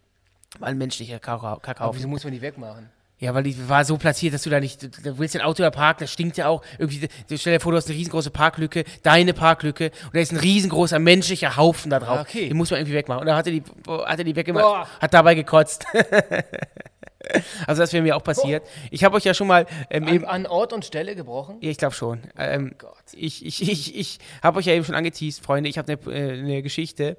Mal 0.58 0.68
ein 0.68 0.78
menschlicher 0.78 1.20
Aber 1.26 1.60
Kakao. 1.60 1.94
wieso 1.94 2.08
muss 2.08 2.24
man 2.24 2.32
die 2.32 2.40
wegmachen? 2.40 2.90
Ja, 3.20 3.34
weil 3.34 3.42
die 3.42 3.68
war 3.68 3.84
so 3.84 3.98
platziert, 3.98 4.32
dass 4.32 4.42
du 4.42 4.50
da 4.50 4.60
nicht, 4.60 4.82
du, 4.82 5.18
willst 5.18 5.34
dein 5.34 5.42
Auto 5.42 5.62
da 5.62 5.70
parken, 5.70 6.04
das 6.04 6.10
stinkt 6.10 6.38
ja 6.38 6.48
auch. 6.48 6.62
Irgendwie, 6.78 7.06
du 7.28 7.36
stell 7.36 7.52
dir 7.52 7.60
vor, 7.60 7.70
du 7.70 7.76
hast 7.76 7.86
eine 7.88 7.98
riesengroße 7.98 8.30
Parklücke, 8.30 8.84
deine 9.02 9.34
Parklücke, 9.34 9.90
und 10.06 10.14
da 10.14 10.20
ist 10.20 10.32
ein 10.32 10.38
riesengroßer 10.38 10.98
menschlicher 10.98 11.58
Haufen 11.58 11.90
da 11.90 12.00
drauf. 12.00 12.18
Ah, 12.18 12.22
okay. 12.22 12.48
Den 12.48 12.56
muss 12.56 12.70
man 12.70 12.80
irgendwie 12.80 12.96
wegmachen. 12.96 13.20
Und 13.20 13.26
dann 13.26 13.36
hat 13.36 13.46
er 13.46 13.52
die, 13.52 13.62
hat 13.86 14.18
er 14.18 14.24
die 14.24 14.34
weggemacht, 14.34 14.64
Boah. 14.64 14.88
hat 15.00 15.12
dabei 15.12 15.34
gekotzt. 15.34 15.84
also 17.66 17.82
das 17.82 17.92
wäre 17.92 18.02
mir 18.02 18.16
auch 18.16 18.24
passiert. 18.24 18.66
Ich 18.90 19.04
habe 19.04 19.16
euch 19.16 19.24
ja 19.24 19.34
schon 19.34 19.48
mal 19.48 19.66
ähm, 19.90 20.08
eben, 20.08 20.24
An, 20.24 20.46
an 20.46 20.46
Ort 20.46 20.72
und 20.72 20.86
Stelle 20.86 21.14
gebrochen? 21.14 21.58
ja, 21.60 21.70
ich 21.70 21.76
glaube 21.76 21.94
schon. 21.94 22.22
Ähm, 22.38 22.74
Gott. 22.78 22.96
ich 23.12 23.44
ich, 23.44 23.68
ich, 23.68 23.94
ich 23.96 24.18
habe 24.42 24.58
euch 24.58 24.66
ja 24.66 24.72
eben 24.72 24.84
schon 24.86 24.94
angeteased, 24.94 25.44
Freunde. 25.44 25.68
Ich 25.68 25.76
habe 25.76 25.92
eine 25.92 26.16
äh, 26.16 26.38
eine 26.38 26.62
Geschichte 26.62 27.16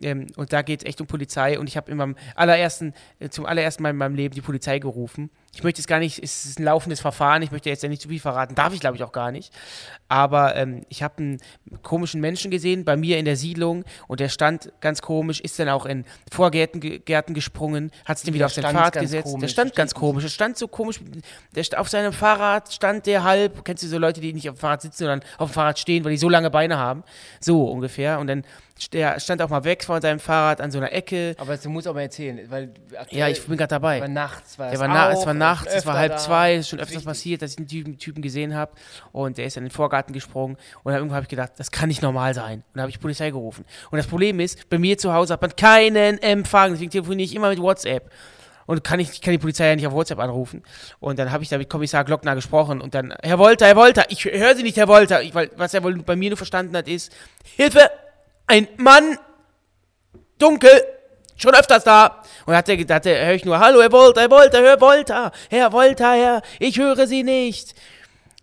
ähm, 0.00 0.26
und 0.36 0.52
da 0.52 0.62
geht 0.62 0.82
es 0.82 0.88
echt 0.88 1.00
um 1.00 1.06
Polizei 1.06 1.58
und 1.58 1.68
ich 1.68 1.76
habe 1.76 1.90
in 1.90 1.96
meinem 1.96 2.16
allerersten, 2.34 2.94
äh, 3.18 3.28
zum 3.28 3.46
allerersten 3.46 3.82
Mal 3.82 3.90
in 3.90 3.96
meinem 3.96 4.14
Leben 4.14 4.34
die 4.34 4.40
Polizei 4.40 4.78
gerufen. 4.78 5.30
Ich 5.54 5.62
möchte 5.62 5.80
es 5.80 5.86
gar 5.86 5.98
nicht, 5.98 6.22
es 6.22 6.46
ist 6.46 6.58
ein 6.58 6.64
laufendes 6.64 7.00
Verfahren, 7.00 7.42
ich 7.42 7.50
möchte 7.50 7.68
jetzt 7.68 7.82
ja 7.82 7.88
nicht 7.88 8.00
zu 8.00 8.08
viel 8.08 8.20
verraten, 8.20 8.54
darf 8.54 8.72
ich 8.72 8.80
glaube 8.80 8.96
ich 8.96 9.02
auch 9.02 9.12
gar 9.12 9.30
nicht. 9.30 9.52
Aber 10.08 10.56
ähm, 10.56 10.84
ich 10.88 11.02
habe 11.02 11.18
einen 11.18 11.40
komischen 11.82 12.20
Menschen 12.20 12.50
gesehen 12.50 12.84
bei 12.84 12.96
mir 12.96 13.18
in 13.18 13.24
der 13.26 13.36
Siedlung 13.36 13.84
und 14.08 14.20
der 14.20 14.30
stand 14.30 14.72
ganz 14.80 15.02
komisch, 15.02 15.40
ist 15.40 15.58
dann 15.58 15.68
auch 15.68 15.84
in 15.84 16.04
Vorgärten 16.30 16.80
Gärten 16.80 17.34
gesprungen, 17.34 17.90
hat 18.04 18.18
sich 18.18 18.26
dann 18.26 18.34
wieder 18.34 18.46
Der 18.48 18.64
auf 18.64 18.72
den 18.72 18.76
ganz 18.76 18.92
gesetzt. 18.94 19.26
der 19.26 19.32
komisch, 19.32 19.50
stand 19.50 19.74
ganz 19.74 19.94
komisch, 19.94 20.22
der 20.24 20.30
stand 20.30 20.56
so 20.56 20.68
komisch, 20.68 21.00
der 21.54 21.80
auf 21.80 21.88
seinem 21.88 22.12
Fahrrad 22.12 22.72
stand 22.72 23.06
der 23.06 23.22
halb, 23.24 23.64
kennst 23.64 23.82
du 23.82 23.88
so 23.88 23.98
Leute, 23.98 24.20
die 24.20 24.32
nicht 24.32 24.48
auf 24.48 24.56
dem 24.56 24.60
Fahrrad 24.60 24.82
sitzen, 24.82 24.98
sondern 24.98 25.20
auf 25.38 25.50
dem 25.50 25.54
Fahrrad 25.54 25.78
stehen, 25.78 26.04
weil 26.04 26.12
die 26.12 26.18
so 26.18 26.28
lange 26.28 26.50
Beine 26.50 26.78
haben, 26.78 27.04
so 27.40 27.64
ungefähr. 27.66 28.18
Und 28.18 28.26
dann 28.26 28.44
der 28.90 29.20
stand 29.20 29.42
auch 29.42 29.48
mal 29.48 29.64
weg 29.64 29.84
von 29.84 30.00
seinem 30.00 30.18
Fahrrad 30.20 30.60
an 30.60 30.70
so 30.70 30.78
einer 30.78 30.92
Ecke. 30.92 31.34
Aber 31.38 31.56
du 31.56 31.68
musst 31.70 31.86
auch 31.88 31.94
mal 31.94 32.02
erzählen, 32.02 32.40
weil 32.48 32.72
Ja, 33.10 33.28
ich 33.28 33.44
bin 33.46 33.56
gerade 33.56 33.68
dabei. 33.68 34.00
war 34.00 34.08
nachts, 34.08 34.58
war 34.58 34.72
es 34.72 34.80
war 34.80 34.88
na, 34.88 35.12
es 35.12 35.26
war 35.26 35.34
nachts, 35.34 35.72
es 35.74 35.86
war 35.86 35.98
halb 35.98 36.12
da. 36.12 36.18
zwei, 36.18 36.54
es 36.54 36.60
ist 36.60 36.68
schon 36.70 36.78
öfters 36.78 36.96
Richtig. 36.96 37.06
passiert, 37.06 37.42
dass 37.42 37.52
ich 37.52 37.58
einen 37.58 37.68
Typen, 37.68 37.98
Typen 37.98 38.22
gesehen 38.22 38.54
habe 38.54 38.72
und 39.12 39.38
der 39.38 39.46
ist 39.46 39.56
in 39.56 39.64
den 39.64 39.70
Vorgarten 39.70 40.12
gesprungen 40.12 40.56
und 40.82 40.92
dann 40.92 40.96
irgendwann 41.00 41.16
habe 41.16 41.24
ich 41.24 41.28
gedacht, 41.30 41.52
das 41.56 41.70
kann 41.70 41.88
nicht 41.88 42.02
normal 42.02 42.34
sein. 42.34 42.58
Und 42.60 42.64
dann 42.74 42.82
habe 42.82 42.90
ich 42.90 42.96
die 42.96 43.02
Polizei 43.02 43.30
gerufen. 43.30 43.64
Und 43.90 43.98
das 43.98 44.06
Problem 44.06 44.40
ist, 44.40 44.68
bei 44.70 44.78
mir 44.78 44.98
zu 44.98 45.12
Hause 45.12 45.34
hat 45.34 45.42
man 45.42 45.54
keinen 45.56 46.18
Empfang, 46.22 46.72
deswegen 46.72 46.90
telefoniere 46.90 47.24
ich 47.24 47.34
immer 47.34 47.50
mit 47.50 47.60
WhatsApp. 47.60 48.10
Und 48.64 48.84
kann 48.84 49.00
ich, 49.00 49.10
ich 49.10 49.20
kann 49.20 49.32
die 49.32 49.38
Polizei 49.38 49.66
ja 49.68 49.74
nicht 49.74 49.86
auf 49.88 49.92
WhatsApp 49.92 50.20
anrufen. 50.20 50.62
Und 51.00 51.18
dann 51.18 51.32
habe 51.32 51.42
ich 51.42 51.48
da 51.50 51.58
mit 51.58 51.68
Kommissar 51.68 52.04
Glockner 52.04 52.36
gesprochen 52.36 52.80
und 52.80 52.94
dann, 52.94 53.12
Herr 53.20 53.40
Wolter, 53.40 53.66
Herr 53.66 53.74
Wolter, 53.74 54.04
ich 54.08 54.24
höre 54.24 54.54
Sie 54.54 54.62
nicht, 54.62 54.76
Herr 54.76 54.86
Wolter. 54.86 55.20
Ich, 55.20 55.34
weil, 55.34 55.50
was 55.56 55.74
er 55.74 55.82
wohl 55.82 56.00
bei 56.02 56.14
mir 56.14 56.30
nur 56.30 56.36
verstanden 56.36 56.76
hat, 56.76 56.86
ist, 56.86 57.12
Hilfe, 57.56 57.90
ein 58.52 58.68
Mann, 58.76 59.18
dunkel, 60.38 60.84
schon 61.36 61.54
öfters 61.54 61.84
da. 61.84 62.22
Und 62.44 62.54
hat 62.54 62.68
er, 62.68 62.76
hat 62.94 63.06
er 63.06 63.26
höre 63.26 63.34
ich 63.34 63.46
nur, 63.46 63.58
hallo, 63.58 63.80
Herr 63.80 63.90
Wolter, 63.90 64.20
Herr 64.20 64.30
Wolter, 64.30 64.62
Herr 64.62 64.80
Wolter, 64.80 65.32
Herr 65.48 65.72
Wolter, 65.72 66.12
Herr, 66.12 66.42
ich 66.58 66.78
höre 66.78 67.06
Sie 67.06 67.22
nicht. 67.22 67.74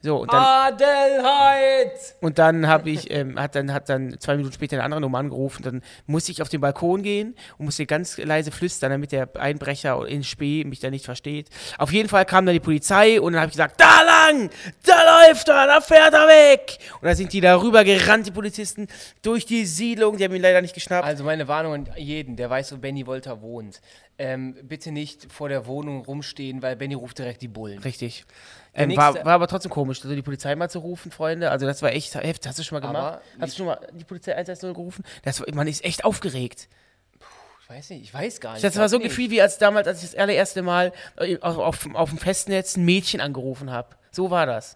So, 0.02 0.18
und 0.18 0.32
dann, 0.32 0.42
Adelheid! 0.42 1.92
und 2.22 2.40
dann 2.40 2.68
habe 2.68 2.90
ich, 2.90 3.12
ähm, 3.12 3.40
hat 3.40 3.56
dann, 3.56 3.74
hat 3.74 3.90
dann 3.90 4.18
zwei 4.20 4.38
Minuten 4.38 4.54
später 4.54 4.78
eine 4.78 4.84
andere 4.84 5.02
Nummer 5.02 5.18
angerufen. 5.18 5.64
Dann 5.64 5.82
musste 6.08 6.32
ich 6.32 6.42
auf 6.42 6.50
den 6.50 6.62
Balkon 6.62 7.04
gehen 7.04 7.36
und 7.58 7.66
musste 7.66 7.86
ganz 7.86 8.18
leise 8.18 8.52
flüstern, 8.52 8.92
damit 8.92 9.12
der 9.12 9.30
Einbrecher 9.36 10.08
in 10.08 10.24
Spee 10.24 10.64
mich 10.64 10.80
da 10.80 10.90
nicht 10.90 11.06
versteht. 11.06 11.50
Auf 11.78 11.92
jeden 11.92 12.08
Fall 12.08 12.26
kam 12.26 12.46
dann 12.46 12.54
die 12.54 12.60
Polizei 12.60 13.20
und 13.20 13.34
dann 13.34 13.42
habe 13.42 13.50
ich 13.50 13.58
gesagt, 13.58 13.80
da 13.82 14.02
lang, 14.02 14.50
da 14.84 15.28
läuft 15.28 15.50
er, 15.50 15.68
da 15.68 15.82
fährt 15.82 16.14
er 16.14 16.28
weg. 16.28 16.78
Und 17.02 17.06
dann 17.06 17.16
sind 17.16 17.34
die 17.34 17.42
da 17.42 17.60
rüber 17.60 17.84
gerannt, 17.84 18.28
die 18.28 18.32
Polizisten, 18.32 18.88
durch 19.22 19.46
die 19.46 19.66
Siedlung. 19.66 20.18
Die 20.18 20.24
haben 20.24 20.36
ihn 20.36 20.42
leider 20.42 20.62
nicht 20.62 20.74
geschnappt. 20.74 21.06
Also 21.06 21.24
meine 21.24 21.48
Warnung 21.48 21.74
an 21.74 21.90
jeden, 21.98 22.36
der 22.36 22.50
weiß, 22.50 22.72
wo 22.72 22.78
Benny 22.78 23.06
Wolter 23.06 23.42
wohnt. 23.42 23.82
Ähm, 24.22 24.54
bitte 24.64 24.92
nicht 24.92 25.32
vor 25.32 25.48
der 25.48 25.66
Wohnung 25.66 26.04
rumstehen, 26.04 26.62
weil 26.62 26.76
Benny 26.76 26.94
ruft 26.94 27.18
direkt 27.20 27.42
die 27.42 27.48
Bullen. 27.48 27.80
Richtig. 27.80 28.26
Ähm, 28.74 28.94
war, 28.98 29.16
war 29.16 29.34
aber 29.34 29.48
trotzdem 29.48 29.72
komisch, 29.72 30.02
also 30.04 30.14
die 30.14 30.22
Polizei 30.22 30.54
mal 30.58 30.70
zu 30.70 30.80
rufen, 30.80 31.10
Freunde. 31.10 31.50
Also 31.52 31.66
das 31.66 31.82
war 31.82 31.94
echt 31.94 32.14
heftig. 32.16 32.50
Hast 32.50 32.60
du 32.60 32.64
schon 32.64 32.82
mal 32.82 32.86
gemacht? 32.86 33.22
Hast 33.40 33.54
du 33.54 33.58
schon 33.60 33.66
mal 33.68 33.80
die 33.94 34.04
Polizei 34.04 34.34
110 34.36 34.74
gerufen? 34.74 35.06
Das, 35.24 35.40
war- 35.40 35.48
man 35.56 35.68
ist 35.68 35.86
echt 35.86 36.04
aufgeregt. 36.04 36.68
Ich 37.62 37.70
weiß 37.70 37.92
nicht, 37.92 38.02
ich 38.04 38.14
weiß 38.14 38.42
gar 38.42 38.54
nicht. 38.54 38.64
Das 38.64 38.76
war 38.78 38.90
so 38.90 38.98
ein. 38.98 39.04
Gefühl, 39.04 39.30
wie 39.32 39.42
als 39.42 39.58
damals, 39.58 39.88
als 39.88 40.04
ich 40.04 40.10
das 40.12 40.20
allererste 40.20 40.64
Mal 40.64 40.92
äh, 41.18 41.38
auf, 41.40 41.58
auf, 41.58 41.96
auf 41.96 42.10
dem 42.10 42.18
Festnetz 42.18 42.76
ein 42.76 42.84
Mädchen 42.84 43.22
angerufen 43.22 43.72
habe. 43.72 43.96
So 44.12 44.30
war 44.32 44.46
das. 44.46 44.76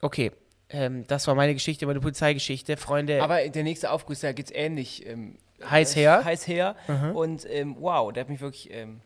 Okay, 0.00 0.32
ähm, 0.68 1.06
das 1.06 1.26
war 1.26 1.34
meine 1.34 1.54
Geschichte, 1.54 1.86
meine 1.86 2.00
Polizeigeschichte. 2.00 2.76
Freunde, 2.76 3.22
Aber 3.22 3.48
der 3.48 3.62
nächste 3.62 3.90
Aufguss, 3.90 4.20
da 4.20 4.32
geht's 4.32 4.50
ähnlich. 4.52 5.06
Ähm, 5.06 5.38
Heiß 5.70 5.92
äh, 5.96 6.00
her. 6.00 6.24
Heiß 6.24 6.46
her. 6.46 6.76
Und 7.14 7.46
ähm, 7.48 7.76
wow, 7.78 8.12
der 8.12 8.22
hat 8.22 8.28
mich 8.28 8.40
wirklich 8.40 8.72
ähm, 8.72 9.00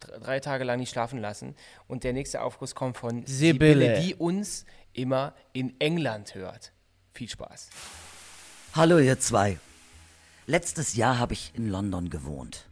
dr- 0.00 0.18
drei 0.20 0.40
Tage 0.40 0.64
lang 0.64 0.78
nicht 0.78 0.90
schlafen 0.90 1.18
lassen. 1.20 1.54
Und 1.88 2.04
der 2.04 2.12
nächste 2.12 2.42
Aufguss 2.42 2.74
kommt 2.74 2.96
von 2.96 3.24
Sibylle. 3.26 4.00
die 4.00 4.14
uns 4.14 4.64
immer 4.92 5.34
in 5.52 5.78
England 5.80 6.34
hört. 6.34 6.72
Viel 7.12 7.28
Spaß. 7.28 7.70
Hallo 8.74 8.98
ihr 8.98 9.18
zwei. 9.18 9.58
Letztes 10.46 10.94
Jahr 10.96 11.18
habe 11.18 11.32
ich 11.32 11.52
in 11.54 11.68
London 11.68 12.10
gewohnt. 12.10 12.66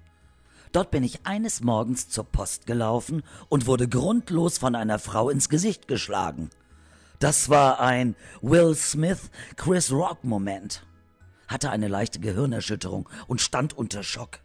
Dort 0.72 0.90
bin 0.90 1.02
ich 1.02 1.20
eines 1.24 1.62
Morgens 1.62 2.08
zur 2.08 2.24
Post 2.24 2.66
gelaufen 2.66 3.22
und 3.48 3.66
wurde 3.66 3.88
grundlos 3.88 4.58
von 4.58 4.74
einer 4.74 4.98
Frau 4.98 5.30
ins 5.30 5.48
Gesicht 5.48 5.88
geschlagen. 5.88 6.50
Das 7.20 7.48
war 7.48 7.80
ein 7.80 8.14
Will 8.42 8.74
Smith 8.74 9.30
Chris 9.56 9.90
Rock 9.90 10.22
Moment. 10.24 10.82
Hatte 11.48 11.70
eine 11.70 11.88
leichte 11.88 12.20
Gehirnerschütterung 12.20 13.08
und 13.26 13.40
stand 13.40 13.76
unter 13.76 14.02
Schock. 14.02 14.40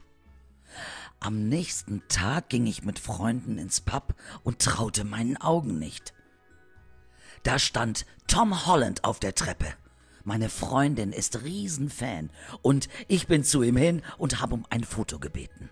Am 1.19 1.47
nächsten 1.47 2.01
Tag 2.09 2.49
ging 2.49 2.65
ich 2.65 2.83
mit 2.83 2.99
Freunden 2.99 3.57
ins 3.57 3.81
Pub 3.81 4.15
und 4.43 4.59
traute 4.59 5.03
meinen 5.03 5.37
Augen 5.37 5.79
nicht. 5.79 6.13
Da 7.43 7.59
stand 7.59 8.05
Tom 8.27 8.65
Holland 8.65 9.03
auf 9.03 9.19
der 9.19 9.35
Treppe. 9.35 9.67
Meine 10.23 10.49
Freundin 10.49 11.11
ist 11.11 11.43
Riesenfan 11.43 12.29
und 12.61 12.87
ich 13.07 13.27
bin 13.27 13.43
zu 13.43 13.61
ihm 13.61 13.75
hin 13.75 14.01
und 14.17 14.41
habe 14.41 14.55
um 14.55 14.65
ein 14.69 14.83
Foto 14.83 15.19
gebeten. 15.19 15.69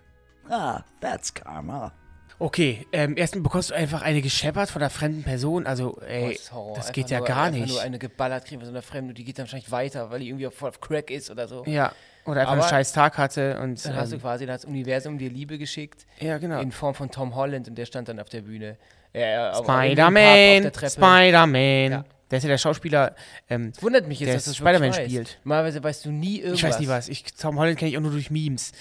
Ah, 0.48 0.84
that's 1.00 1.32
karma. 1.32 1.92
Okay, 2.38 2.86
ähm, 2.92 3.16
erstmal 3.16 3.42
bekommst 3.42 3.70
du 3.70 3.74
einfach 3.74 4.02
eine 4.02 4.20
gescheppert 4.22 4.70
von 4.70 4.82
einer 4.82 4.90
fremden 4.90 5.22
Person. 5.22 5.66
Also, 5.66 5.98
ey, 6.06 6.34
das 6.34 6.50
Einfach 6.52 6.92
geht 6.92 7.10
ja 7.10 7.18
nur, 7.18 7.26
gar 7.26 7.50
nicht. 7.50 7.68
nur 7.68 7.80
eine 7.80 7.98
geballert 7.98 8.44
kriegen 8.46 8.60
von 8.60 8.66
so 8.66 8.72
einer 8.72 8.82
Fremde, 8.82 9.14
die 9.14 9.24
geht 9.24 9.38
dann 9.38 9.44
wahrscheinlich 9.44 9.70
weiter, 9.70 10.10
weil 10.10 10.20
die 10.20 10.28
irgendwie 10.28 10.48
voll 10.50 10.68
auf 10.70 10.80
Crack 10.80 11.10
ist 11.10 11.30
oder 11.30 11.46
so. 11.46 11.64
Ja, 11.66 11.92
oder 12.24 12.40
einfach 12.42 12.52
einen 12.52 12.60
Aber 12.62 12.68
scheiß 12.70 12.92
Tag 12.92 13.18
hatte 13.18 13.58
und. 13.60 13.84
Dann 13.84 13.96
hast 13.96 14.10
du 14.12 14.16
ähm, 14.16 14.22
quasi 14.22 14.46
das 14.46 14.64
Universum 14.64 15.18
dir 15.18 15.30
Liebe 15.30 15.58
geschickt. 15.58 16.06
Ja, 16.20 16.38
genau. 16.38 16.60
In 16.60 16.72
Form 16.72 16.94
von 16.94 17.10
Tom 17.10 17.34
Holland 17.34 17.68
und 17.68 17.76
der 17.76 17.86
stand 17.86 18.08
dann 18.08 18.18
auf 18.20 18.28
der 18.28 18.42
Bühne. 18.42 18.76
Spider-Man. 19.12 20.72
Spider-Man. 20.72 21.90
Ja. 21.92 22.04
Der 22.30 22.38
ist 22.38 22.44
ja 22.44 22.48
der 22.48 22.58
Schauspieler. 22.58 23.14
Ähm, 23.50 23.72
Es 23.76 23.82
wundert 23.82 24.08
mich 24.08 24.18
jetzt, 24.20 24.28
Der 24.28 24.34
dass 24.36 24.44
du 24.44 24.50
das 24.50 24.56
Spider-Man 24.56 24.94
spielt. 24.94 25.38
Normalerweise 25.44 25.84
weißt 25.84 26.06
du 26.06 26.10
nie 26.10 26.38
irgendwas. 26.38 26.58
ich 26.58 26.64
weiß 26.64 26.80
nie 26.80 26.88
was. 26.88 27.08
Ich, 27.08 27.24
Tom 27.24 27.58
Holland 27.58 27.78
kenne 27.78 27.90
ich 27.90 27.98
auch 27.98 28.00
nur 28.00 28.10
durch 28.12 28.30
Memes. 28.30 28.72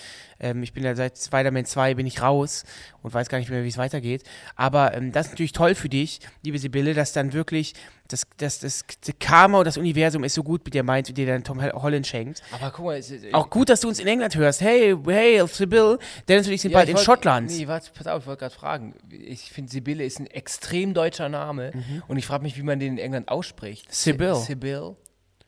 Ähm, 0.42 0.64
ich 0.64 0.74
bin 0.74 0.84
ja 0.84 0.96
seit 0.96 1.18
Spider-Man 1.18 1.66
2 1.66 1.94
bin 1.94 2.06
ich 2.08 2.22
raus 2.22 2.64
und 3.04 3.14
weiß 3.14 3.30
gar 3.30 3.38
nicht 3.38 3.50
mehr, 3.50 3.64
wie 3.64 3.68
es 3.70 3.78
weitergeht. 3.78 4.24
Aber 4.56 4.94
ähm, 4.94 5.12
das 5.12 5.28
ist 5.28 5.32
natürlich 5.34 5.52
toll 5.54 5.76
für 5.76 5.88
dich, 5.88 6.20
liebe 6.44 6.58
Sibylle, 6.58 6.94
dass 6.94 7.14
dann 7.14 7.32
wirklich 7.34 7.74
das, 8.08 8.24
das, 8.38 8.60
das, 8.60 8.84
das 9.06 9.16
Karma 9.20 9.60
und 9.60 9.66
das 9.66 9.78
Universum 9.78 10.24
ist 10.26 10.34
so 10.34 10.44
gut 10.44 10.66
mit 10.66 10.74
dir 10.74 10.84
meint 10.84 11.08
und 11.08 11.18
dir 11.18 11.26
dann 11.28 11.44
Tom 11.46 11.62
Holland 11.62 12.06
schenkt. 12.06 12.42
Aber 12.52 12.72
guck 12.72 12.86
mal, 12.86 12.98
es, 12.98 13.10
ist- 13.12 13.34
Auch 13.34 13.50
gut, 13.50 13.70
dass 13.70 13.80
du 13.82 13.88
uns 13.88 14.00
in 14.00 14.08
England 14.08 14.36
hörst. 14.36 14.60
Hey, 14.62 14.96
hey, 15.06 15.42
Sibylle, 15.48 15.98
Dennis 16.28 16.48
und 16.48 16.54
ich 16.54 16.62
sind 16.62 16.72
Ja, 16.72 16.80
bald 16.80 16.88
ich 16.90 16.92
in 16.92 16.98
wollt- 16.98 17.06
Schottland. 17.06 17.50
Nee, 17.52 17.68
warte, 17.68 17.90
pass 17.94 18.08
auf, 18.08 18.24
ich 18.24 18.28
wollte 18.28 18.40
gerade 18.42 18.56
fragen. 18.56 18.96
Ich 19.12 19.52
finde, 19.52 19.72
Sibylle 19.72 20.04
ist 20.04 20.20
ein 20.20 20.28
extrem 20.28 20.94
deutscher 20.94 21.30
Name 21.30 21.72
und 22.10 22.18
ich 22.18 22.26
frage 22.26 22.44
mich, 22.44 22.58
wie 22.58 22.64
man 22.64 22.80
den 22.80 22.94
in 22.94 22.98
England 23.00 23.30
ausspricht. 23.30 23.86
Mhm. 23.88 23.94
Sibylle. 23.94 24.36
Si- 24.36 24.46
Sibylle 24.48 24.96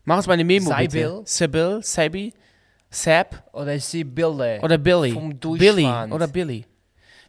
Mach 0.06 0.18
uns 0.18 0.28
mal 0.28 0.34
eine 0.34 0.44
Memo, 0.44 0.70
Sibyl? 0.72 0.88
bitte. 0.88 1.22
Sibyl, 1.26 1.80
Sabi, 1.82 2.34
Sab 2.94 3.50
oder 3.54 3.80
Sibylle. 3.80 4.60
oder 4.62 4.78
Billy. 4.78 5.12
Vom 5.12 5.38
Billy 5.40 5.86
oder 6.12 6.28
Billy. 6.28 6.66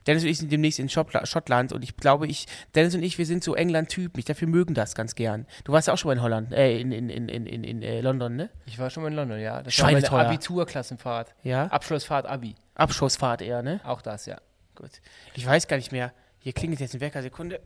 Dennis 0.06 0.22
und 0.22 0.28
ich 0.28 0.36
sind 0.38 0.52
demnächst 0.52 0.78
in 0.78 0.88
Schottla- 0.90 1.24
Schottland 1.24 1.72
und 1.72 1.82
ich 1.82 1.96
glaube, 1.96 2.26
ich, 2.26 2.44
Dennis 2.74 2.94
und 2.94 3.02
ich, 3.02 3.16
wir 3.16 3.24
sind 3.24 3.42
so 3.42 3.54
England-Typen. 3.54 4.18
Ich 4.18 4.26
dafür 4.26 4.46
mögen 4.46 4.74
das 4.74 4.94
ganz 4.94 5.14
gern. 5.14 5.46
Du 5.64 5.72
warst 5.72 5.88
ja 5.88 5.94
auch 5.94 5.98
schon 5.98 6.10
mal 6.10 6.16
in 6.16 6.20
Holland, 6.22 6.52
äh, 6.52 6.78
in, 6.78 6.92
in, 6.92 7.08
in, 7.08 7.28
in, 7.30 7.46
in, 7.46 7.64
in 7.64 7.82
äh, 7.82 8.02
London, 8.02 8.36
ne? 8.36 8.50
Ich 8.66 8.78
war 8.78 8.90
schon 8.90 9.02
mal 9.02 9.08
in 9.08 9.14
London, 9.14 9.40
ja. 9.40 9.62
Das 9.62 9.78
war 9.80 9.90
meine 9.90 10.10
Abiturklassenfahrt. 10.10 11.34
Ja. 11.42 11.68
Abschlussfahrt 11.68 12.26
Abi. 12.26 12.54
Abschussfahrt 12.74 13.40
eher, 13.40 13.62
ne? 13.62 13.80
Auch 13.84 14.02
das, 14.02 14.26
ja. 14.26 14.36
Gut. 14.74 14.90
Ich 15.32 15.46
weiß 15.46 15.66
gar 15.68 15.76
nicht 15.78 15.90
mehr. 15.92 16.12
Hier 16.40 16.52
klingelt 16.52 16.80
jetzt 16.80 16.92
ein 16.94 17.00
Wecker, 17.00 17.22
Sekunde. 17.22 17.60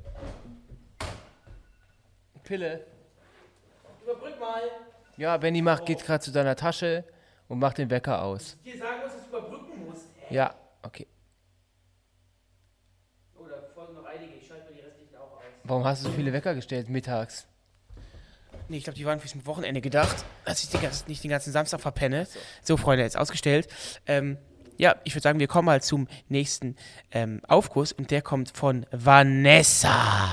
Pille. 2.44 2.84
Überbrück 4.05 4.38
mal. 4.38 4.62
Ja, 5.16 5.36
Benny 5.36 5.61
macht, 5.62 5.86
geht 5.86 6.05
gerade 6.05 6.22
zu 6.22 6.30
deiner 6.30 6.55
Tasche 6.55 7.03
und 7.49 7.59
macht 7.59 7.78
den 7.78 7.90
Wecker 7.90 8.22
aus. 8.22 8.57
Dir 8.64 8.78
sagen 8.78 9.01
muss, 9.03 9.12
dass 9.12 9.22
du 9.22 9.28
überbrücken 9.28 9.86
musst. 9.86 10.07
Ja, 10.30 10.55
okay. 10.82 11.07
Oh, 13.34 13.46
da 13.49 13.57
folgen 13.74 13.94
noch 13.94 14.05
einige. 14.05 14.34
Ich 14.34 14.46
schalte 14.46 14.64
mal 14.66 14.74
die 14.74 14.80
restlichen 14.80 15.16
auch 15.16 15.36
aus. 15.36 15.42
Warum 15.64 15.84
hast 15.84 16.05
du 16.05 16.09
so 16.11 16.14
viele 16.14 16.32
Wecker 16.32 16.55
gestellt 16.55 16.88
mittags? 16.88 17.46
Nee, 18.68 18.78
ich 18.78 18.84
glaube, 18.84 18.99
die 18.99 19.07
waren 19.07 19.18
fürs 19.18 19.46
Wochenende 19.46 19.80
gedacht, 19.80 20.24
dass 20.44 20.62
ich 20.62 20.68
den 20.68 20.82
ganzen, 20.82 21.09
nicht 21.09 21.24
den 21.24 21.30
ganzen 21.30 21.53
Samstag 21.53 21.80
verpenne. 21.80 22.26
So, 22.62 22.76
Freunde, 22.76 23.03
jetzt 23.03 23.16
ausgestellt. 23.16 23.68
Ähm, 24.07 24.36
ja, 24.76 24.96
ich 25.05 25.14
würde 25.14 25.22
sagen, 25.22 25.40
wir 25.40 25.49
kommen 25.49 25.66
mal 25.66 25.82
zum 25.82 26.07
nächsten 26.28 26.76
ähm, 27.11 27.40
Aufguss 27.49 27.92
und 27.92 28.11
der 28.11 28.20
kommt 28.20 28.51
von 28.57 28.86
Vanessa. 28.92 30.28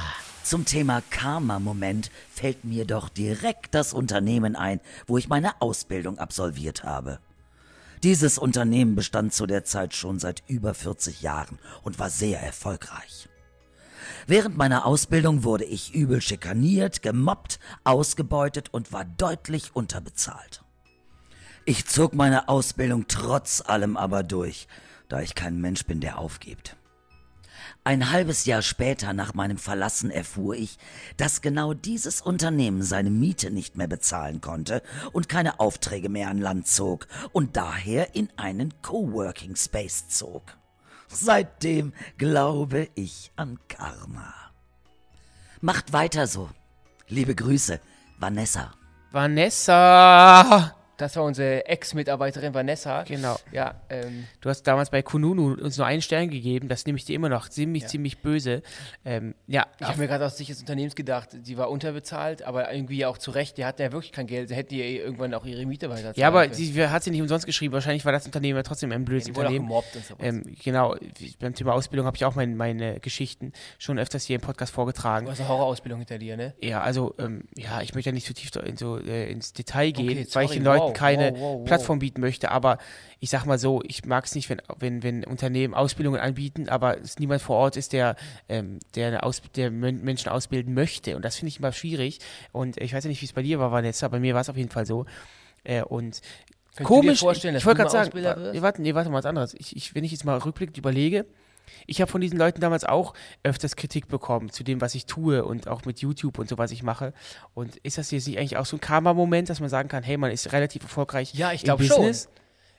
Zum 0.45 0.63
Thema 0.63 1.01
Karma-Moment 1.09 2.11
fällt 2.29 2.65
mir 2.65 2.85
doch 2.85 3.09
direkt 3.09 3.73
das 3.73 3.93
Unternehmen 3.93 4.55
ein, 4.55 4.79
wo 5.07 5.17
ich 5.17 5.27
meine 5.27 5.59
Ausbildung 5.59 6.19
absolviert 6.19 6.83
habe. 6.83 7.17
Dieses 8.03 8.37
Unternehmen 8.37 8.93
bestand 8.93 9.33
zu 9.33 9.47
der 9.47 9.63
Zeit 9.63 9.95
schon 9.95 10.19
seit 10.19 10.43
über 10.45 10.75
40 10.75 11.23
Jahren 11.23 11.57
und 11.81 11.97
war 11.97 12.11
sehr 12.11 12.43
erfolgreich. 12.43 13.27
Während 14.27 14.55
meiner 14.55 14.85
Ausbildung 14.85 15.43
wurde 15.43 15.65
ich 15.65 15.95
übel 15.95 16.21
schikaniert, 16.21 17.01
gemobbt, 17.01 17.59
ausgebeutet 17.83 18.71
und 18.71 18.93
war 18.93 19.03
deutlich 19.03 19.75
unterbezahlt. 19.75 20.63
Ich 21.65 21.87
zog 21.87 22.13
meine 22.13 22.49
Ausbildung 22.49 23.05
trotz 23.07 23.63
allem 23.65 23.97
aber 23.97 24.21
durch, 24.21 24.67
da 25.09 25.21
ich 25.21 25.33
kein 25.33 25.59
Mensch 25.59 25.85
bin, 25.85 26.01
der 26.01 26.19
aufgibt. 26.19 26.77
Ein 27.87 28.11
halbes 28.11 28.45
Jahr 28.45 28.63
später 28.63 29.13
nach 29.13 29.35
meinem 29.35 29.59
Verlassen 29.59 30.09
erfuhr 30.09 30.55
ich, 30.55 30.79
dass 31.17 31.43
genau 31.43 31.75
dieses 31.75 32.19
Unternehmen 32.19 32.81
seine 32.81 33.11
Miete 33.11 33.51
nicht 33.51 33.77
mehr 33.77 33.87
bezahlen 33.87 34.41
konnte 34.41 34.81
und 35.13 35.29
keine 35.29 35.59
Aufträge 35.59 36.09
mehr 36.09 36.29
an 36.29 36.39
Land 36.39 36.67
zog 36.67 37.07
und 37.31 37.57
daher 37.57 38.15
in 38.15 38.29
einen 38.37 38.73
Coworking 38.81 39.55
Space 39.55 40.07
zog. 40.07 40.57
Seitdem 41.09 41.93
glaube 42.17 42.89
ich 42.95 43.31
an 43.35 43.59
Karma. 43.67 44.33
Macht 45.61 45.93
weiter 45.93 46.25
so. 46.25 46.49
Liebe 47.07 47.35
Grüße, 47.35 47.79
Vanessa. 48.17 48.73
Vanessa! 49.11 50.75
Das 50.97 51.15
war 51.15 51.23
unsere 51.23 51.65
Ex-Mitarbeiterin 51.65 52.53
Vanessa. 52.53 53.03
Genau. 53.03 53.35
Ja, 53.51 53.75
ähm, 53.89 54.25
Du 54.41 54.49
hast 54.49 54.63
damals 54.63 54.89
bei 54.89 55.01
Kununu 55.01 55.53
uns 55.53 55.77
nur 55.77 55.85
einen 55.87 56.01
Stern 56.01 56.29
gegeben, 56.29 56.67
das 56.67 56.85
nehme 56.85 56.97
ich 56.97 57.05
dir 57.05 57.15
immer 57.15 57.29
noch 57.29 57.49
ziemlich, 57.49 57.87
ziemlich 57.87 58.19
böse. 58.19 58.61
Ähm, 59.03 59.35
ja, 59.47 59.65
ich 59.79 59.87
habe 59.87 59.99
mir 59.99 60.07
gerade 60.07 60.25
aus 60.25 60.37
Sicht 60.37 60.49
des 60.49 60.59
Unternehmens 60.59 60.95
gedacht, 60.95 61.29
sie 61.43 61.57
war 61.57 61.69
unterbezahlt, 61.69 62.43
aber 62.43 62.71
irgendwie 62.73 63.05
auch 63.05 63.17
zu 63.17 63.31
Recht. 63.31 63.57
Die 63.57 63.65
hatten 63.65 63.81
ja 63.81 63.91
wirklich 63.91 64.11
kein 64.11 64.27
Geld. 64.27 64.49
Sie 64.49 64.55
hätte 64.55 64.75
ihr 64.75 64.85
irgendwann 64.85 65.33
auch 65.33 65.45
ihre 65.45 65.65
Miete 65.65 65.89
weiterzahlen 65.89 66.15
ja, 66.15 66.27
aber 66.27 66.53
sie 66.53 66.87
hat 66.87 67.03
sie 67.03 67.11
nicht 67.11 67.21
umsonst 67.21 67.45
geschrieben. 67.45 67.73
Wahrscheinlich 67.73 68.05
war 68.05 68.11
das 68.11 68.25
Unternehmen 68.25 68.57
ja 68.57 68.63
trotzdem 68.63 68.91
ein 68.91 69.05
blödes 69.05 69.25
die 69.25 69.35
wurde 69.35 69.47
auch 69.47 69.51
Unternehmen. 69.51 69.67
gemobbt 69.67 69.95
und 69.95 70.05
sowas. 70.05 70.25
Ähm, 70.25 70.43
genau, 70.63 70.95
beim 71.39 71.53
Thema 71.55 71.73
Ausbildung 71.73 72.05
habe 72.05 72.15
ich 72.17 72.25
auch 72.25 72.35
mein, 72.35 72.55
meine 72.55 72.99
Geschichten 72.99 73.51
schon 73.79 73.99
öfters 73.99 74.23
hier 74.23 74.35
im 74.37 74.41
Podcast 74.41 74.73
vorgetragen. 74.73 75.25
du 75.25 75.31
hast 75.31 75.39
eine 75.39 75.49
Horrorausbildung 75.49 75.99
hinter 75.99 76.17
dir, 76.17 76.37
ne? 76.37 76.53
Ja, 76.61 76.81
also, 76.81 77.13
ähm, 77.19 77.43
ja, 77.55 77.81
ich 77.81 77.93
möchte 77.95 78.09
ja 78.09 78.13
nicht 78.13 78.25
zu 78.25 78.33
tief 78.33 78.51
in 78.55 78.77
so, 78.77 78.97
äh, 78.99 79.29
ins 79.31 79.53
Detail 79.53 79.91
gehen, 79.91 80.05
Okay, 80.05 80.15
weil 80.15 80.21
ich 80.23 80.31
sorry, 80.31 80.47
den 80.55 80.63
Leuten 80.63 80.84
wow, 80.87 80.93
keine 80.93 81.31
wow, 81.33 81.39
wow, 81.39 81.59
wow. 81.59 81.65
Plattform 81.65 81.99
bieten 81.99 82.21
möchte, 82.21 82.51
aber 82.51 82.77
ich 83.19 83.29
sag 83.29 83.45
mal 83.45 83.57
so, 83.57 83.81
ich 83.83 84.05
mag 84.05 84.25
es 84.25 84.35
nicht, 84.35 84.49
wenn, 84.49 84.61
wenn, 84.79 85.03
wenn 85.03 85.23
Unternehmen 85.23 85.73
Ausbildungen 85.73 86.19
anbieten, 86.19 86.69
aber 86.69 86.99
es 86.99 87.17
niemand 87.19 87.41
vor 87.41 87.57
Ort 87.57 87.77
ist, 87.77 87.93
der, 87.93 88.15
ähm, 88.49 88.79
der, 88.95 89.23
Aus 89.23 89.41
der 89.55 89.71
Men- 89.71 90.03
Menschen 90.03 90.29
ausbilden 90.29 90.73
möchte. 90.73 91.15
Und 91.15 91.23
das 91.25 91.35
finde 91.37 91.49
ich 91.49 91.59
immer 91.59 91.71
schwierig. 91.71 92.19
Und 92.51 92.81
ich 92.81 92.93
weiß 92.93 93.03
ja 93.03 93.09
nicht, 93.09 93.21
wie 93.21 93.25
es 93.25 93.33
bei 93.33 93.41
dir 93.41 93.59
war, 93.59 93.71
Vanessa, 93.71 94.07
bei 94.07 94.19
mir 94.19 94.33
war 94.33 94.41
es 94.41 94.49
auf 94.49 94.57
jeden 94.57 94.69
Fall 94.69 94.85
so. 94.85 95.05
Äh, 95.63 95.81
und 95.83 96.21
Könntest 96.75 96.87
komisch, 96.87 97.17
ich 97.19 97.65
wollte 97.65 97.77
gerade 97.77 97.89
sagen, 97.89 98.11
warte, 98.61 98.81
nee, 98.81 98.93
warte 98.93 99.09
mal, 99.09 99.19
was 99.19 99.25
anderes. 99.25 99.53
Ich, 99.53 99.75
ich, 99.77 99.95
wenn 99.95 100.03
ich 100.03 100.11
jetzt 100.11 100.25
mal 100.25 100.37
rückblickend 100.37 100.77
überlege, 100.77 101.25
ich 101.87 102.01
habe 102.01 102.11
von 102.11 102.21
diesen 102.21 102.37
Leuten 102.37 102.61
damals 102.61 102.83
auch 102.83 103.13
öfters 103.43 103.75
Kritik 103.75 104.07
bekommen 104.07 104.49
zu 104.49 104.63
dem, 104.63 104.81
was 104.81 104.95
ich 104.95 105.05
tue 105.05 105.43
und 105.45 105.67
auch 105.67 105.85
mit 105.85 105.99
YouTube 105.99 106.39
und 106.39 106.49
so, 106.49 106.57
was 106.57 106.71
ich 106.71 106.83
mache. 106.83 107.13
Und 107.53 107.77
ist 107.77 107.97
das 107.97 108.11
jetzt 108.11 108.27
nicht 108.27 108.37
eigentlich 108.37 108.57
auch 108.57 108.65
so 108.65 108.77
ein 108.77 108.81
Karma-Moment, 108.81 109.49
dass 109.49 109.59
man 109.59 109.69
sagen 109.69 109.89
kann, 109.89 110.03
hey, 110.03 110.17
man 110.17 110.31
ist 110.31 110.51
relativ 110.51 110.83
erfolgreich 110.83 111.33
Ja, 111.33 111.51
ich 111.51 111.63
glaube 111.63 111.83
schon. 111.83 112.11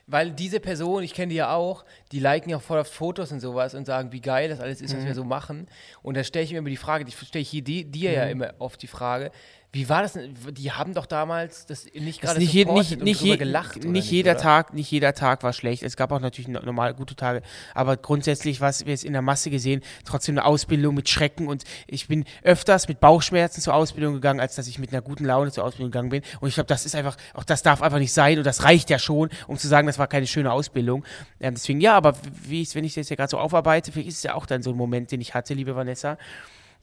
Weil 0.08 0.30
diese 0.30 0.60
Person, 0.60 1.02
ich 1.02 1.14
kenne 1.14 1.30
die 1.30 1.34
ja 1.34 1.52
auch, 1.52 1.84
die 2.12 2.20
liken 2.20 2.48
ja 2.48 2.58
auch 2.58 2.62
voll 2.62 2.78
oft 2.78 2.92
Fotos 2.92 3.32
und 3.32 3.40
sowas 3.40 3.74
und 3.74 3.86
sagen, 3.86 4.12
wie 4.12 4.20
geil 4.20 4.48
das 4.48 4.60
alles 4.60 4.80
ist, 4.80 4.94
was 4.94 5.02
wir 5.02 5.10
Mhm. 5.10 5.16
so 5.16 5.24
machen. 5.24 5.66
Und 6.02 6.16
da 6.16 6.22
stelle 6.22 6.44
ich 6.44 6.52
mir 6.52 6.58
immer 6.58 6.70
die 6.70 6.76
Frage, 6.76 7.04
die 7.04 7.10
stelle 7.10 7.42
ich 7.42 7.50
dir 7.64 8.12
ja 8.12 8.24
Mhm. 8.26 8.30
immer 8.30 8.54
oft 8.60 8.80
die 8.80 8.86
Frage, 8.86 9.32
wie 9.72 9.88
war 9.88 10.02
das 10.02 10.14
denn? 10.14 10.34
Die 10.52 10.72
haben 10.72 10.94
doch 10.94 11.04
damals 11.06 11.66
das 11.66 11.86
nicht 11.92 12.22
gerade 12.22 12.38
nicht, 12.38 12.52
je, 12.52 12.64
nicht, 12.64 12.92
und 12.92 13.02
nicht, 13.02 13.20
je, 13.20 13.36
gelacht. 13.36 13.76
oder 13.76 13.88
nicht 13.88 14.10
jeder 14.10 14.32
oder? 14.32 14.40
Tag, 14.40 14.72
nicht 14.72 14.90
jeder 14.90 15.12
Tag 15.12 15.42
war 15.42 15.52
schlecht. 15.52 15.82
Es 15.82 15.96
gab 15.96 16.12
auch 16.12 16.20
natürlich 16.20 16.48
no- 16.48 16.60
normal 16.60 16.94
gute 16.94 17.14
Tage, 17.14 17.42
aber 17.74 17.96
grundsätzlich 17.96 18.60
war 18.60 18.70
es 18.70 18.86
wir 18.86 18.94
es 18.94 19.04
in 19.04 19.12
der 19.12 19.22
Masse 19.22 19.50
gesehen 19.50 19.82
trotzdem 20.04 20.38
eine 20.38 20.46
Ausbildung 20.46 20.94
mit 20.94 21.08
Schrecken 21.08 21.46
und 21.46 21.64
ich 21.86 22.08
bin 22.08 22.24
öfters 22.42 22.88
mit 22.88 23.00
Bauchschmerzen 23.00 23.60
zur 23.60 23.74
Ausbildung 23.74 24.14
gegangen, 24.14 24.40
als 24.40 24.54
dass 24.54 24.66
ich 24.66 24.78
mit 24.78 24.92
einer 24.92 25.02
guten 25.02 25.24
Laune 25.24 25.52
zur 25.52 25.64
Ausbildung 25.64 25.90
gegangen 25.90 26.08
bin. 26.10 26.22
Und 26.40 26.48
ich 26.48 26.54
glaube, 26.54 26.68
das 26.68 26.86
ist 26.86 26.94
einfach, 26.94 27.16
auch 27.34 27.44
das 27.44 27.62
darf 27.62 27.82
einfach 27.82 27.98
nicht 27.98 28.12
sein 28.12 28.38
und 28.38 28.44
das 28.46 28.64
reicht 28.64 28.88
ja 28.88 28.98
schon, 28.98 29.28
um 29.46 29.58
zu 29.58 29.68
sagen, 29.68 29.86
das 29.86 29.98
war 29.98 30.06
keine 30.06 30.26
schöne 30.26 30.52
Ausbildung. 30.52 31.04
Ähm, 31.38 31.54
deswegen 31.54 31.80
ja, 31.80 31.94
aber 31.94 32.14
wie 32.44 32.62
ich, 32.62 32.74
wenn 32.74 32.84
ich 32.84 32.94
das 32.94 33.08
ja 33.10 33.16
gerade 33.16 33.30
so 33.30 33.38
aufarbeite, 33.38 33.92
vielleicht 33.92 34.08
ist 34.08 34.16
es 34.18 34.22
ja 34.22 34.34
auch 34.34 34.46
dann 34.46 34.62
so 34.62 34.70
ein 34.70 34.76
Moment, 34.76 35.12
den 35.12 35.20
ich 35.20 35.34
hatte, 35.34 35.52
liebe 35.54 35.76
Vanessa 35.76 36.16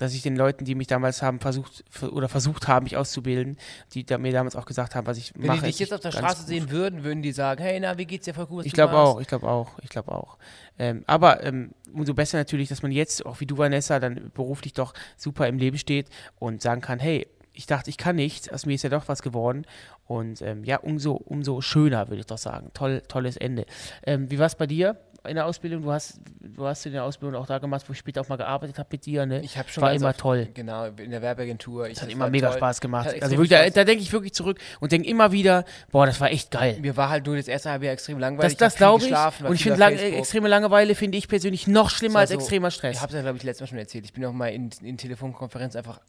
dass 0.03 0.13
ich 0.13 0.21
den 0.21 0.35
Leuten, 0.35 0.65
die 0.65 0.75
mich 0.75 0.87
damals 0.87 1.21
haben 1.21 1.39
versucht 1.39 1.85
oder 2.11 2.27
versucht 2.27 2.67
haben, 2.67 2.83
mich 2.83 2.97
auszubilden, 2.97 3.57
die 3.93 4.05
da, 4.05 4.17
mir 4.17 4.33
damals 4.33 4.57
auch 4.57 4.65
gesagt 4.65 4.95
haben, 4.95 5.07
was 5.07 5.17
ich 5.17 5.31
Wenn 5.33 5.47
mache. 5.47 5.61
die 5.61 5.67
dich 5.67 5.79
jetzt 5.79 5.93
auf 5.93 6.01
der 6.01 6.11
Straße 6.11 6.39
gut. 6.39 6.47
sehen 6.47 6.71
würden, 6.71 7.05
würden 7.05 7.21
die 7.21 7.31
sagen, 7.31 7.63
hey, 7.63 7.79
na, 7.79 7.97
wie 7.97 8.05
geht's 8.05 8.25
dir 8.25 8.33
voll 8.33 8.47
was 8.49 8.65
Ich 8.65 8.73
glaube 8.73 8.93
auch, 8.93 9.21
ich 9.21 9.27
glaube 9.27 9.47
auch, 9.47 9.79
ich 9.81 9.89
glaube 9.89 10.11
auch. 10.11 10.37
Ähm, 10.77 11.05
aber 11.07 11.41
ähm, 11.43 11.71
umso 11.93 12.13
besser 12.13 12.37
natürlich, 12.37 12.67
dass 12.67 12.81
man 12.81 12.91
jetzt, 12.91 13.25
auch 13.25 13.39
wie 13.39 13.45
du, 13.45 13.57
Vanessa, 13.57 14.01
dann 14.01 14.29
beruflich 14.33 14.73
doch 14.73 14.93
super 15.15 15.47
im 15.47 15.57
Leben 15.57 15.77
steht 15.77 16.09
und 16.37 16.61
sagen 16.61 16.81
kann, 16.81 16.99
hey, 16.99 17.27
ich 17.53 17.65
dachte, 17.65 17.89
ich 17.89 17.97
kann 17.97 18.17
nichts, 18.17 18.49
aus 18.49 18.65
mir 18.65 18.75
ist 18.75 18.83
ja 18.83 18.89
doch 18.89 19.07
was 19.07 19.21
geworden. 19.21 19.65
Und 20.05 20.41
ähm, 20.41 20.65
ja, 20.65 20.77
umso, 20.77 21.13
umso 21.13 21.61
schöner, 21.61 22.09
würde 22.09 22.19
ich 22.19 22.25
doch 22.25 22.37
sagen. 22.37 22.71
Toll, 22.73 23.01
tolles 23.07 23.37
Ende. 23.37 23.65
Ähm, 24.05 24.29
wie 24.29 24.39
war 24.39 24.47
es 24.47 24.55
bei 24.55 24.67
dir? 24.67 24.97
In 25.27 25.35
der 25.35 25.45
Ausbildung. 25.45 25.83
Du 25.83 25.91
hast, 25.91 26.19
du 26.41 26.65
hast 26.65 26.85
in 26.85 26.91
der 26.93 27.03
Ausbildung 27.03 27.41
auch 27.41 27.45
da 27.47 27.57
gemacht, 27.57 27.83
wo 27.87 27.93
ich 27.93 27.99
später 27.99 28.21
auch 28.21 28.27
mal 28.29 28.35
gearbeitet 28.37 28.77
habe 28.79 28.89
mit 28.91 29.05
dir. 29.05 29.25
Ne? 29.25 29.41
Ich 29.41 29.57
habe 29.57 29.69
schon 29.69 29.81
War 29.81 29.93
immer 29.93 30.09
oft- 30.09 30.19
toll. 30.19 30.49
Genau, 30.53 30.85
in 30.85 31.11
der 31.11 31.21
Werbeagentur. 31.21 31.87
Ich, 31.87 31.93
Das 31.93 32.01
hat 32.03 32.09
das 32.09 32.13
immer 32.15 32.29
mega 32.29 32.49
toll. 32.49 32.57
Spaß 32.57 32.81
gemacht. 32.81 33.07
Also 33.21 33.31
wirklich, 33.37 33.49
da, 33.49 33.69
da 33.69 33.83
denke 33.83 34.03
ich 34.03 34.11
wirklich 34.11 34.33
zurück 34.33 34.59
und 34.79 34.91
denke 34.91 35.07
immer 35.07 35.31
wieder, 35.31 35.63
boah, 35.91 36.05
das 36.05 36.19
war 36.19 36.29
echt 36.31 36.51
geil. 36.51 36.77
Mir 36.81 36.97
war 36.97 37.09
halt 37.09 37.25
nur 37.25 37.35
das 37.37 37.47
erste 37.47 37.69
halbe 37.71 37.85
Jahr 37.85 37.93
extrem 37.93 38.19
langweilig. 38.19 38.57
Das, 38.57 38.73
das 38.73 38.77
glaube 38.77 39.03
ich. 39.03 39.09
geschlafen, 39.09 39.45
Und 39.47 39.55
ich 39.55 39.63
finde 39.63 39.73
auf 39.75 39.79
lang, 39.79 39.97
extreme 39.97 40.47
Langeweile 40.49 40.95
finde 40.95 41.17
ich 41.17 41.27
persönlich 41.27 41.67
noch 41.67 41.89
schlimmer 41.89 42.19
als 42.19 42.29
so- 42.31 42.35
extremer 42.35 42.71
Stress. 42.71 42.97
Ich 42.97 43.01
habe 43.01 43.11
es 43.11 43.15
ja, 43.15 43.21
glaube 43.21 43.37
ich, 43.37 43.43
letztes 43.43 43.61
Mal 43.61 43.67
schon 43.67 43.77
erzählt. 43.79 44.05
Ich 44.05 44.13
bin 44.13 44.25
auch 44.25 44.33
mal 44.33 44.47
in, 44.49 44.69
in 44.81 44.97
Telefonkonferenz 44.97 45.75
einfach 45.75 45.99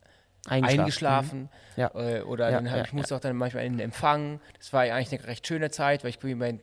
Eingeschlafen. 0.47 0.81
eingeschlafen. 0.81 1.49
Ja. 1.77 1.91
Äh, 1.95 2.23
oder 2.23 2.51
Ja, 2.51 2.57
dann 2.59 2.71
hab, 2.71 2.79
ja, 2.79 2.85
ich 2.85 2.93
musste 2.93 3.17
auch 3.17 3.21
dann 3.21 3.37
manchmal 3.37 3.65
in 3.65 3.75
den 3.75 3.81
Empfang. 3.81 4.41
Das 4.59 4.73
war 4.73 4.83
eigentlich 4.83 5.21
eine 5.21 5.29
recht 5.29 5.47
schöne 5.47 5.71
Zeit, 5.71 6.05
weil 6.05 6.11
ich 6.11 6.23
meinen 6.23 6.61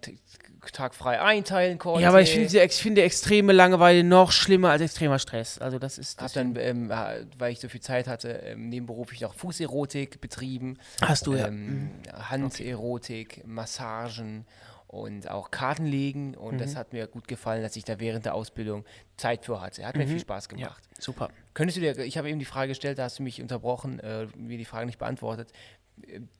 Tag 0.71 0.93
frei 0.93 1.19
einteilen 1.19 1.79
konnte. 1.79 2.03
Ja, 2.03 2.09
aber 2.09 2.21
ich 2.21 2.31
finde, 2.31 2.69
finde 2.69 3.01
extreme 3.01 3.51
Langeweile 3.51 4.03
noch 4.03 4.31
schlimmer 4.31 4.69
als 4.69 4.81
extremer 4.83 5.17
Stress. 5.17 5.57
Also 5.57 5.79
das 5.79 5.97
ist. 5.97 6.21
Hab 6.21 6.31
dann, 6.33 6.55
ähm, 6.57 6.89
weil 7.39 7.51
ich 7.51 7.59
so 7.59 7.67
viel 7.67 7.81
Zeit 7.81 8.07
hatte, 8.07 8.29
ähm, 8.29 8.69
nebenberuflich 8.69 9.21
noch 9.21 9.33
Fußerotik 9.33 10.21
betrieben. 10.21 10.77
Hast 11.01 11.25
du 11.25 11.33
ja. 11.33 11.47
Ähm, 11.47 11.89
Handerotik, 12.13 13.41
Massagen 13.47 14.45
und 14.91 15.29
auch 15.29 15.51
Kartenlegen. 15.51 16.35
Und 16.35 16.55
Mhm. 16.55 16.59
das 16.59 16.75
hat 16.75 16.91
mir 16.93 17.07
gut 17.07 17.27
gefallen, 17.27 17.61
dass 17.63 17.75
ich 17.75 17.83
da 17.85 17.99
während 17.99 18.25
der 18.25 18.35
Ausbildung 18.35 18.85
Zeit 19.17 19.45
für 19.45 19.61
hatte. 19.61 19.85
Hat 19.85 19.95
mir 19.95 20.05
viel 20.07 20.19
Spaß 20.19 20.49
Mhm. 20.51 20.57
ja, 20.59 20.67
gemacht. 20.67 20.83
super. 20.99 21.29
Könntest 21.53 21.77
du 21.77 21.81
dir, 21.81 21.97
ich 21.99 22.17
habe 22.17 22.29
eben 22.29 22.39
die 22.39 22.45
Frage 22.45 22.69
gestellt, 22.69 22.97
da 22.99 23.03
hast 23.05 23.19
du 23.19 23.23
mich 23.23 23.41
unterbrochen, 23.41 23.99
äh, 23.99 24.27
mir 24.35 24.57
die 24.57 24.65
Frage 24.65 24.85
nicht 24.85 24.99
beantwortet. 24.99 25.51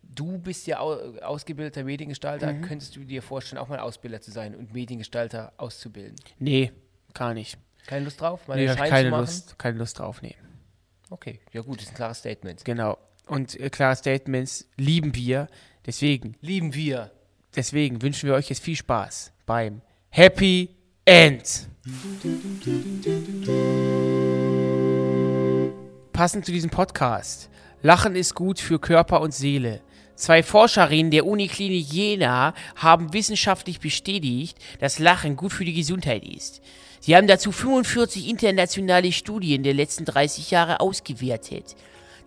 Du 0.01 0.37
bist 0.39 0.65
ja 0.67 0.79
au 0.79 0.93
ausgebildeter 1.21 1.83
Mediengestalter. 1.83 2.51
Mhm. 2.53 2.61
Könntest 2.63 2.95
du 2.95 3.03
dir 3.03 3.21
vorstellen, 3.21 3.59
auch 3.61 3.67
mal 3.67 3.79
Ausbilder 3.79 4.19
zu 4.21 4.31
sein 4.31 4.55
und 4.55 4.73
Mediengestalter 4.73 5.53
auszubilden? 5.57 6.15
Nee, 6.39 6.71
gar 7.13 7.33
nicht. 7.33 7.57
Keine 7.87 8.05
Lust 8.05 8.19
drauf? 8.21 8.47
Mal 8.47 8.55
Nee, 8.57 8.65
ich 8.71 8.75
keine? 8.75 9.09
Lust, 9.09 9.57
keine 9.59 9.77
Lust 9.77 9.99
drauf, 9.99 10.21
nee. 10.21 10.35
Okay, 11.09 11.39
ja 11.51 11.61
gut, 11.61 11.77
das 11.77 11.83
ist 11.85 11.89
ein 11.91 11.95
klares 11.95 12.19
Statement. 12.19 12.63
Genau. 12.65 12.97
Und 13.27 13.59
äh, 13.59 13.69
klare 13.69 13.95
Statements 13.95 14.67
lieben 14.77 15.13
wir. 15.15 15.47
Deswegen, 15.85 16.35
Lieben 16.41 16.73
wir. 16.73 17.11
Deswegen 17.55 18.01
wünschen 18.01 18.27
wir 18.27 18.35
euch 18.35 18.49
jetzt 18.49 18.63
viel 18.63 18.75
Spaß 18.75 19.31
beim 19.45 19.81
Happy 20.09 20.69
End. 21.05 21.67
Passend 26.13 26.45
zu 26.45 26.51
diesem 26.51 26.69
Podcast. 26.69 27.49
Lachen 27.81 28.15
ist 28.15 28.35
gut 28.35 28.59
für 28.59 28.79
Körper 28.79 29.21
und 29.21 29.33
Seele. 29.33 29.81
Zwei 30.15 30.43
Forscherinnen 30.43 31.09
der 31.09 31.25
Uniklinik 31.25 31.91
Jena 31.91 32.53
haben 32.75 33.11
wissenschaftlich 33.11 33.79
bestätigt, 33.79 34.57
dass 34.79 34.99
Lachen 34.99 35.35
gut 35.35 35.51
für 35.51 35.65
die 35.65 35.73
Gesundheit 35.73 36.23
ist. 36.23 36.61
Sie 36.99 37.15
haben 37.15 37.25
dazu 37.25 37.51
45 37.51 38.29
internationale 38.29 39.11
Studien 39.11 39.63
der 39.63 39.73
letzten 39.73 40.05
30 40.05 40.51
Jahre 40.51 40.79
ausgewertet. 40.79 41.75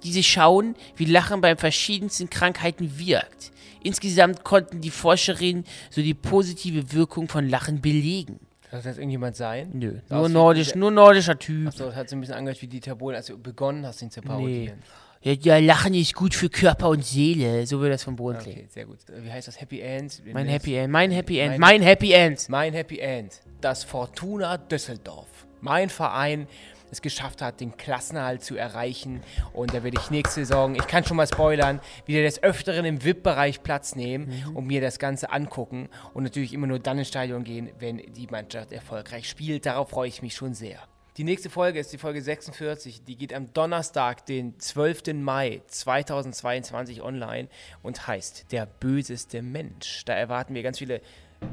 Diese 0.02 0.24
schauen, 0.24 0.74
wie 0.96 1.04
Lachen 1.04 1.40
bei 1.40 1.54
verschiedensten 1.54 2.28
Krankheiten 2.28 2.98
wirkt. 2.98 3.52
Insgesamt 3.84 4.42
konnten 4.42 4.80
die 4.80 4.90
Forscherinnen 4.90 5.64
so 5.90 6.02
die 6.02 6.14
positive 6.14 6.92
Wirkung 6.92 7.28
von 7.28 7.48
Lachen 7.48 7.80
belegen. 7.80 8.40
Soll 8.70 8.82
das 8.82 8.98
irgendjemand 8.98 9.36
sein? 9.36 9.70
Nö, 9.72 10.00
nur 10.10 10.28
nordisch, 10.28 10.74
nur 10.74 10.90
nordischer 10.90 11.38
Typ. 11.38 11.68
Achso, 11.68 11.84
das 11.86 11.94
hat 11.94 12.08
so 12.08 12.16
ein 12.16 12.20
bisschen 12.20 12.34
angehört 12.34 12.60
wie 12.60 12.66
Dieter 12.66 12.96
Bohlen, 12.96 13.14
als 13.14 13.26
du 13.26 13.38
begonnen 13.38 13.86
hast, 13.86 14.02
ihn 14.02 14.10
zu 14.10 14.20
parodieren. 14.20 14.82
Ja, 15.22 15.32
ja, 15.32 15.58
Lachen 15.58 15.94
ist 15.94 16.12
gut 16.14 16.34
für 16.34 16.50
Körper 16.50 16.88
und 16.88 17.04
Seele. 17.04 17.66
So 17.66 17.78
würde 17.78 17.92
das 17.92 18.02
von 18.02 18.16
Boden 18.16 18.38
klingen. 18.38 18.58
Okay, 18.58 18.68
sehr 18.68 18.84
gut. 18.84 18.98
Wie 19.22 19.30
heißt 19.30 19.48
das? 19.48 19.60
Happy 19.60 19.80
End? 19.80 20.20
Mein 20.32 20.48
Happy 20.48 20.74
End, 20.74 20.92
mein 20.92 21.10
Happy 21.12 21.38
End, 21.38 21.58
mein 21.58 21.80
Happy 21.82 22.12
End. 22.12 22.48
Mein 22.48 22.74
Happy 22.74 22.98
End. 22.98 23.40
Das 23.60 23.84
Fortuna 23.84 24.58
Düsseldorf. 24.58 25.46
Mein 25.60 25.88
Verein 25.88 26.46
es 26.94 27.02
geschafft 27.02 27.42
hat, 27.42 27.60
den 27.60 27.76
Klassenerhalt 27.76 28.42
zu 28.42 28.56
erreichen. 28.56 29.22
Und 29.52 29.74
da 29.74 29.84
werde 29.84 29.98
ich 30.00 30.10
nächste 30.10 30.46
Saison, 30.46 30.74
ich 30.74 30.86
kann 30.86 31.04
schon 31.04 31.16
mal 31.16 31.26
spoilern, 31.26 31.80
wieder 32.06 32.22
des 32.22 32.42
Öfteren 32.42 32.84
im 32.84 33.04
VIP-Bereich 33.04 33.62
Platz 33.62 33.94
nehmen 33.94 34.32
und 34.54 34.66
mir 34.66 34.80
das 34.80 34.98
Ganze 34.98 35.30
angucken. 35.30 35.88
Und 36.14 36.24
natürlich 36.24 36.52
immer 36.52 36.66
nur 36.66 36.78
dann 36.78 36.98
ins 36.98 37.08
Stadion 37.08 37.44
gehen, 37.44 37.70
wenn 37.78 37.98
die 37.98 38.26
Mannschaft 38.28 38.72
erfolgreich 38.72 39.28
spielt. 39.28 39.66
Darauf 39.66 39.90
freue 39.90 40.08
ich 40.08 40.22
mich 40.22 40.34
schon 40.34 40.54
sehr. 40.54 40.78
Die 41.16 41.22
nächste 41.22 41.48
Folge 41.48 41.78
ist 41.78 41.92
die 41.92 41.98
Folge 41.98 42.20
46. 42.20 43.04
Die 43.04 43.14
geht 43.14 43.32
am 43.32 43.52
Donnerstag, 43.52 44.26
den 44.26 44.58
12. 44.58 45.14
Mai 45.14 45.62
2022 45.68 47.02
online 47.02 47.48
und 47.84 48.08
heißt 48.08 48.50
Der 48.50 48.66
böseste 48.66 49.40
Mensch. 49.40 50.04
Da 50.06 50.14
erwarten 50.14 50.56
wir 50.56 50.64
ganz 50.64 50.78
viele 50.78 51.00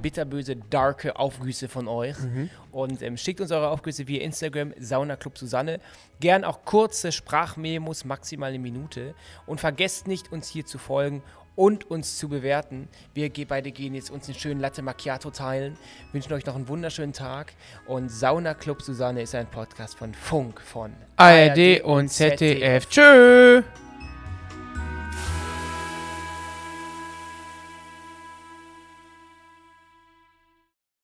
bitterböse, 0.01 0.55
darke 0.55 1.17
Aufgüsse 1.17 1.67
von 1.67 1.87
euch. 1.87 2.15
Und 2.71 3.01
ähm, 3.01 3.17
schickt 3.17 3.41
uns 3.41 3.51
eure 3.51 3.69
Aufgüsse 3.69 4.07
via 4.07 4.21
Instagram, 4.21 4.73
Sauna 4.79 5.15
Club 5.15 5.37
Susanne. 5.37 5.79
Gern 6.19 6.43
auch 6.43 6.63
kurze 6.65 7.11
Sprachmemos, 7.11 8.05
maximal 8.05 8.49
eine 8.49 8.59
Minute. 8.59 9.13
Und 9.45 9.59
vergesst 9.59 10.07
nicht, 10.07 10.31
uns 10.31 10.47
hier 10.47 10.65
zu 10.65 10.77
folgen 10.77 11.21
und 11.55 11.89
uns 11.91 12.17
zu 12.17 12.29
bewerten. 12.29 12.87
Wir 13.13 13.29
beide 13.47 13.71
gehen 13.71 13.93
jetzt 13.93 14.09
uns 14.09 14.27
einen 14.27 14.37
schönen 14.37 14.61
Latte 14.61 14.81
Macchiato 14.81 15.31
teilen. 15.31 15.77
Wünschen 16.11 16.33
euch 16.33 16.45
noch 16.45 16.55
einen 16.55 16.67
wunderschönen 16.67 17.13
Tag. 17.13 17.53
Und 17.87 18.09
Sauna 18.09 18.53
Club 18.53 18.81
Susanne 18.81 19.21
ist 19.21 19.35
ein 19.35 19.47
Podcast 19.47 19.97
von 19.97 20.13
Funk, 20.13 20.61
von 20.61 20.93
ARD 21.17 21.83
und 21.83 22.09
ZDF. 22.09 22.87
Tschö. 22.87 23.63